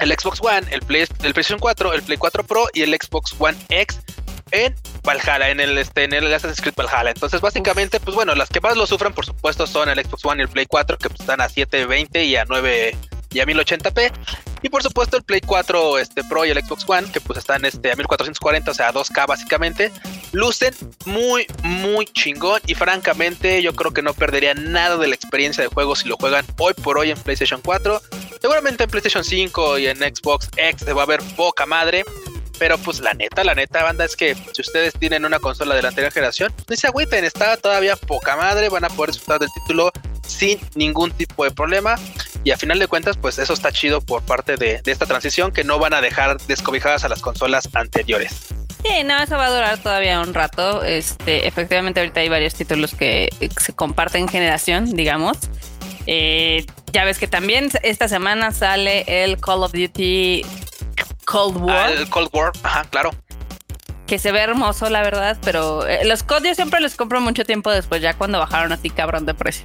el 0.00 0.12
Xbox 0.12 0.40
One, 0.40 0.66
el, 0.70 0.80
Play, 0.80 1.02
el 1.02 1.34
PlayStation 1.34 1.58
4, 1.58 1.92
el 1.92 2.02
Play 2.02 2.18
4 2.18 2.44
Pro 2.44 2.66
y 2.72 2.82
el 2.82 2.94
Xbox 2.94 3.34
One 3.38 3.56
X 3.68 4.00
en 4.50 4.74
Valhalla, 5.02 5.50
en 5.50 5.60
el, 5.60 5.76
este, 5.78 6.04
en 6.04 6.12
el 6.12 6.32
Assassin's 6.32 6.60
Creed 6.60 6.74
Valhalla. 6.76 7.10
Entonces, 7.10 7.40
básicamente, 7.40 8.00
pues 8.00 8.14
bueno, 8.14 8.34
las 8.34 8.48
que 8.48 8.60
más 8.60 8.76
lo 8.76 8.86
sufren, 8.86 9.12
por 9.12 9.26
supuesto, 9.26 9.66
son 9.66 9.88
el 9.88 9.98
Xbox 10.04 10.24
One 10.24 10.42
y 10.42 10.44
el 10.44 10.48
Play 10.48 10.66
4, 10.66 10.98
que 10.98 11.08
pues, 11.08 11.20
están 11.20 11.40
a 11.40 11.48
720 11.48 12.24
y 12.24 12.36
a 12.36 12.44
9 12.44 12.96
y 13.32 13.40
a 13.40 13.46
1080p. 13.46 14.12
Y 14.64 14.68
por 14.68 14.82
supuesto 14.82 15.16
el 15.16 15.24
Play 15.24 15.40
4 15.40 15.98
este, 15.98 16.22
Pro 16.22 16.44
y 16.44 16.50
el 16.50 16.64
Xbox 16.64 16.84
One, 16.88 17.10
que 17.10 17.20
pues 17.20 17.38
están 17.38 17.64
este, 17.64 17.90
a 17.90 17.96
1440, 17.96 18.70
o 18.70 18.74
sea, 18.74 18.88
a 18.88 18.92
2K 18.92 19.26
básicamente, 19.26 19.90
lucen 20.30 20.72
muy, 21.04 21.46
muy 21.64 22.06
chingón. 22.06 22.60
Y 22.66 22.74
francamente 22.74 23.60
yo 23.60 23.74
creo 23.74 23.92
que 23.92 24.02
no 24.02 24.14
perdería 24.14 24.54
nada 24.54 24.96
de 24.96 25.08
la 25.08 25.14
experiencia 25.14 25.64
de 25.64 25.68
juego 25.68 25.96
si 25.96 26.08
lo 26.08 26.16
juegan 26.16 26.46
hoy 26.58 26.74
por 26.74 26.98
hoy 26.98 27.10
en 27.10 27.18
PlayStation 27.18 27.60
4. 27.60 28.00
Seguramente 28.40 28.84
en 28.84 28.90
PlayStation 28.90 29.24
5 29.24 29.78
y 29.78 29.86
en 29.88 29.98
Xbox 29.98 30.48
X 30.56 30.82
se 30.84 30.92
va 30.92 31.02
a 31.02 31.06
ver 31.06 31.20
poca 31.36 31.66
madre. 31.66 32.04
Pero 32.62 32.78
pues 32.78 33.00
la 33.00 33.12
neta, 33.12 33.42
la 33.42 33.56
neta, 33.56 33.82
banda, 33.82 34.04
es 34.04 34.14
que 34.14 34.36
si 34.36 34.60
ustedes 34.60 34.94
tienen 34.94 35.24
una 35.24 35.40
consola 35.40 35.74
de 35.74 35.82
la 35.82 35.88
anterior 35.88 36.12
generación, 36.12 36.54
no 36.68 36.76
se 36.76 36.86
agüiten, 36.86 37.24
está 37.24 37.56
todavía 37.56 37.96
poca 37.96 38.36
madre, 38.36 38.68
van 38.68 38.84
a 38.84 38.88
poder 38.88 39.10
disfrutar 39.10 39.40
del 39.40 39.48
título 39.52 39.90
sin 40.24 40.60
ningún 40.76 41.10
tipo 41.10 41.42
de 41.42 41.50
problema. 41.50 41.96
Y 42.44 42.52
a 42.52 42.56
final 42.56 42.78
de 42.78 42.86
cuentas, 42.86 43.16
pues 43.16 43.40
eso 43.40 43.52
está 43.52 43.72
chido 43.72 44.00
por 44.00 44.22
parte 44.22 44.54
de, 44.54 44.80
esta 44.86 45.06
transición, 45.06 45.50
que 45.50 45.64
no 45.64 45.80
van 45.80 45.92
a 45.92 46.00
dejar 46.00 46.38
descobijadas 46.42 47.02
a 47.02 47.08
las 47.08 47.20
consolas 47.20 47.68
anteriores. 47.72 48.46
Sí, 48.84 49.02
no, 49.04 49.20
eso 49.20 49.36
va 49.36 49.46
a 49.46 49.50
durar 49.50 49.78
todavía 49.78 50.20
un 50.20 50.32
rato. 50.32 50.84
Este, 50.84 51.48
efectivamente, 51.48 51.98
ahorita 51.98 52.20
hay 52.20 52.28
varios 52.28 52.54
títulos 52.54 52.94
que 52.94 53.28
se 53.60 53.72
comparten 53.72 54.28
generación, 54.28 54.94
digamos. 54.94 55.36
Eh, 56.06 56.64
ya 56.92 57.04
ves 57.04 57.18
que 57.18 57.26
también 57.26 57.70
esta 57.82 58.06
semana 58.06 58.52
sale 58.52 59.24
el 59.24 59.40
Call 59.40 59.64
of 59.64 59.72
Duty 59.72 60.44
Cold 61.32 61.56
War. 61.56 61.86
Ah, 61.86 61.90
el 61.92 62.10
Cold 62.10 62.28
War, 62.34 62.52
ajá, 62.62 62.84
claro. 62.90 63.10
Que 64.06 64.18
se 64.18 64.32
ve 64.32 64.40
hermoso, 64.40 64.90
la 64.90 65.00
verdad, 65.00 65.38
pero 65.42 65.86
eh, 65.86 66.04
los 66.04 66.22
COD 66.22 66.44
yo 66.44 66.54
siempre 66.54 66.78
los 66.80 66.94
compro 66.94 67.22
mucho 67.22 67.46
tiempo 67.46 67.70
después, 67.70 68.02
ya 68.02 68.12
cuando 68.12 68.38
bajaron 68.38 68.70
así 68.70 68.90
cabrón 68.90 69.24
de 69.24 69.34
precio. 69.34 69.64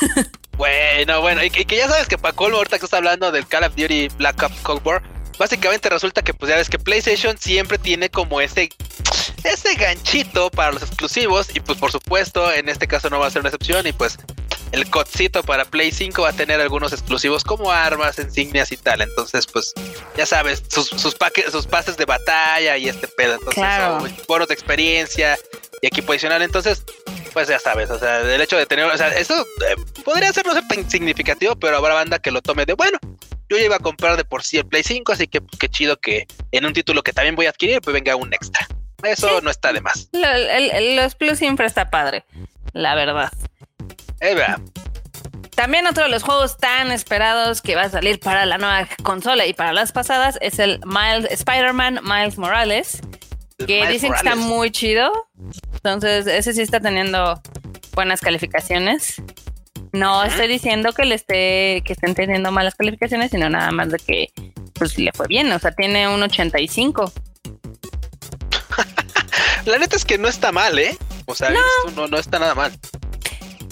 Bueno, 0.56 1.20
bueno, 1.20 1.42
y 1.42 1.50
que, 1.50 1.64
ya 1.76 1.88
sabes 1.88 2.06
que 2.06 2.16
para 2.16 2.32
colmo, 2.32 2.58
ahorita 2.58 2.78
que 2.78 2.84
estás 2.84 2.98
hablando 2.98 3.32
del 3.32 3.44
Call 3.44 3.64
of 3.64 3.74
Duty 3.74 4.06
Black 4.18 4.40
Ops 4.40 4.60
Cold 4.60 4.86
War, 4.86 5.02
básicamente 5.36 5.90
resulta 5.90 6.22
que 6.22 6.32
pues 6.32 6.48
ya 6.48 6.56
ves 6.56 6.70
que 6.70 6.78
PlayStation 6.78 7.36
siempre 7.36 7.76
tiene 7.76 8.08
como 8.08 8.40
ese 8.40 8.68
ese 9.42 9.74
ganchito 9.74 10.52
para 10.52 10.70
los 10.70 10.82
exclusivos 10.82 11.48
y 11.52 11.58
pues 11.58 11.76
por 11.76 11.90
supuesto 11.90 12.52
en 12.52 12.68
este 12.68 12.86
caso 12.86 13.10
no 13.10 13.18
va 13.18 13.26
a 13.26 13.30
ser 13.30 13.40
una 13.40 13.48
excepción 13.48 13.84
y 13.84 13.92
pues 13.92 14.16
el 14.74 14.90
codcito 14.90 15.44
para 15.44 15.64
Play 15.64 15.92
5 15.92 16.22
va 16.22 16.30
a 16.30 16.32
tener 16.32 16.60
algunos 16.60 16.92
exclusivos 16.92 17.44
como 17.44 17.70
armas, 17.70 18.18
insignias 18.18 18.72
y 18.72 18.76
tal. 18.76 19.02
Entonces, 19.02 19.46
pues, 19.46 19.72
ya 20.16 20.26
sabes, 20.26 20.64
sus, 20.68 20.88
sus, 20.88 21.16
sus 21.52 21.66
pases 21.66 21.96
de 21.96 22.04
batalla 22.04 22.76
y 22.76 22.88
este 22.88 23.06
pedo. 23.06 23.34
Entonces, 23.34 23.62
son 23.62 24.16
bonos 24.26 24.48
de 24.48 24.54
experiencia 24.54 25.38
y 25.80 25.86
equipo 25.86 26.10
adicional. 26.10 26.42
Entonces, 26.42 26.84
pues 27.32 27.46
ya 27.48 27.60
sabes, 27.60 27.88
o 27.90 27.98
sea, 27.98 28.20
el 28.20 28.40
hecho 28.40 28.56
de 28.56 28.66
tener, 28.66 28.84
o 28.84 28.96
sea, 28.96 29.08
eso 29.08 29.40
eh, 29.68 29.76
podría 30.04 30.32
ser 30.32 30.44
no 30.44 30.54
ser 30.54 30.66
tan 30.66 30.90
significativo, 30.90 31.54
pero 31.56 31.76
habrá 31.76 31.94
banda 31.94 32.18
que 32.18 32.32
lo 32.32 32.42
tome 32.42 32.66
de 32.66 32.74
bueno. 32.74 32.98
Yo 33.48 33.58
ya 33.58 33.64
iba 33.64 33.76
a 33.76 33.80
comprar 33.80 34.16
de 34.16 34.24
por 34.24 34.42
sí 34.42 34.58
el 34.58 34.66
Play 34.66 34.82
5, 34.82 35.12
así 35.12 35.28
que 35.28 35.40
pues, 35.40 35.56
qué 35.58 35.68
chido 35.68 35.96
que 35.98 36.26
en 36.50 36.66
un 36.66 36.72
título 36.72 37.02
que 37.02 37.12
también 37.12 37.36
voy 37.36 37.46
a 37.46 37.50
adquirir, 37.50 37.80
pues 37.80 37.94
venga 37.94 38.16
un 38.16 38.34
extra. 38.34 38.66
Eso 39.04 39.40
no 39.40 39.50
está 39.50 39.72
de 39.72 39.82
más. 39.82 40.08
los 40.12 41.14
Plus 41.14 41.38
siempre 41.38 41.66
está 41.66 41.90
padre, 41.90 42.24
la 42.72 42.94
verdad. 42.94 43.30
También 45.54 45.86
otro 45.86 46.04
de 46.04 46.10
los 46.10 46.22
juegos 46.22 46.56
tan 46.58 46.90
esperados 46.90 47.62
que 47.62 47.76
va 47.76 47.82
a 47.82 47.88
salir 47.88 48.18
para 48.18 48.44
la 48.44 48.58
nueva 48.58 48.88
consola 49.02 49.46
y 49.46 49.54
para 49.54 49.72
las 49.72 49.92
pasadas 49.92 50.36
es 50.40 50.58
el 50.58 50.80
Miles 50.84 51.30
Spider-Man 51.30 52.00
Miles 52.02 52.38
Morales, 52.38 53.00
que 53.58 53.86
dicen 53.86 54.10
que 54.12 54.16
está 54.16 54.34
muy 54.34 54.70
chido. 54.72 55.12
Entonces, 55.74 56.26
ese 56.26 56.52
sí 56.54 56.62
está 56.62 56.80
teniendo 56.80 57.40
buenas 57.92 58.20
calificaciones. 58.20 59.22
No 59.92 60.24
estoy 60.24 60.48
diciendo 60.48 60.92
que 60.92 61.04
le 61.04 61.14
esté, 61.14 61.82
que 61.84 61.92
estén 61.92 62.16
teniendo 62.16 62.50
malas 62.50 62.74
calificaciones, 62.74 63.30
sino 63.30 63.48
nada 63.48 63.70
más 63.70 63.90
de 63.90 63.98
que 63.98 64.32
pues 64.72 64.98
le 64.98 65.12
fue 65.12 65.28
bien. 65.28 65.52
O 65.52 65.58
sea, 65.58 65.70
tiene 65.70 66.08
un 66.08 66.20
85. 66.22 67.12
la 69.66 69.78
neta 69.78 69.94
es 69.94 70.04
que 70.04 70.18
no 70.18 70.26
está 70.26 70.50
mal, 70.50 70.78
¿eh? 70.78 70.98
O 71.26 71.34
sea, 71.34 71.50
no, 71.94 72.08
no, 72.08 72.18
está 72.18 72.38
nada 72.38 72.54
mal. 72.54 72.72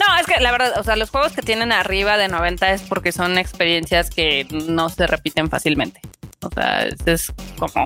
No, 0.09 0.19
es 0.19 0.27
que 0.27 0.41
la 0.41 0.51
verdad, 0.51 0.79
o 0.79 0.83
sea, 0.83 0.97
los 0.97 1.11
juegos 1.11 1.33
que 1.33 1.43
tienen 1.43 1.71
arriba 1.71 2.17
de 2.17 2.29
90 2.29 2.73
es 2.73 2.83
porque 2.83 3.13
son 3.13 3.39
experiencias 3.39 4.11
que 4.11 4.47
no 4.51 4.89
se 4.89 5.07
repiten 5.07 5.49
fácilmente. 5.49 6.01
O 6.43 6.51
sea, 6.51 6.89
es 7.07 7.33
como, 7.59 7.85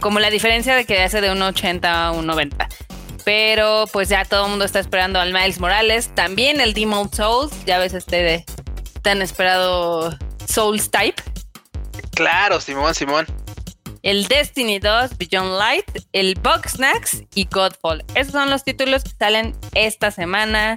como 0.00 0.18
la 0.18 0.28
diferencia 0.28 0.74
de 0.74 0.84
que 0.84 1.02
hace 1.02 1.20
de 1.20 1.30
un 1.30 1.40
80 1.40 2.06
a 2.06 2.10
un 2.12 2.26
90. 2.26 2.68
Pero 3.24 3.84
pues 3.92 4.08
ya 4.08 4.24
todo 4.24 4.44
el 4.44 4.50
mundo 4.50 4.64
está 4.64 4.80
esperando 4.80 5.20
al 5.20 5.32
Miles 5.32 5.60
Morales. 5.60 6.10
También 6.14 6.60
el 6.60 6.74
Demon 6.74 7.12
Souls. 7.12 7.52
Ya 7.64 7.78
ves 7.78 7.94
este 7.94 8.22
de 8.22 8.44
tan 9.02 9.22
esperado 9.22 10.16
Souls 10.46 10.90
Type. 10.90 11.22
Claro, 12.14 12.60
Simón, 12.60 12.94
Simón. 12.94 13.26
El 14.02 14.26
Destiny 14.26 14.80
2, 14.80 15.16
Beyond 15.16 15.58
Light, 15.58 15.86
el 16.12 16.34
Bug 16.34 16.68
Snacks 16.68 17.22
y 17.34 17.44
Godfall. 17.44 18.04
Esos 18.16 18.32
son 18.32 18.50
los 18.50 18.64
títulos 18.64 19.04
que 19.04 19.10
salen 19.10 19.54
esta 19.74 20.10
semana. 20.10 20.76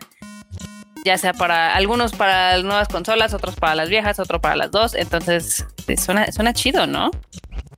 Ya 1.03 1.17
sea 1.17 1.33
para 1.33 1.75
algunos 1.75 2.13
para 2.13 2.61
nuevas 2.61 2.87
consolas, 2.87 3.33
otros 3.33 3.55
para 3.55 3.73
las 3.73 3.89
viejas, 3.89 4.19
otro 4.19 4.41
para 4.41 4.55
las 4.55 4.69
dos. 4.69 4.93
Entonces, 4.93 5.65
suena, 5.97 6.31
suena 6.31 6.53
chido, 6.53 6.85
¿no? 6.85 7.09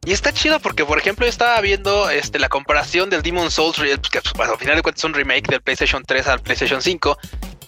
Y 0.05 0.11
está 0.11 0.33
chido 0.33 0.59
porque, 0.59 0.85
por 0.85 0.97
ejemplo, 0.97 1.25
yo 1.25 1.29
estaba 1.29 1.59
viendo 1.61 2.09
este, 2.09 2.39
la 2.39 2.49
comparación 2.49 3.09
del 3.09 3.21
Demon 3.21 3.49
Souls, 3.49 3.77
que 4.11 4.21
pues, 4.21 4.49
al 4.49 4.57
final 4.57 4.75
de 4.75 4.81
cuentas 4.81 4.99
es 4.99 5.05
un 5.05 5.13
remake 5.13 5.49
del 5.49 5.61
PlayStation 5.61 6.03
3 6.05 6.27
al 6.27 6.39
PlayStation 6.41 6.81
5. 6.81 7.17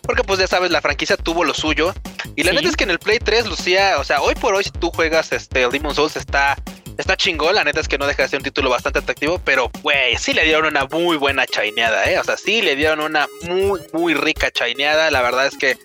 Porque 0.02 0.24
pues 0.24 0.40
ya 0.40 0.48
sabes, 0.48 0.72
la 0.72 0.82
franquicia 0.82 1.18
tuvo 1.18 1.44
lo 1.44 1.54
suyo. 1.54 1.94
Y 2.36 2.44
la 2.44 2.52
neta 2.52 2.68
es 2.68 2.76
que 2.76 2.84
en 2.84 2.92
el 2.92 3.00
Play 3.00 3.20
3 3.20 3.48
lucía, 3.48 4.00
o 4.00 4.04
sea, 4.04 4.22
hoy 4.22 4.36
por 4.36 4.54
hoy 4.54 4.64
si 4.64 4.72
tú 4.72 4.90
juegas 4.90 5.32
este, 5.32 5.64
el 5.64 5.72
Demon 5.72 5.94
Souls 5.94 6.16
está, 6.16 6.58
está 7.00 7.16
chingón. 7.18 7.56
La 7.56 7.64
neta 7.64 7.80
es 7.80 7.88
que 7.88 7.98
no 7.98 8.06
deja 8.06 8.24
de 8.24 8.30
ser 8.30 8.40
un 8.40 8.44
título 8.44 8.70
bastante 8.70 9.00
atractivo. 9.00 9.40
Pero, 9.44 9.72
güey, 9.82 10.18
sí 10.18 10.34
le 10.34 10.44
dieron 10.44 10.66
una 10.66 10.86
muy 10.86 11.18
buena 11.18 11.48
chaineada, 11.48 12.10
¿eh? 12.10 12.20
O 12.20 12.24
sea, 12.24 12.38
sí 12.38 12.62
le 12.62 12.76
dieron 12.76 13.00
una 13.00 13.28
muy, 13.44 13.82
muy 13.94 14.14
rica 14.14 14.52
chaineada. 14.52 15.10
La 15.10 15.22
verdad 15.22 15.48
es 15.48 15.58
que 15.58 15.78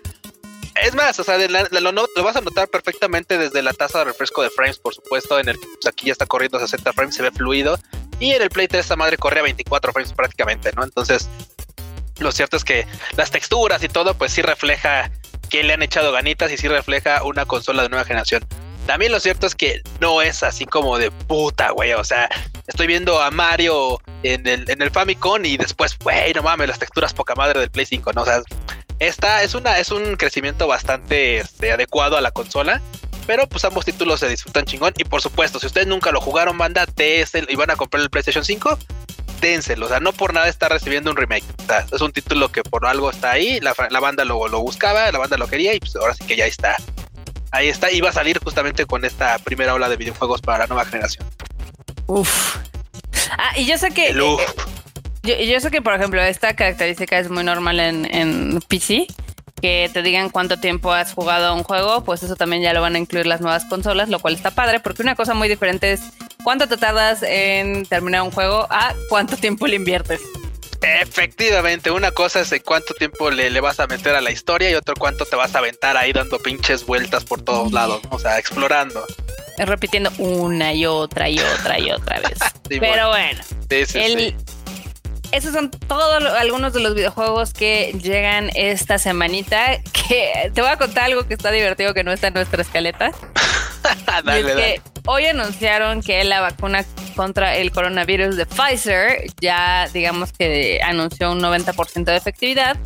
es 0.82 0.94
más, 0.94 1.18
o 1.20 1.24
sea, 1.24 1.38
lo, 1.38 2.24
vas 2.24 2.36
a 2.36 2.40
notar 2.40 2.68
perfectamente 2.68 3.38
desde 3.38 3.62
la 3.62 3.72
tasa 3.72 4.00
de 4.00 4.06
refresco 4.06 4.42
de 4.42 4.50
frames, 4.50 4.78
por 4.78 4.94
supuesto. 4.94 5.38
En 5.38 5.48
el 5.48 5.58
pues, 5.58 5.86
aquí 5.86 6.06
ya 6.06 6.12
está 6.12 6.26
corriendo 6.26 6.58
a 6.58 6.60
60 6.60 6.92
frames, 6.92 7.14
se 7.14 7.22
ve 7.22 7.30
fluido. 7.30 7.78
Y 8.18 8.32
en 8.32 8.42
el 8.42 8.50
Play 8.50 8.68
3 8.68 8.80
esta 8.80 8.96
madre 8.96 9.16
corre 9.16 9.40
a 9.40 9.42
24 9.42 9.92
frames 9.92 10.12
prácticamente, 10.12 10.72
¿no? 10.72 10.84
Entonces, 10.84 11.28
lo 12.18 12.32
cierto 12.32 12.56
es 12.56 12.64
que 12.64 12.86
las 13.16 13.30
texturas 13.30 13.82
y 13.82 13.88
todo, 13.88 14.14
pues 14.14 14.32
sí 14.32 14.42
refleja 14.42 15.10
que 15.50 15.62
le 15.62 15.72
han 15.72 15.82
echado 15.82 16.10
ganitas 16.12 16.50
y 16.50 16.56
sí 16.56 16.68
refleja 16.68 17.22
una 17.22 17.44
consola 17.44 17.82
de 17.82 17.88
nueva 17.88 18.04
generación. 18.04 18.44
También 18.86 19.12
lo 19.12 19.20
cierto 19.20 19.46
es 19.46 19.54
que 19.54 19.82
no 20.00 20.20
es 20.20 20.42
así 20.42 20.66
como 20.66 20.98
de 20.98 21.10
puta, 21.10 21.70
güey. 21.70 21.92
O 21.94 22.04
sea, 22.04 22.28
estoy 22.66 22.86
viendo 22.86 23.20
a 23.20 23.30
Mario 23.30 24.00
en 24.22 24.46
el, 24.46 24.70
en 24.70 24.82
el 24.82 24.90
Famicom 24.90 25.44
y 25.44 25.56
después, 25.56 25.98
güey, 25.98 26.34
no 26.34 26.42
mames, 26.42 26.68
las 26.68 26.78
texturas 26.78 27.14
poca 27.14 27.34
madre 27.34 27.60
del 27.60 27.70
Play 27.70 27.86
5, 27.86 28.12
¿no? 28.12 28.22
O 28.22 28.26
sea, 28.26 28.42
esta 28.98 29.42
es 29.42 29.54
una 29.54 29.78
es 29.78 29.90
un 29.90 30.16
crecimiento 30.16 30.66
bastante 30.66 31.38
este, 31.38 31.72
adecuado 31.72 32.16
a 32.16 32.20
la 32.20 32.30
consola. 32.30 32.80
Pero 33.26 33.46
pues 33.48 33.64
ambos 33.64 33.86
títulos 33.86 34.20
se 34.20 34.28
disfrutan 34.28 34.66
chingón. 34.66 34.92
Y 34.98 35.04
por 35.04 35.22
supuesto, 35.22 35.58
si 35.58 35.66
ustedes 35.66 35.86
nunca 35.86 36.12
lo 36.12 36.20
jugaron, 36.20 36.58
banda, 36.58 36.84
TS 36.86 37.32
y 37.48 37.56
van 37.56 37.70
a 37.70 37.76
comprar 37.76 38.02
el 38.02 38.10
PlayStation 38.10 38.44
5, 38.44 38.78
dénselo. 39.40 39.86
O 39.86 39.88
sea, 39.88 39.98
no 39.98 40.12
por 40.12 40.34
nada 40.34 40.46
está 40.46 40.68
recibiendo 40.68 41.10
un 41.10 41.16
remake. 41.16 41.44
O 41.62 41.66
sea, 41.66 41.86
es 41.90 42.00
un 42.02 42.12
título 42.12 42.52
que 42.52 42.62
por 42.62 42.84
algo 42.84 43.10
está 43.10 43.30
ahí. 43.30 43.60
La, 43.60 43.72
banda 44.00 44.26
lo, 44.26 44.46
lo, 44.48 44.60
buscaba, 44.60 45.10
la 45.10 45.18
banda 45.18 45.38
lo 45.38 45.48
quería 45.48 45.74
y 45.74 45.80
pues 45.80 45.96
ahora 45.96 46.12
sí 46.12 46.24
que 46.26 46.36
ya 46.36 46.44
está. 46.44 46.76
Ahí 47.54 47.68
está. 47.68 47.90
Y 47.92 48.00
va 48.00 48.10
a 48.10 48.12
salir 48.12 48.40
justamente 48.42 48.84
con 48.84 49.04
esta 49.04 49.38
primera 49.38 49.74
ola 49.74 49.88
de 49.88 49.96
videojuegos 49.96 50.40
para 50.40 50.58
la 50.58 50.66
nueva 50.66 50.84
generación. 50.84 51.24
Uf. 52.08 52.56
Ah, 53.30 53.52
y 53.56 53.64
yo 53.64 53.78
sé 53.78 53.90
que. 53.90 54.12
Yo, 54.12 54.38
yo, 55.22 55.60
sé 55.60 55.70
que, 55.70 55.80
por 55.80 55.94
ejemplo, 55.94 56.20
esta 56.20 56.54
característica 56.56 57.16
es 57.16 57.30
muy 57.30 57.44
normal 57.44 57.78
en, 57.78 58.12
en 58.12 58.60
PC, 58.68 59.06
que 59.62 59.88
te 59.92 60.02
digan 60.02 60.30
cuánto 60.30 60.58
tiempo 60.58 60.92
has 60.92 61.14
jugado 61.14 61.46
a 61.46 61.52
un 61.52 61.62
juego, 61.62 62.04
pues 62.04 62.24
eso 62.24 62.34
también 62.34 62.60
ya 62.60 62.74
lo 62.74 62.82
van 62.82 62.96
a 62.96 62.98
incluir 62.98 63.26
las 63.26 63.40
nuevas 63.40 63.64
consolas, 63.64 64.08
lo 64.08 64.18
cual 64.18 64.34
está 64.34 64.50
padre, 64.50 64.80
porque 64.80 65.02
una 65.02 65.14
cosa 65.14 65.32
muy 65.32 65.48
diferente 65.48 65.92
es 65.92 66.02
cuánto 66.42 66.68
te 66.68 66.76
tardas 66.76 67.22
en 67.22 67.86
terminar 67.86 68.22
un 68.22 68.32
juego 68.32 68.66
a 68.68 68.94
cuánto 69.08 69.36
tiempo 69.36 69.66
le 69.66 69.76
inviertes. 69.76 70.20
Efectivamente, 71.00 71.90
una 71.90 72.10
cosa 72.10 72.40
es 72.40 72.54
cuánto 72.64 72.94
tiempo 72.94 73.30
le, 73.30 73.50
le, 73.50 73.60
vas 73.60 73.80
a 73.80 73.86
meter 73.86 74.14
a 74.14 74.20
la 74.20 74.30
historia 74.30 74.70
y 74.70 74.74
otro 74.74 74.94
cuánto 74.96 75.24
te 75.24 75.36
vas 75.36 75.54
a 75.54 75.58
aventar 75.58 75.96
ahí 75.96 76.12
dando 76.12 76.38
pinches 76.38 76.84
vueltas 76.84 77.24
por 77.24 77.42
todos 77.42 77.72
lados, 77.72 78.02
o 78.10 78.18
sea, 78.18 78.38
explorando. 78.38 79.04
Repitiendo 79.58 80.10
una 80.18 80.72
y 80.74 80.86
otra 80.86 81.28
y 81.28 81.38
otra 81.38 81.78
y 81.78 81.90
otra 81.90 82.20
vez. 82.20 82.38
Pero 82.68 83.08
bueno, 83.08 83.42
sí, 83.68 83.86
sí, 83.86 83.98
el, 83.98 84.36
esos 85.34 85.52
son 85.52 85.70
todos 85.70 86.22
algunos 86.34 86.72
de 86.72 86.80
los 86.80 86.94
videojuegos 86.94 87.52
que 87.52 87.92
llegan 88.00 88.50
esta 88.54 88.98
semanita. 88.98 89.80
Que 89.92 90.52
te 90.54 90.60
voy 90.60 90.70
a 90.70 90.76
contar 90.76 91.04
algo 91.04 91.26
que 91.26 91.34
está 91.34 91.50
divertido 91.50 91.92
que 91.92 92.04
no 92.04 92.12
está 92.12 92.28
en 92.28 92.34
nuestra 92.34 92.62
escaleta. 92.62 93.10
dale, 94.24 94.40
es 94.40 94.56
que 94.56 94.93
hoy 95.06 95.26
anunciaron 95.26 96.02
que 96.02 96.22
la 96.24 96.40
vacuna 96.40 96.84
contra 97.16 97.56
el 97.56 97.70
coronavirus 97.70 98.36
de 98.36 98.46
Pfizer 98.46 99.26
ya, 99.40 99.88
digamos 99.92 100.32
que 100.32 100.80
anunció 100.82 101.32
un 101.32 101.40
90% 101.40 102.04
de 102.04 102.16
efectividad. 102.16 102.76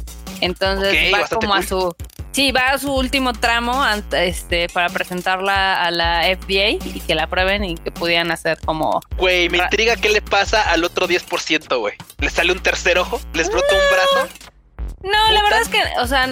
Entonces 0.40 1.12
va 1.12 1.26
como 1.26 1.54
a 1.54 1.62
su 1.62 1.94
Sí, 2.38 2.52
va 2.52 2.68
a 2.68 2.78
su 2.78 2.94
último 2.94 3.32
tramo 3.32 3.84
este, 4.12 4.68
para 4.68 4.88
presentarla 4.90 5.82
a 5.82 5.90
la 5.90 6.22
FDA 6.22 6.70
y 6.70 7.02
que 7.04 7.16
la 7.16 7.24
aprueben 7.24 7.64
y 7.64 7.74
que 7.74 7.90
pudieran 7.90 8.30
hacer 8.30 8.58
como. 8.64 9.00
Güey, 9.16 9.48
me 9.48 9.58
intriga 9.58 9.96
qué 9.96 10.08
le 10.08 10.22
pasa 10.22 10.70
al 10.70 10.84
otro 10.84 11.08
10%, 11.08 11.78
güey. 11.78 11.94
¿Le 12.18 12.30
sale 12.30 12.52
un 12.52 12.60
tercer 12.60 12.98
ojo? 12.98 13.20
¿Les 13.32 13.48
brota 13.50 13.66
un 13.72 14.22
brazo? 14.22 14.34
No, 15.02 15.32
la 15.32 15.42
verdad 15.42 15.60
es 15.62 15.68
que, 15.68 15.80
o 16.00 16.06
sea, 16.06 16.28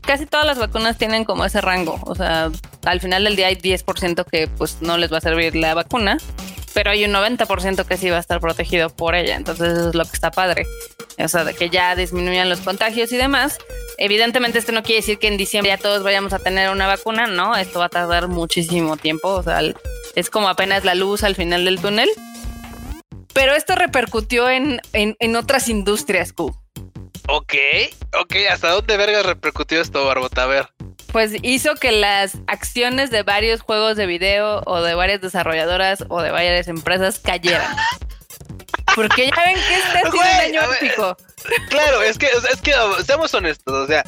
casi 0.00 0.26
todas 0.26 0.44
las 0.44 0.58
vacunas 0.58 0.98
tienen 0.98 1.24
como 1.24 1.44
ese 1.44 1.60
rango. 1.60 2.00
O 2.04 2.14
sea, 2.14 2.50
al 2.84 3.00
final 3.00 3.24
del 3.24 3.36
día 3.36 3.46
hay 3.46 3.56
10% 3.56 4.24
que 4.24 4.48
pues 4.48 4.82
no 4.82 4.98
les 4.98 5.12
va 5.12 5.18
a 5.18 5.20
servir 5.20 5.54
la 5.54 5.74
vacuna 5.74 6.18
pero 6.72 6.90
hay 6.90 7.04
un 7.04 7.12
90% 7.12 7.84
que 7.84 7.96
sí 7.96 8.10
va 8.10 8.16
a 8.16 8.20
estar 8.20 8.40
protegido 8.40 8.90
por 8.90 9.14
ella. 9.14 9.36
Entonces 9.36 9.72
eso 9.72 9.88
es 9.90 9.94
lo 9.94 10.04
que 10.04 10.12
está 10.12 10.30
padre. 10.30 10.66
O 11.18 11.28
sea, 11.28 11.44
de 11.44 11.54
que 11.54 11.70
ya 11.70 11.94
disminuyan 11.94 12.48
los 12.48 12.60
contagios 12.60 13.12
y 13.12 13.16
demás. 13.16 13.58
Evidentemente 13.98 14.58
esto 14.58 14.72
no 14.72 14.82
quiere 14.82 15.00
decir 15.00 15.18
que 15.18 15.28
en 15.28 15.36
diciembre 15.36 15.70
ya 15.70 15.78
todos 15.78 16.02
vayamos 16.02 16.32
a 16.32 16.38
tener 16.38 16.70
una 16.70 16.86
vacuna, 16.86 17.26
¿no? 17.26 17.56
Esto 17.56 17.78
va 17.78 17.86
a 17.86 17.90
tardar 17.90 18.28
muchísimo 18.28 18.96
tiempo. 18.96 19.28
O 19.28 19.42
sea, 19.42 19.60
es 20.14 20.30
como 20.30 20.48
apenas 20.48 20.84
la 20.84 20.94
luz 20.94 21.24
al 21.24 21.34
final 21.34 21.64
del 21.64 21.80
túnel. 21.80 22.08
Pero 23.34 23.54
esto 23.54 23.74
repercutió 23.74 24.50
en, 24.50 24.80
en, 24.92 25.36
otras 25.36 25.68
industrias, 25.68 26.34
Q. 26.34 26.54
Ok, 27.28 27.54
ok, 28.20 28.34
¿hasta 28.50 28.70
dónde 28.70 28.96
verga 28.96 29.22
repercutió 29.22 29.80
esto, 29.80 30.04
Barbota? 30.04 30.44
A 30.44 30.46
ver 30.46 30.68
pues 31.12 31.32
hizo 31.42 31.74
que 31.74 31.92
las 31.92 32.38
acciones 32.46 33.10
de 33.10 33.22
varios 33.22 33.60
juegos 33.60 33.96
de 33.96 34.06
video 34.06 34.62
o 34.64 34.80
de 34.80 34.94
varias 34.94 35.20
desarrolladoras 35.20 36.04
o 36.08 36.22
de 36.22 36.30
varias 36.30 36.68
empresas 36.68 37.20
cayeran. 37.20 37.76
Porque 38.96 39.30
ya 39.30 39.44
ven 39.44 39.54
que 39.54 39.74
este 39.74 39.98
es 39.98 40.12
un 40.12 40.20
daño 40.20 40.60
óptico. 40.68 41.16
Claro, 41.68 42.02
es 42.02 42.18
que, 42.18 42.26
es 42.26 42.60
que 42.60 42.72
seamos 43.04 43.32
honestos, 43.34 43.74
o 43.74 43.86
sea, 43.86 44.04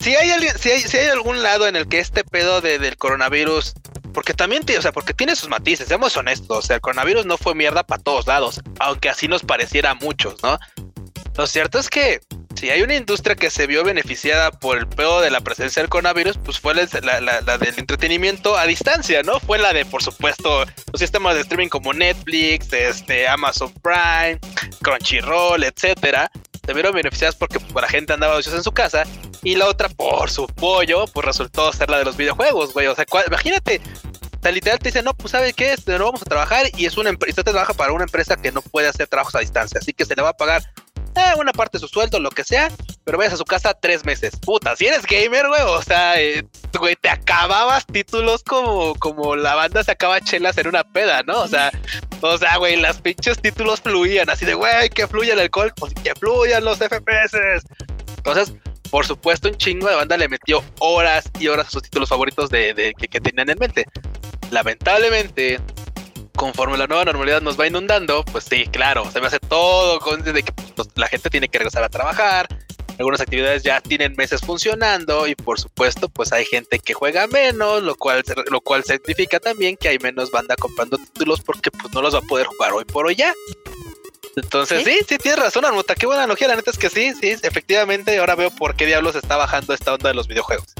si 0.00 0.14
hay, 0.16 0.30
alguien, 0.30 0.56
si 0.58 0.70
hay, 0.70 0.80
si 0.80 0.96
hay 0.96 1.08
algún 1.08 1.42
lado 1.42 1.68
en 1.68 1.76
el 1.76 1.88
que 1.88 1.98
este 1.98 2.24
pedo 2.24 2.60
de, 2.60 2.78
del 2.78 2.96
coronavirus, 2.96 3.74
porque 4.12 4.34
también, 4.34 4.64
o 4.76 4.82
sea, 4.82 4.92
porque 4.92 5.14
tiene 5.14 5.36
sus 5.36 5.48
matices, 5.48 5.88
seamos 5.88 6.16
honestos, 6.16 6.58
o 6.58 6.62
sea, 6.62 6.76
el 6.76 6.82
coronavirus 6.82 7.26
no 7.26 7.36
fue 7.36 7.54
mierda 7.54 7.84
para 7.84 8.02
todos 8.02 8.26
lados, 8.26 8.60
aunque 8.78 9.08
así 9.08 9.28
nos 9.28 9.42
pareciera 9.42 9.90
a 9.90 9.94
muchos, 9.94 10.42
¿no? 10.42 10.58
Lo 11.40 11.46
cierto 11.46 11.78
es 11.78 11.88
que 11.88 12.20
si 12.54 12.68
hay 12.68 12.82
una 12.82 12.96
industria 12.96 13.34
que 13.34 13.48
se 13.48 13.66
vio 13.66 13.82
beneficiada 13.82 14.50
por 14.50 14.76
el 14.76 14.86
pedo 14.86 15.22
de 15.22 15.30
la 15.30 15.40
presencia 15.40 15.80
del 15.80 15.88
coronavirus, 15.88 16.36
pues 16.36 16.60
fue 16.60 16.74
la, 16.74 16.84
del 17.56 17.78
entretenimiento 17.78 18.58
a 18.58 18.66
distancia, 18.66 19.22
¿no? 19.22 19.40
Fue 19.40 19.58
la 19.58 19.72
de, 19.72 19.86
por 19.86 20.02
supuesto, 20.02 20.66
los 20.92 21.00
sistemas 21.00 21.34
de 21.34 21.40
streaming 21.40 21.70
como 21.70 21.94
Netflix, 21.94 22.70
este, 22.74 23.26
Amazon 23.26 23.72
Prime, 23.80 24.38
Crunchyroll, 24.82 25.64
etcétera. 25.64 26.30
Se 26.66 26.74
vieron 26.74 26.92
beneficiadas 26.92 27.36
porque 27.36 27.58
la 27.74 27.88
gente 27.88 28.12
andaba 28.12 28.36
ociosa 28.36 28.58
en 28.58 28.62
su 28.62 28.72
casa. 28.72 29.04
Y 29.42 29.54
la 29.54 29.66
otra, 29.66 29.88
por 29.88 30.30
su 30.30 30.46
pollo, 30.46 31.06
pues 31.06 31.24
resultó 31.24 31.72
ser 31.72 31.88
la 31.88 32.00
de 32.00 32.04
los 32.04 32.18
videojuegos, 32.18 32.74
güey. 32.74 32.86
O 32.86 32.94
sea, 32.94 33.06
imagínate, 33.26 33.80
o 34.42 34.48
literal 34.50 34.78
te 34.78 34.88
dice, 34.88 35.02
no, 35.02 35.14
pues 35.14 35.32
¿sabe 35.32 35.52
qué? 35.52 35.74
No 35.86 36.04
vamos 36.04 36.22
a 36.22 36.24
trabajar 36.24 36.66
y 36.76 36.86
es 36.86 36.96
una 36.96 37.10
empresa, 37.10 37.40
usted 37.40 37.52
trabaja 37.52 37.74
para 37.74 37.92
una 37.92 38.04
empresa 38.04 38.36
que 38.36 38.52
no 38.52 38.62
puede 38.62 38.88
hacer 38.88 39.06
trabajos 39.06 39.34
a 39.34 39.40
distancia, 39.40 39.80
así 39.80 39.92
que 39.92 40.04
se 40.04 40.16
le 40.16 40.22
va 40.22 40.30
a 40.30 40.36
pagar 40.36 40.62
eh, 41.16 41.34
una 41.38 41.52
parte 41.52 41.78
de 41.78 41.80
su 41.80 41.88
sueldo, 41.88 42.20
lo 42.20 42.30
que 42.30 42.44
sea, 42.44 42.70
pero 43.04 43.18
vayas 43.18 43.34
a 43.34 43.36
su 43.36 43.44
casa 43.44 43.74
tres 43.74 44.04
meses. 44.04 44.36
Puta, 44.36 44.76
si 44.76 44.86
eres 44.86 45.02
gamer, 45.02 45.48
güey, 45.48 45.62
o 45.62 45.82
sea, 45.82 46.20
eh, 46.20 46.44
güey, 46.78 46.96
te 46.96 47.08
acababas 47.08 47.86
títulos 47.86 48.42
como, 48.44 48.94
como 48.96 49.36
la 49.36 49.54
banda 49.54 49.82
se 49.82 49.92
acaba 49.92 50.20
chelas 50.20 50.56
en 50.58 50.68
una 50.68 50.84
peda, 50.84 51.22
¿no? 51.24 51.40
O 51.40 51.48
sea, 51.48 51.70
o 52.20 52.38
sea, 52.38 52.56
güey, 52.58 52.76
las 52.76 53.00
pinches 53.00 53.40
títulos 53.40 53.80
fluían, 53.80 54.30
así 54.30 54.44
de, 54.44 54.54
güey, 54.54 54.88
que 54.90 55.06
fluya 55.06 55.34
el 55.34 55.40
alcohol, 55.40 55.72
pues 55.76 55.94
que 55.94 56.14
fluyan 56.14 56.64
los 56.64 56.78
FPS. 56.78 57.36
Entonces, 58.16 58.52
por 58.90 59.06
supuesto, 59.06 59.48
un 59.48 59.56
chingo 59.56 59.88
de 59.88 59.94
banda 59.94 60.16
le 60.16 60.28
metió 60.28 60.62
horas 60.80 61.24
y 61.38 61.48
horas 61.48 61.68
a 61.68 61.70
sus 61.70 61.82
títulos 61.82 62.08
favoritos 62.08 62.50
de, 62.50 62.94
que, 62.98 63.08
que 63.08 63.20
tenían 63.20 63.48
en 63.48 63.58
mente. 63.58 63.84
Lamentablemente, 64.50 65.60
conforme 66.40 66.78
la 66.78 66.86
nueva 66.86 67.04
normalidad 67.04 67.42
nos 67.42 67.60
va 67.60 67.66
inundando, 67.66 68.24
pues 68.24 68.44
sí, 68.44 68.64
claro, 68.64 69.10
se 69.12 69.20
me 69.20 69.26
hace 69.26 69.38
todo 69.40 70.00
con 70.00 70.22
de 70.22 70.42
que 70.42 70.50
pues, 70.74 70.88
la 70.94 71.06
gente 71.06 71.28
tiene 71.28 71.50
que 71.50 71.58
regresar 71.58 71.84
a 71.84 71.90
trabajar. 71.90 72.48
Algunas 72.98 73.20
actividades 73.20 73.62
ya 73.62 73.82
tienen 73.82 74.14
meses 74.16 74.40
funcionando 74.40 75.26
y 75.26 75.34
por 75.34 75.60
supuesto, 75.60 76.08
pues 76.08 76.32
hay 76.32 76.46
gente 76.46 76.78
que 76.78 76.94
juega 76.94 77.26
menos, 77.26 77.82
lo 77.82 77.94
cual 77.94 78.24
lo 78.50 78.62
cual 78.62 78.84
significa 78.84 79.38
también 79.38 79.76
que 79.76 79.88
hay 79.88 79.98
menos 79.98 80.30
banda 80.30 80.56
comprando 80.56 80.96
títulos 80.96 81.42
porque 81.42 81.70
pues 81.70 81.92
no 81.92 82.00
los 82.00 82.14
va 82.14 82.20
a 82.20 82.22
poder 82.22 82.46
jugar 82.46 82.72
hoy 82.72 82.86
por 82.86 83.04
hoy 83.04 83.16
ya. 83.16 83.34
Entonces, 84.34 84.82
sí, 84.82 84.98
sí, 85.06 85.18
tienes 85.18 85.40
razón, 85.40 85.66
Armuta. 85.66 85.94
Qué 85.94 86.06
buena 86.06 86.22
analogía. 86.22 86.48
La 86.48 86.56
neta 86.56 86.70
es 86.70 86.78
que 86.78 86.88
sí, 86.88 87.12
sí, 87.20 87.36
efectivamente. 87.42 88.16
Ahora 88.16 88.34
veo 88.34 88.50
por 88.50 88.76
qué 88.76 88.86
diablos 88.86 89.14
está 89.14 89.36
bajando 89.36 89.74
esta 89.74 89.92
onda 89.92 90.08
de 90.08 90.14
los 90.14 90.26
videojuegos. 90.26 90.74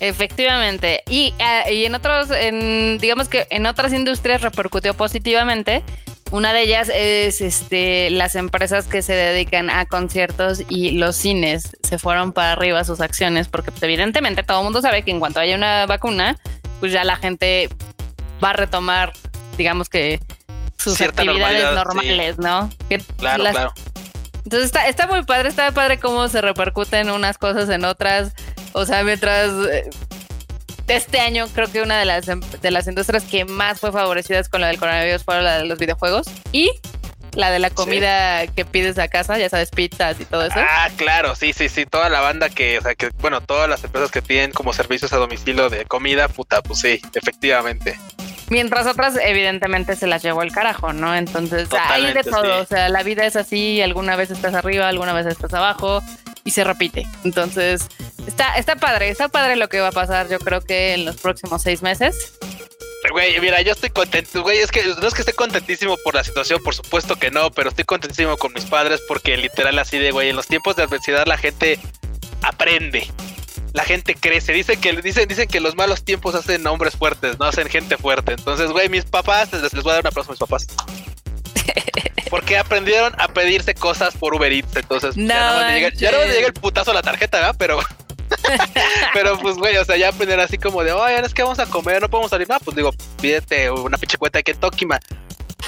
Efectivamente. 0.00 1.02
Y, 1.08 1.34
ah, 1.40 1.70
y 1.70 1.84
en 1.84 1.94
otros, 1.94 2.30
en, 2.30 2.98
digamos 2.98 3.28
que 3.28 3.46
en 3.50 3.66
otras 3.66 3.92
industrias 3.92 4.42
repercutió 4.42 4.94
positivamente. 4.94 5.82
Una 6.32 6.52
de 6.52 6.62
ellas 6.62 6.90
es 6.92 7.40
este, 7.40 8.10
las 8.10 8.34
empresas 8.34 8.86
que 8.86 9.00
se 9.00 9.12
dedican 9.12 9.70
a 9.70 9.86
conciertos 9.86 10.62
y 10.68 10.92
los 10.92 11.14
cines 11.14 11.76
se 11.84 11.98
fueron 11.98 12.32
para 12.32 12.52
arriba 12.52 12.82
sus 12.82 13.00
acciones 13.00 13.46
porque 13.46 13.70
pues, 13.70 13.82
evidentemente 13.84 14.42
todo 14.42 14.58
el 14.58 14.64
mundo 14.64 14.82
sabe 14.82 15.02
que 15.02 15.12
en 15.12 15.20
cuanto 15.20 15.38
haya 15.38 15.54
una 15.54 15.86
vacuna, 15.86 16.36
pues 16.80 16.90
ya 16.90 17.04
la 17.04 17.16
gente 17.16 17.68
va 18.42 18.50
a 18.50 18.52
retomar, 18.54 19.12
digamos 19.56 19.88
que 19.88 20.20
sus 20.76 21.00
actividades 21.00 21.74
normales, 21.74 22.38
¿no? 22.38 22.70
claro, 23.18 23.44
claro. 23.44 23.74
Entonces 24.44 24.66
está, 24.66 24.86
está 24.86 25.06
muy 25.08 25.24
padre, 25.24 25.48
está 25.48 25.72
padre 25.72 25.98
cómo 25.98 26.28
se 26.28 26.40
repercuten 26.40 27.10
unas 27.10 27.36
cosas 27.38 27.68
en 27.68 27.84
otras. 27.84 28.32
O 28.76 28.84
sea, 28.84 29.02
mientras 29.04 29.50
eh, 29.72 29.88
este 30.86 31.18
año 31.18 31.48
creo 31.54 31.72
que 31.72 31.80
una 31.80 31.98
de 31.98 32.04
las, 32.04 32.26
de 32.26 32.70
las 32.70 32.86
industrias 32.86 33.24
que 33.24 33.46
más 33.46 33.80
fue 33.80 33.90
favorecidas 33.90 34.50
con 34.50 34.60
la 34.60 34.66
del 34.66 34.78
coronavirus 34.78 35.24
fue 35.24 35.40
la 35.40 35.56
de 35.60 35.64
los 35.64 35.78
videojuegos 35.78 36.26
y 36.52 36.70
la 37.32 37.50
de 37.50 37.58
la 37.58 37.70
comida 37.70 38.46
que 38.48 38.66
pides 38.66 38.98
a 38.98 39.08
casa, 39.08 39.38
ya 39.38 39.48
sabes, 39.48 39.70
pizzas 39.70 40.20
y 40.20 40.26
todo 40.26 40.44
eso. 40.44 40.58
Ah, 40.58 40.90
claro, 40.96 41.34
sí, 41.34 41.54
sí, 41.54 41.70
sí, 41.70 41.86
toda 41.86 42.10
la 42.10 42.20
banda 42.20 42.50
que, 42.50 42.78
o 42.78 42.82
sea, 42.82 42.94
que, 42.94 43.08
bueno, 43.18 43.40
todas 43.40 43.66
las 43.66 43.82
empresas 43.82 44.10
que 44.10 44.20
piden 44.20 44.52
como 44.52 44.74
servicios 44.74 45.10
a 45.14 45.16
domicilio 45.16 45.70
de 45.70 45.86
comida, 45.86 46.28
puta, 46.28 46.60
pues 46.60 46.80
sí, 46.80 47.00
efectivamente. 47.14 47.98
Mientras 48.50 48.86
otras, 48.86 49.18
evidentemente, 49.22 49.96
se 49.96 50.06
las 50.06 50.22
llevó 50.22 50.42
el 50.42 50.52
carajo, 50.52 50.92
¿no? 50.92 51.16
Entonces, 51.16 51.68
hay 51.72 52.12
de 52.12 52.24
todo. 52.24 52.60
O 52.60 52.66
sea, 52.66 52.90
la 52.90 53.02
vida 53.02 53.24
es 53.24 53.36
así, 53.36 53.80
alguna 53.80 54.16
vez 54.16 54.30
estás 54.30 54.52
arriba, 54.52 54.86
alguna 54.86 55.14
vez 55.14 55.24
estás 55.24 55.54
abajo 55.54 56.02
y 56.46 56.52
se 56.52 56.64
repite. 56.64 57.06
Entonces, 57.24 57.86
está, 58.26 58.56
está 58.56 58.76
padre, 58.76 59.10
está 59.10 59.28
padre 59.28 59.56
lo 59.56 59.68
que 59.68 59.80
va 59.80 59.88
a 59.88 59.92
pasar, 59.92 60.30
yo 60.30 60.38
creo 60.38 60.62
que 60.62 60.94
en 60.94 61.04
los 61.04 61.16
próximos 61.16 61.60
seis 61.60 61.82
meses. 61.82 62.32
Güey, 63.12 63.38
mira, 63.40 63.60
yo 63.60 63.72
estoy 63.72 63.90
contento, 63.90 64.42
güey, 64.42 64.58
es 64.58 64.70
que 64.70 64.82
no 64.82 65.06
es 65.06 65.12
que 65.12 65.20
esté 65.20 65.34
contentísimo 65.34 65.96
por 66.02 66.14
la 66.14 66.24
situación, 66.24 66.62
por 66.62 66.74
supuesto 66.74 67.16
que 67.16 67.30
no, 67.30 67.50
pero 67.50 67.68
estoy 67.68 67.84
contentísimo 67.84 68.38
con 68.38 68.54
mis 68.54 68.64
padres 68.64 69.02
porque 69.06 69.36
literal 69.36 69.78
así 69.78 69.98
de, 69.98 70.10
güey, 70.10 70.30
en 70.30 70.36
los 70.36 70.46
tiempos 70.46 70.76
de 70.76 70.84
adversidad 70.84 71.26
la 71.26 71.36
gente 71.36 71.78
aprende 72.42 73.08
la 73.76 73.84
gente 73.84 74.14
crece. 74.14 74.52
Dice 74.52 74.78
que, 74.78 75.00
dicen, 75.02 75.28
dicen 75.28 75.46
que 75.46 75.60
los 75.60 75.76
malos 75.76 76.02
tiempos 76.02 76.34
hacen 76.34 76.66
hombres 76.66 76.96
fuertes, 76.96 77.38
no 77.38 77.44
hacen 77.44 77.68
gente 77.68 77.98
fuerte. 77.98 78.32
Entonces, 78.32 78.70
güey, 78.70 78.88
mis 78.88 79.04
papás, 79.04 79.52
les, 79.52 79.70
voy 79.82 79.90
a 79.92 79.96
dar 79.96 80.00
un 80.02 80.06
aplauso 80.08 80.30
a 80.30 80.32
mis 80.32 80.40
papás. 80.40 80.66
Porque 82.30 82.58
aprendieron 82.58 83.14
a 83.18 83.28
pedirse 83.28 83.74
cosas 83.74 84.16
por 84.16 84.34
Uber 84.34 84.52
Eats. 84.52 84.76
Entonces, 84.76 85.14
ya, 85.14 85.52
no 85.52 86.18
me 86.18 86.28
llega, 86.32 86.46
el 86.46 86.52
putazo 86.52 86.90
a 86.90 86.94
la 86.94 87.02
tarjeta, 87.02 87.38
¿verdad? 87.38 87.56
Pero. 87.58 87.78
pero 89.14 89.38
pues, 89.38 89.56
güey, 89.56 89.76
o 89.76 89.84
sea, 89.84 89.96
ya 89.96 90.08
aprender 90.08 90.40
así 90.40 90.58
como 90.58 90.82
de, 90.82 90.92
oye, 90.92 91.20
es 91.20 91.32
que 91.32 91.42
vamos 91.42 91.60
a 91.60 91.66
comer, 91.66 92.02
no 92.02 92.10
podemos 92.10 92.30
salir. 92.30 92.48
No, 92.48 92.58
pues 92.58 92.76
digo, 92.76 92.90
pídete 93.20 93.70
una 93.70 93.98
pinche 93.98 94.18
cuenta 94.18 94.38
de 94.38 94.44
Kentucky, 94.44 94.86
man. 94.86 95.00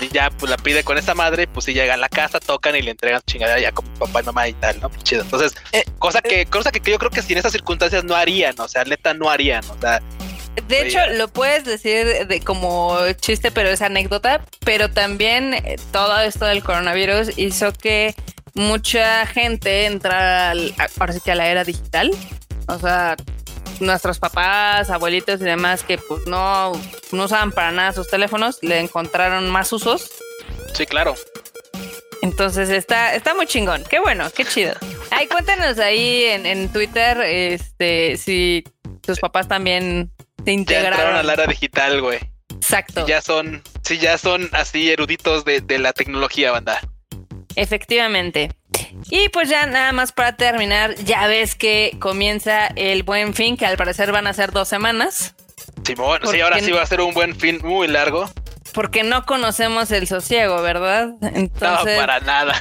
Y 0.00 0.08
ya 0.08 0.30
pues 0.30 0.48
la 0.48 0.56
pide 0.56 0.84
con 0.84 0.96
esa 0.96 1.14
madre, 1.14 1.46
pues 1.48 1.64
si 1.64 1.74
llega 1.74 1.94
a 1.94 1.96
la 1.96 2.08
casa, 2.08 2.38
tocan 2.38 2.76
y 2.76 2.82
le 2.82 2.92
entregan 2.92 3.20
chingadera 3.26 3.58
ya 3.58 3.72
como 3.72 3.92
papá 3.94 4.20
y 4.20 4.24
mamá 4.24 4.48
y 4.48 4.52
tal, 4.54 4.80
¿no? 4.80 4.90
Chido. 5.02 5.22
Entonces, 5.22 5.54
eh, 5.72 5.84
cosa 5.98 6.20
que, 6.20 6.46
cosa 6.46 6.70
que 6.70 6.80
yo 6.90 6.98
creo 6.98 7.10
que 7.10 7.22
si 7.22 7.32
en 7.32 7.40
esas 7.40 7.52
circunstancias 7.52 8.04
no 8.04 8.14
harían, 8.14 8.58
o 8.60 8.68
sea, 8.68 8.84
neta 8.84 9.14
no 9.14 9.28
harían, 9.28 9.64
o 9.64 9.80
sea. 9.80 10.00
De 10.66 10.86
hecho, 10.86 10.98
lo 11.14 11.28
puedes 11.28 11.64
decir 11.64 12.26
de 12.26 12.40
como 12.40 12.98
chiste, 13.20 13.50
pero 13.50 13.68
es 13.68 13.82
anécdota, 13.82 14.44
pero 14.64 14.90
también 14.90 15.54
eh, 15.54 15.76
todo 15.92 16.18
esto 16.20 16.46
del 16.46 16.62
coronavirus 16.62 17.38
hizo 17.38 17.72
que 17.72 18.14
mucha 18.54 19.26
gente 19.26 19.86
entrara 19.86 20.50
al, 20.50 20.74
ahora 20.98 21.12
sí 21.12 21.20
que 21.24 21.32
a 21.32 21.34
la 21.34 21.48
era 21.48 21.64
digital. 21.64 22.10
O 22.66 22.78
sea, 22.78 23.16
nuestros 23.80 24.18
papás, 24.18 24.90
abuelitos 24.90 25.40
y 25.40 25.44
demás 25.44 25.82
que 25.82 25.98
pues 25.98 26.26
no, 26.26 26.72
no 27.12 27.24
usaban 27.24 27.52
para 27.52 27.70
nada 27.70 27.92
sus 27.92 28.08
teléfonos, 28.08 28.58
le 28.62 28.80
encontraron 28.80 29.48
más 29.50 29.72
usos. 29.72 30.10
Sí, 30.74 30.86
claro. 30.86 31.14
Entonces 32.20 32.68
está, 32.68 33.14
está 33.14 33.34
muy 33.34 33.46
chingón. 33.46 33.84
Qué 33.88 34.00
bueno, 34.00 34.24
qué 34.34 34.44
chido. 34.44 34.74
Ay, 35.10 35.28
cuéntanos 35.28 35.78
ahí 35.78 36.24
en, 36.24 36.46
en 36.46 36.68
Twitter 36.70 37.20
este, 37.20 38.16
si 38.16 38.64
tus 39.00 39.20
papás 39.20 39.48
también 39.48 40.10
se 40.48 40.52
integraron. 40.54 41.14
a 41.14 41.22
la 41.22 41.34
era 41.34 41.46
digital, 41.46 42.00
güey. 42.00 42.20
Exacto. 42.54 43.06
Ya 43.06 43.20
son, 43.20 43.62
sí, 43.82 43.98
ya 43.98 44.16
son 44.16 44.48
así 44.52 44.90
eruditos 44.90 45.44
de, 45.44 45.60
de 45.60 45.78
la 45.78 45.92
tecnología, 45.92 46.52
banda. 46.52 46.80
Efectivamente. 47.54 48.50
Y 49.10 49.28
pues 49.28 49.50
ya 49.50 49.66
nada 49.66 49.92
más 49.92 50.12
para 50.12 50.36
terminar, 50.36 50.94
ya 51.04 51.26
ves 51.26 51.54
que 51.54 51.94
comienza 52.00 52.68
el 52.76 53.02
buen 53.02 53.34
fin, 53.34 53.58
que 53.58 53.66
al 53.66 53.76
parecer 53.76 54.10
van 54.10 54.26
a 54.26 54.32
ser 54.32 54.50
dos 54.52 54.68
semanas. 54.68 55.34
Simón, 55.84 56.20
sí, 56.24 56.40
ahora 56.40 56.60
sí 56.60 56.72
va 56.72 56.80
a 56.80 56.86
ser 56.86 57.02
un 57.02 57.12
buen 57.12 57.36
fin 57.36 57.60
muy 57.62 57.86
largo. 57.86 58.30
Porque 58.72 59.02
no 59.02 59.26
conocemos 59.26 59.90
el 59.90 60.08
sosiego, 60.08 60.62
¿verdad? 60.62 61.10
Entonces, 61.20 61.94
no, 61.94 62.00
para 62.00 62.20
nada. 62.20 62.54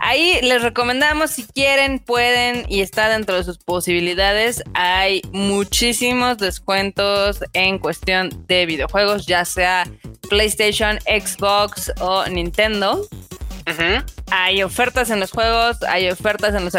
Ahí 0.00 0.38
les 0.42 0.62
recomendamos 0.62 1.30
si 1.30 1.44
quieren, 1.44 1.98
pueden 1.98 2.64
y 2.68 2.80
está 2.80 3.08
dentro 3.08 3.36
de 3.36 3.44
sus 3.44 3.58
posibilidades. 3.58 4.62
Hay 4.74 5.22
muchísimos 5.32 6.38
descuentos 6.38 7.40
en 7.52 7.78
cuestión 7.78 8.30
de 8.46 8.66
videojuegos, 8.66 9.26
ya 9.26 9.44
sea 9.44 9.86
PlayStation, 10.28 10.98
Xbox 11.00 11.92
o 12.00 12.26
Nintendo. 12.26 13.06
Hay 14.30 14.62
ofertas 14.62 15.10
en 15.10 15.18
los 15.18 15.32
juegos, 15.32 15.82
hay 15.82 16.08
ofertas 16.08 16.54
en 16.54 16.64
los, 16.64 16.74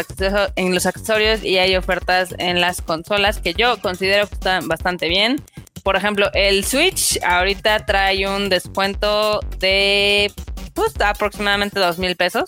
en 0.56 0.74
los 0.74 0.86
accesorios 0.86 1.44
y 1.44 1.58
hay 1.58 1.76
ofertas 1.76 2.34
en 2.38 2.60
las 2.60 2.80
consolas 2.80 3.40
que 3.40 3.52
yo 3.54 3.78
considero 3.80 4.26
que 4.26 4.34
están 4.34 4.68
bastante 4.68 5.08
bien. 5.08 5.42
Por 5.82 5.96
ejemplo, 5.96 6.30
el 6.34 6.64
Switch 6.64 7.18
ahorita 7.22 7.84
trae 7.86 8.26
un 8.26 8.48
descuento 8.48 9.40
de 9.58 10.32
pues, 10.74 10.92
aproximadamente 11.00 11.78
dos 11.78 11.98
mil 11.98 12.16
pesos. 12.16 12.44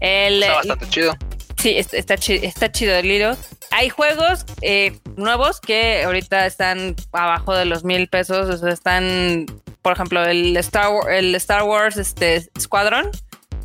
Está 0.00 0.54
bastante 0.54 0.88
chido. 0.88 1.16
Sí, 1.58 1.76
está, 1.76 2.16
chido, 2.16 2.44
está 2.44 2.72
chido 2.72 2.94
el 2.94 3.06
libro. 3.06 3.36
Hay 3.70 3.88
juegos 3.88 4.44
eh, 4.62 4.98
nuevos 5.16 5.60
que 5.60 6.02
ahorita 6.04 6.44
están 6.46 6.96
abajo 7.12 7.54
de 7.54 7.64
los 7.64 7.84
mil 7.84 8.08
pesos, 8.08 8.48
o 8.48 8.56
sea, 8.58 8.72
están 8.72 9.46
por 9.82 9.92
ejemplo, 9.92 10.24
el 10.24 10.56
Star, 10.58 10.90
el 11.10 11.34
Star 11.34 11.64
Wars 11.64 11.96
este, 11.96 12.48
Squadron. 12.58 13.10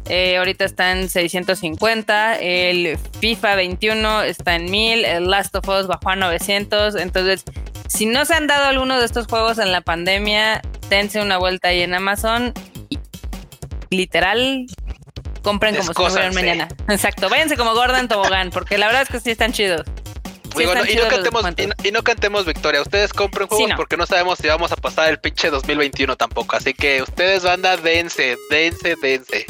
Eh, 0.09 0.37
ahorita 0.37 0.65
está 0.65 0.93
en 0.93 1.09
650, 1.09 2.37
el 2.39 2.97
FIFA 3.19 3.55
21 3.55 4.23
está 4.23 4.55
en 4.55 4.71
1000, 4.71 5.03
el 5.05 5.29
Last 5.29 5.53
of 5.55 5.67
Us 5.67 5.85
bajó 5.87 6.09
a 6.09 6.15
900. 6.15 6.95
Entonces, 6.95 7.43
si 7.87 8.05
no 8.05 8.25
se 8.25 8.33
han 8.33 8.47
dado 8.47 8.65
alguno 8.65 8.97
de 8.99 9.05
estos 9.05 9.27
juegos 9.27 9.59
en 9.59 9.71
la 9.71 9.81
pandemia, 9.81 10.61
dense 10.89 11.21
una 11.21 11.37
vuelta 11.37 11.69
ahí 11.69 11.81
en 11.81 11.93
Amazon. 11.93 12.53
Y, 12.89 12.99
literal, 13.89 14.65
compren 15.47 15.75
como 15.75 15.93
si 15.93 15.93
fueran 15.93 16.33
mañana. 16.33 16.67
Exacto, 16.89 17.29
váyanse 17.29 17.57
como 17.57 17.73
Gordon 17.73 18.07
Tobogán, 18.07 18.49
porque 18.51 18.77
la 18.77 18.87
verdad 18.87 19.03
es 19.03 19.09
que 19.09 19.19
sí 19.19 19.31
están 19.31 19.53
chidos 19.53 19.85
y, 21.83 21.91
no 21.91 22.03
cantemos, 22.03 22.45
victoria. 22.45 22.81
Ustedes 22.81 23.13
compren 23.13 23.47
juegos 23.47 23.71
porque 23.75 23.97
no 23.97 24.05
sabemos 24.05 24.39
si 24.39 24.47
vamos 24.47 24.71
a 24.71 24.75
pasar 24.75 25.09
el 25.09 25.19
pinche 25.19 25.49
2021 25.49 26.15
tampoco. 26.15 26.55
Así 26.55 26.73
que 26.73 27.01
ustedes, 27.01 27.43
banda, 27.43 27.77
dense, 27.77 28.37
dense, 28.49 28.95
dense. 29.01 29.45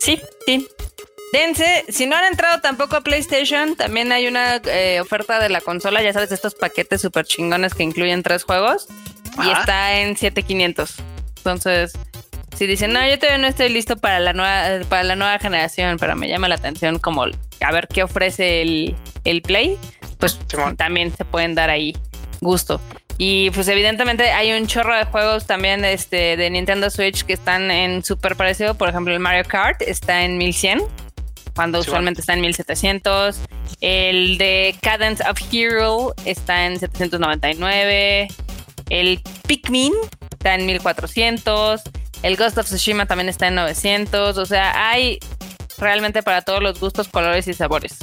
Sí, 0.00 0.20
sí. 0.46 0.68
Dense. 1.32 1.84
Si 1.88 2.06
no 2.06 2.16
han 2.16 2.24
entrado 2.24 2.60
tampoco 2.60 2.96
a 2.96 3.00
PlayStation, 3.00 3.76
también 3.76 4.12
hay 4.12 4.26
una 4.26 4.56
eh, 4.56 5.00
oferta 5.00 5.38
de 5.38 5.48
la 5.48 5.60
consola. 5.60 6.02
Ya 6.02 6.12
sabes, 6.12 6.32
estos 6.32 6.54
paquetes 6.54 7.00
súper 7.00 7.24
chingones 7.26 7.74
que 7.74 7.82
incluyen 7.82 8.22
tres 8.22 8.44
juegos. 8.44 8.86
Y 9.44 9.50
está 9.50 9.98
en 9.98 10.16
7500. 10.16 10.94
Entonces, 11.38 11.92
si 12.54 12.66
dicen, 12.66 12.92
no, 12.92 13.06
yo 13.08 13.18
todavía 13.18 13.38
no 13.38 13.46
estoy 13.46 13.68
listo 13.68 13.96
para 13.96 14.20
la 14.20 14.32
nueva, 14.32 14.84
para 14.88 15.02
la 15.02 15.16
nueva 15.16 15.38
generación, 15.38 15.98
pero 15.98 16.16
me 16.16 16.28
llama 16.28 16.48
la 16.48 16.54
atención 16.54 16.98
como 16.98 17.24
a 17.24 17.72
ver 17.72 17.88
qué 17.88 18.02
ofrece 18.02 18.62
el, 18.62 18.96
el 19.24 19.42
Play, 19.42 19.78
pues 20.18 20.38
también 20.76 21.14
se 21.16 21.24
pueden 21.24 21.54
dar 21.54 21.70
ahí 21.70 21.96
gusto. 22.40 22.80
Y 23.16 23.50
pues 23.50 23.68
evidentemente 23.68 24.30
hay 24.30 24.52
un 24.52 24.66
chorro 24.66 24.96
de 24.96 25.04
juegos 25.04 25.46
también 25.46 25.84
este, 25.84 26.36
de 26.36 26.50
Nintendo 26.50 26.90
Switch 26.90 27.24
que 27.24 27.32
están 27.32 27.70
en 27.70 28.04
súper 28.04 28.36
parecido. 28.36 28.74
Por 28.74 28.88
ejemplo, 28.88 29.12
el 29.12 29.20
Mario 29.20 29.44
Kart 29.44 29.82
está 29.82 30.24
en 30.24 30.36
1100, 30.36 30.82
cuando 31.54 31.78
usualmente 31.78 32.20
está 32.20 32.34
en 32.34 32.40
1700. 32.40 33.40
El 33.80 34.38
de 34.38 34.74
Cadence 34.80 35.22
of 35.28 35.38
Hero 35.52 36.14
está 36.24 36.66
en 36.66 36.78
799. 36.80 38.28
El 38.90 39.20
Pikmin 39.46 39.92
está 40.32 40.56
en 40.56 40.66
1400. 40.66 41.82
El 42.24 42.38
Ghost 42.38 42.56
of 42.56 42.64
Tsushima 42.64 43.04
también 43.04 43.28
está 43.28 43.48
en 43.48 43.54
900. 43.54 44.38
O 44.38 44.46
sea, 44.46 44.88
hay 44.88 45.18
realmente 45.76 46.22
para 46.22 46.40
todos 46.40 46.62
los 46.62 46.80
gustos, 46.80 47.06
colores 47.06 47.46
y 47.48 47.52
sabores. 47.52 47.98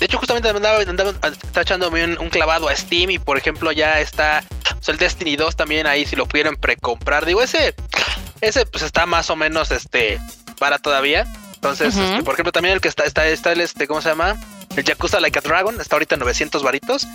De 0.00 0.06
hecho, 0.06 0.18
justamente 0.18 0.48
andaba, 0.48 0.80
andaba 0.80 1.14
echándome 1.54 2.04
un, 2.18 2.28
clavado 2.28 2.68
a 2.68 2.74
Steam 2.74 3.10
y 3.10 3.18
por 3.20 3.38
ejemplo 3.38 3.70
ya 3.70 4.00
está 4.00 4.42
el 4.88 4.98
Destiny 4.98 5.36
2 5.36 5.54
también 5.56 5.86
ahí 5.86 6.04
si 6.04 6.16
lo 6.16 6.26
pudieran 6.26 6.56
precomprar. 6.56 7.24
Digo, 7.24 7.40
ese, 7.40 7.76
ese 8.40 8.66
pues 8.66 8.82
está 8.82 9.06
más 9.06 9.30
o 9.30 9.36
menos 9.36 9.70
este 9.70 10.20
para 10.58 10.80
todavía. 10.80 11.24
Entonces, 11.54 11.96
este, 11.96 12.24
por 12.24 12.34
ejemplo, 12.34 12.50
también 12.50 12.74
el 12.74 12.80
que 12.80 12.88
está, 12.88 13.04
está, 13.04 13.26
está 13.28 13.52
el 13.52 13.60
este, 13.60 13.86
¿cómo 13.86 14.02
se 14.02 14.08
llama? 14.08 14.36
El 14.76 14.82
Yakuza 14.82 15.20
Like 15.20 15.38
a 15.38 15.42
Dragon, 15.42 15.80
está 15.80 15.94
ahorita 15.94 16.16
900 16.16 16.64
varitos. 16.64 17.06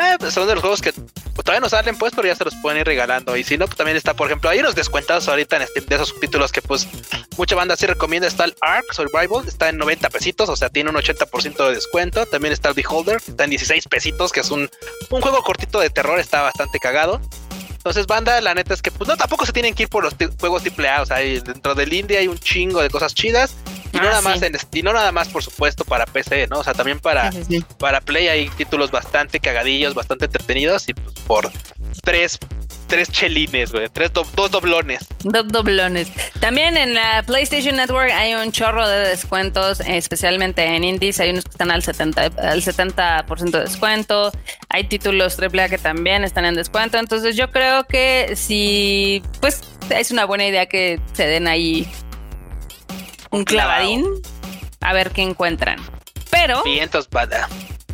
Eh, 0.00 0.16
pues 0.18 0.32
son 0.34 0.46
de 0.46 0.54
los 0.54 0.60
juegos 0.60 0.80
que 0.80 0.92
todavía 0.92 1.60
no 1.60 1.68
salen, 1.68 1.96
pues, 1.96 2.12
pero 2.14 2.28
ya 2.28 2.36
se 2.36 2.44
los 2.44 2.54
pueden 2.56 2.80
ir 2.80 2.86
regalando. 2.86 3.36
Y 3.36 3.42
si 3.42 3.58
no, 3.58 3.66
pues 3.66 3.76
también 3.76 3.96
está, 3.96 4.14
por 4.14 4.28
ejemplo, 4.28 4.50
hay 4.50 4.60
unos 4.60 4.74
descuentados 4.74 5.28
ahorita 5.28 5.56
en 5.56 5.86
de 5.86 5.94
esos 5.94 6.08
subtítulos 6.08 6.52
que, 6.52 6.62
pues, 6.62 6.86
mucha 7.36 7.56
banda 7.56 7.76
sí 7.76 7.86
recomienda. 7.86 8.28
Está 8.28 8.44
el 8.44 8.54
Ark 8.60 8.84
Survival, 8.92 9.46
está 9.46 9.68
en 9.68 9.78
90 9.78 10.10
pesitos, 10.10 10.48
o 10.48 10.56
sea, 10.56 10.68
tiene 10.68 10.90
un 10.90 10.96
80% 10.96 11.66
de 11.68 11.74
descuento. 11.74 12.26
También 12.26 12.52
está 12.52 12.68
el 12.68 12.74
Beholder, 12.74 13.16
está 13.16 13.44
en 13.44 13.50
16 13.50 13.88
pesitos, 13.88 14.30
que 14.30 14.40
es 14.40 14.50
un, 14.50 14.68
un 15.10 15.20
juego 15.20 15.42
cortito 15.42 15.80
de 15.80 15.90
terror, 15.90 16.20
está 16.20 16.42
bastante 16.42 16.78
cagado. 16.78 17.20
Entonces, 17.72 18.06
banda, 18.06 18.40
la 18.40 18.54
neta 18.54 18.74
es 18.74 18.82
que, 18.82 18.90
pues, 18.90 19.08
no, 19.08 19.16
tampoco 19.16 19.46
se 19.46 19.52
tienen 19.52 19.74
que 19.74 19.84
ir 19.84 19.88
por 19.88 20.04
los 20.04 20.14
juegos 20.38 20.62
AAA. 20.62 21.02
O 21.02 21.06
sea, 21.06 21.16
dentro 21.18 21.74
del 21.74 21.92
indie 21.92 22.18
hay 22.18 22.28
un 22.28 22.38
chingo 22.38 22.82
de 22.82 22.90
cosas 22.90 23.14
chidas. 23.14 23.54
Y 23.98 24.00
no, 24.00 24.06
ah, 24.06 24.10
nada 24.10 24.22
más 24.22 24.42
en, 24.42 24.56
y 24.72 24.82
no 24.82 24.92
nada 24.92 25.12
más, 25.12 25.28
por 25.28 25.42
supuesto, 25.42 25.84
para 25.84 26.06
PC, 26.06 26.46
¿no? 26.48 26.60
O 26.60 26.64
sea, 26.64 26.74
también 26.74 27.00
para, 27.00 27.30
para 27.78 28.00
Play 28.00 28.28
hay 28.28 28.48
títulos 28.50 28.90
bastante 28.90 29.40
cagadillos, 29.40 29.94
bastante 29.94 30.26
entretenidos 30.26 30.88
y 30.88 30.94
pues 30.94 31.14
por 31.26 31.50
tres 32.02 32.38
tres 32.88 33.10
chelines, 33.12 33.70
güey. 33.70 33.88
Tres 33.92 34.10
dos 34.12 34.50
doblones. 34.50 35.06
Dos 35.22 35.46
doblones. 35.48 36.10
También 36.40 36.76
en 36.76 36.94
la 36.94 37.22
PlayStation 37.24 37.76
Network 37.76 38.10
hay 38.10 38.34
un 38.34 38.50
chorro 38.50 38.88
de 38.88 39.08
descuentos, 39.08 39.80
especialmente 39.80 40.64
en 40.64 40.82
indies. 40.82 41.20
Hay 41.20 41.30
unos 41.30 41.44
que 41.44 41.50
están 41.50 41.70
al 41.70 41.82
70%, 41.82 42.38
al 42.38 42.62
70 42.62 43.26
de 43.28 43.60
descuento. 43.60 44.32
Hay 44.70 44.84
títulos 44.84 45.38
AAA 45.38 45.68
que 45.68 45.78
también 45.78 46.24
están 46.24 46.44
en 46.46 46.54
descuento. 46.54 46.98
Entonces 46.98 47.36
yo 47.36 47.50
creo 47.50 47.84
que 47.84 48.32
si, 48.34 49.22
pues, 49.40 49.60
es 49.90 50.10
una 50.10 50.24
buena 50.24 50.46
idea 50.46 50.66
que 50.66 51.00
se 51.12 51.26
den 51.26 51.46
ahí 51.46 51.86
un 53.30 53.44
clavadín 53.44 54.06
a 54.80 54.92
ver 54.92 55.10
qué 55.10 55.22
encuentran. 55.22 55.78
Pero. 56.30 56.62
Vientos, 56.64 57.08
bada. 57.10 57.48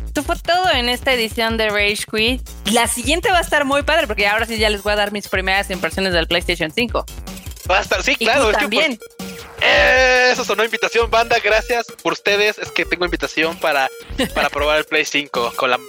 Esto 0.05 0.23
fue 0.23 0.35
todo 0.37 0.71
en 0.71 0.87
esta 0.87 1.11
edición 1.11 1.57
de 1.57 1.69
Rage 1.69 2.05
Quit. 2.09 2.41
La 2.71 2.87
siguiente 2.87 3.31
va 3.31 3.39
a 3.39 3.41
estar 3.41 3.65
muy 3.65 3.83
padre 3.83 4.07
porque 4.07 4.27
ahora 4.27 4.45
sí 4.45 4.57
ya 4.57 4.69
les 4.69 4.81
voy 4.81 4.93
a 4.93 4.95
dar 4.95 5.11
mis 5.11 5.27
primeras 5.27 5.69
impresiones 5.69 6.13
del 6.13 6.27
PlayStation 6.27 6.71
5. 6.71 7.05
Va 7.69 7.79
a 7.79 7.81
estar, 7.81 8.01
sí, 8.03 8.15
claro. 8.15 8.51
también. 8.51 8.97
eso 10.31 10.45
sonó 10.45 10.63
invitación, 10.63 11.09
banda. 11.09 11.37
Gracias 11.43 11.87
por 12.01 12.13
ustedes. 12.13 12.57
Es 12.59 12.71
que 12.71 12.85
tengo 12.85 13.03
invitación 13.03 13.57
para, 13.57 13.89
para 14.33 14.49
probar 14.49 14.77
el 14.77 14.85
Play 14.85 15.03
5 15.03 15.53
con 15.57 15.71
la. 15.71 15.79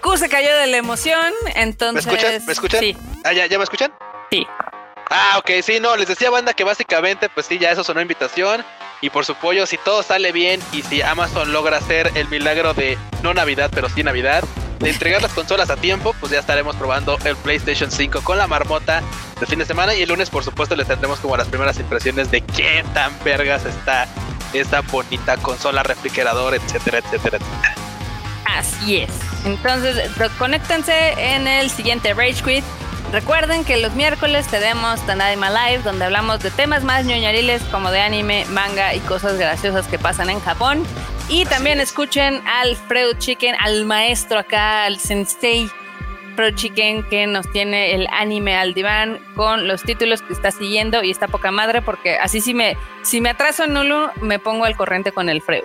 Q 0.00 0.16
se 0.16 0.28
cayó 0.28 0.56
de 0.56 0.68
la 0.68 0.76
emoción, 0.76 1.34
entonces. 1.56 2.06
¿Me 2.06 2.12
escuchan? 2.14 2.46
¿Me 2.46 2.52
escuchan? 2.52 2.80
Sí. 2.80 2.96
Ah, 3.24 3.32
¿ya, 3.32 3.46
¿ya 3.46 3.58
me 3.58 3.64
escuchan? 3.64 3.92
Sí. 4.30 4.46
Ah, 5.10 5.36
ok, 5.38 5.50
sí, 5.62 5.78
no, 5.80 5.96
les 5.96 6.08
decía 6.08 6.30
banda 6.30 6.52
que 6.52 6.64
básicamente, 6.64 7.28
pues 7.28 7.46
sí, 7.46 7.58
ya 7.58 7.70
eso 7.70 7.84
sonó 7.84 8.00
invitación. 8.00 8.64
Y 9.00 9.10
por 9.10 9.24
su 9.24 9.34
pollo, 9.34 9.66
si 9.66 9.76
todo 9.78 10.02
sale 10.02 10.32
bien 10.32 10.60
y 10.72 10.82
si 10.82 11.02
Amazon 11.02 11.52
logra 11.52 11.76
hacer 11.76 12.10
el 12.14 12.28
milagro 12.28 12.74
de 12.74 12.98
no 13.22 13.34
Navidad, 13.34 13.70
pero 13.72 13.88
sí 13.88 14.02
Navidad, 14.02 14.42
de 14.80 14.90
entregar 14.90 15.22
las 15.22 15.32
consolas 15.32 15.70
a 15.70 15.76
tiempo, 15.76 16.14
pues 16.18 16.32
ya 16.32 16.38
estaremos 16.38 16.76
probando 16.76 17.18
el 17.24 17.36
PlayStation 17.36 17.90
5 17.90 18.22
con 18.22 18.38
la 18.38 18.46
marmota 18.46 19.02
de 19.38 19.46
fin 19.46 19.58
de 19.58 19.66
semana. 19.66 19.94
Y 19.94 20.02
el 20.02 20.08
lunes, 20.08 20.30
por 20.30 20.42
supuesto, 20.42 20.74
les 20.74 20.88
tendremos 20.88 21.20
como 21.20 21.36
las 21.36 21.46
primeras 21.48 21.78
impresiones 21.78 22.30
de 22.30 22.40
qué 22.40 22.84
tan 22.94 23.12
vergas 23.22 23.64
está 23.64 24.08
esta 24.52 24.80
bonita 24.80 25.36
consola, 25.36 25.82
refrigerador, 25.82 26.54
etcétera, 26.54 26.98
etcétera, 26.98 27.38
etcétera. 27.38 27.74
Así 28.46 28.98
es. 28.98 29.10
Entonces, 29.44 30.10
conéctense 30.38 31.12
en 31.18 31.46
el 31.46 31.70
siguiente 31.70 32.14
Rage 32.14 32.42
Quit 32.42 32.64
Recuerden 33.12 33.64
que 33.64 33.76
los 33.76 33.94
miércoles 33.94 34.46
tenemos 34.48 35.00
Tanaima 35.06 35.48
Live, 35.50 35.82
donde 35.84 36.04
hablamos 36.04 36.40
de 36.40 36.50
temas 36.50 36.82
más 36.82 37.04
ñoñariles 37.04 37.62
como 37.64 37.90
de 37.90 38.00
anime, 38.00 38.44
manga 38.46 38.94
y 38.94 39.00
cosas 39.00 39.38
graciosas 39.38 39.86
que 39.86 39.98
pasan 39.98 40.28
en 40.28 40.40
Japón. 40.40 40.82
Y 41.28 41.44
también 41.46 41.80
escuchen 41.80 42.42
al 42.46 42.76
Freud 42.76 43.16
Chicken, 43.18 43.54
al 43.60 43.84
maestro 43.84 44.38
acá, 44.38 44.84
al 44.84 44.98
sensei 44.98 45.70
Freud 46.34 46.54
Chicken, 46.54 47.04
que 47.04 47.26
nos 47.26 47.50
tiene 47.50 47.94
el 47.94 48.06
anime 48.12 48.56
al 48.56 48.74
diván 48.74 49.18
con 49.34 49.66
los 49.66 49.82
títulos 49.82 50.20
que 50.22 50.32
está 50.32 50.50
siguiendo 50.50 51.02
y 51.02 51.10
está 51.10 51.28
poca 51.28 51.50
madre, 51.50 51.82
porque 51.82 52.18
así 52.18 52.40
si 52.40 52.54
me, 52.54 52.76
si 53.02 53.20
me 53.20 53.30
atraso 53.30 53.64
en 53.64 53.72
Nulu, 53.72 54.10
me 54.20 54.38
pongo 54.38 54.64
al 54.64 54.76
corriente 54.76 55.12
con 55.12 55.28
el 55.28 55.42
Freud. 55.42 55.64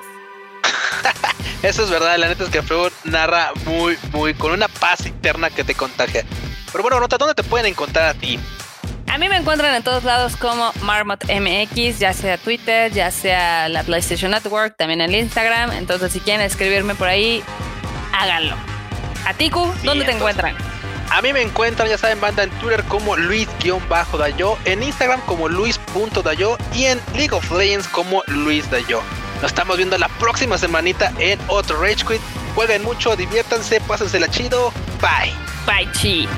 Eso 1.64 1.84
es 1.84 1.90
verdad, 1.90 2.18
la 2.18 2.28
neta 2.28 2.44
es 2.44 2.50
que 2.50 2.62
Freud 2.62 2.92
narra 3.04 3.52
muy, 3.66 3.98
muy, 4.12 4.34
con 4.34 4.52
una 4.52 4.68
paz 4.68 5.06
interna 5.06 5.50
que 5.50 5.64
te 5.64 5.76
contagia. 5.76 6.24
Pero 6.72 6.84
bueno, 6.84 7.00
Nota, 7.00 7.18
¿dónde 7.18 7.36
te 7.36 7.44
pueden 7.44 7.68
encontrar 7.68 8.06
a 8.06 8.14
ti? 8.14 8.40
A 9.08 9.18
mí 9.18 9.28
me 9.28 9.36
encuentran 9.36 9.76
en 9.76 9.84
todos 9.84 10.06
lados 10.06 10.38
como 10.38 10.72
Marmot 10.84 11.26
MX, 11.26 12.00
ya 12.00 12.14
sea 12.14 12.38
Twitter, 12.38 12.92
ya 12.94 13.12
sea 13.12 13.68
la 13.68 13.84
PlayStation 13.84 14.32
Network, 14.32 14.78
también 14.78 15.02
el 15.02 15.14
Instagram. 15.14 15.72
Entonces, 15.72 16.14
si 16.14 16.22
quieren 16.22 16.46
escribirme 16.46 16.96
por 16.96 17.10
ahí, 17.10 17.44
háganlo. 18.14 18.56
A 19.26 19.34
Tiku, 19.34 19.70
¿dónde 19.84 20.06
te 20.06 20.12
encuentran? 20.12 20.56
A 21.10 21.22
mí 21.22 21.34
me 21.34 21.42
encuentran, 21.42 21.90
ya 21.90 21.98
saben, 21.98 22.22
banda 22.22 22.44
en 22.44 22.50
Twitter 22.52 22.84
como 22.86 23.18
Luis-Dayo, 23.18 24.58
en 24.64 24.82
Instagram 24.82 25.20
como 25.26 25.50
Luis.dayo 25.50 26.58
y 26.74 26.86
en 26.86 27.02
League 27.14 27.34
of 27.34 27.52
Legends 27.52 27.90
como 27.90 28.24
Luis 28.28 28.72
Dayo. 28.72 29.02
Nos 29.42 29.52
estamos 29.52 29.76
viendo 29.76 29.98
la 29.98 30.08
próxima 30.08 30.58
semanita 30.58 31.12
en 31.20 31.38
otro 31.48 31.82
Rage 31.82 32.06
Quit. 32.08 32.22
Jueguen 32.56 32.84
mucho, 32.84 33.18
diviértanse, 33.18 33.82
pásensela 33.82 34.30
chido. 34.30 34.72
Bye. 35.02 35.34
Bye, 35.66 35.92
chi. 35.92 36.30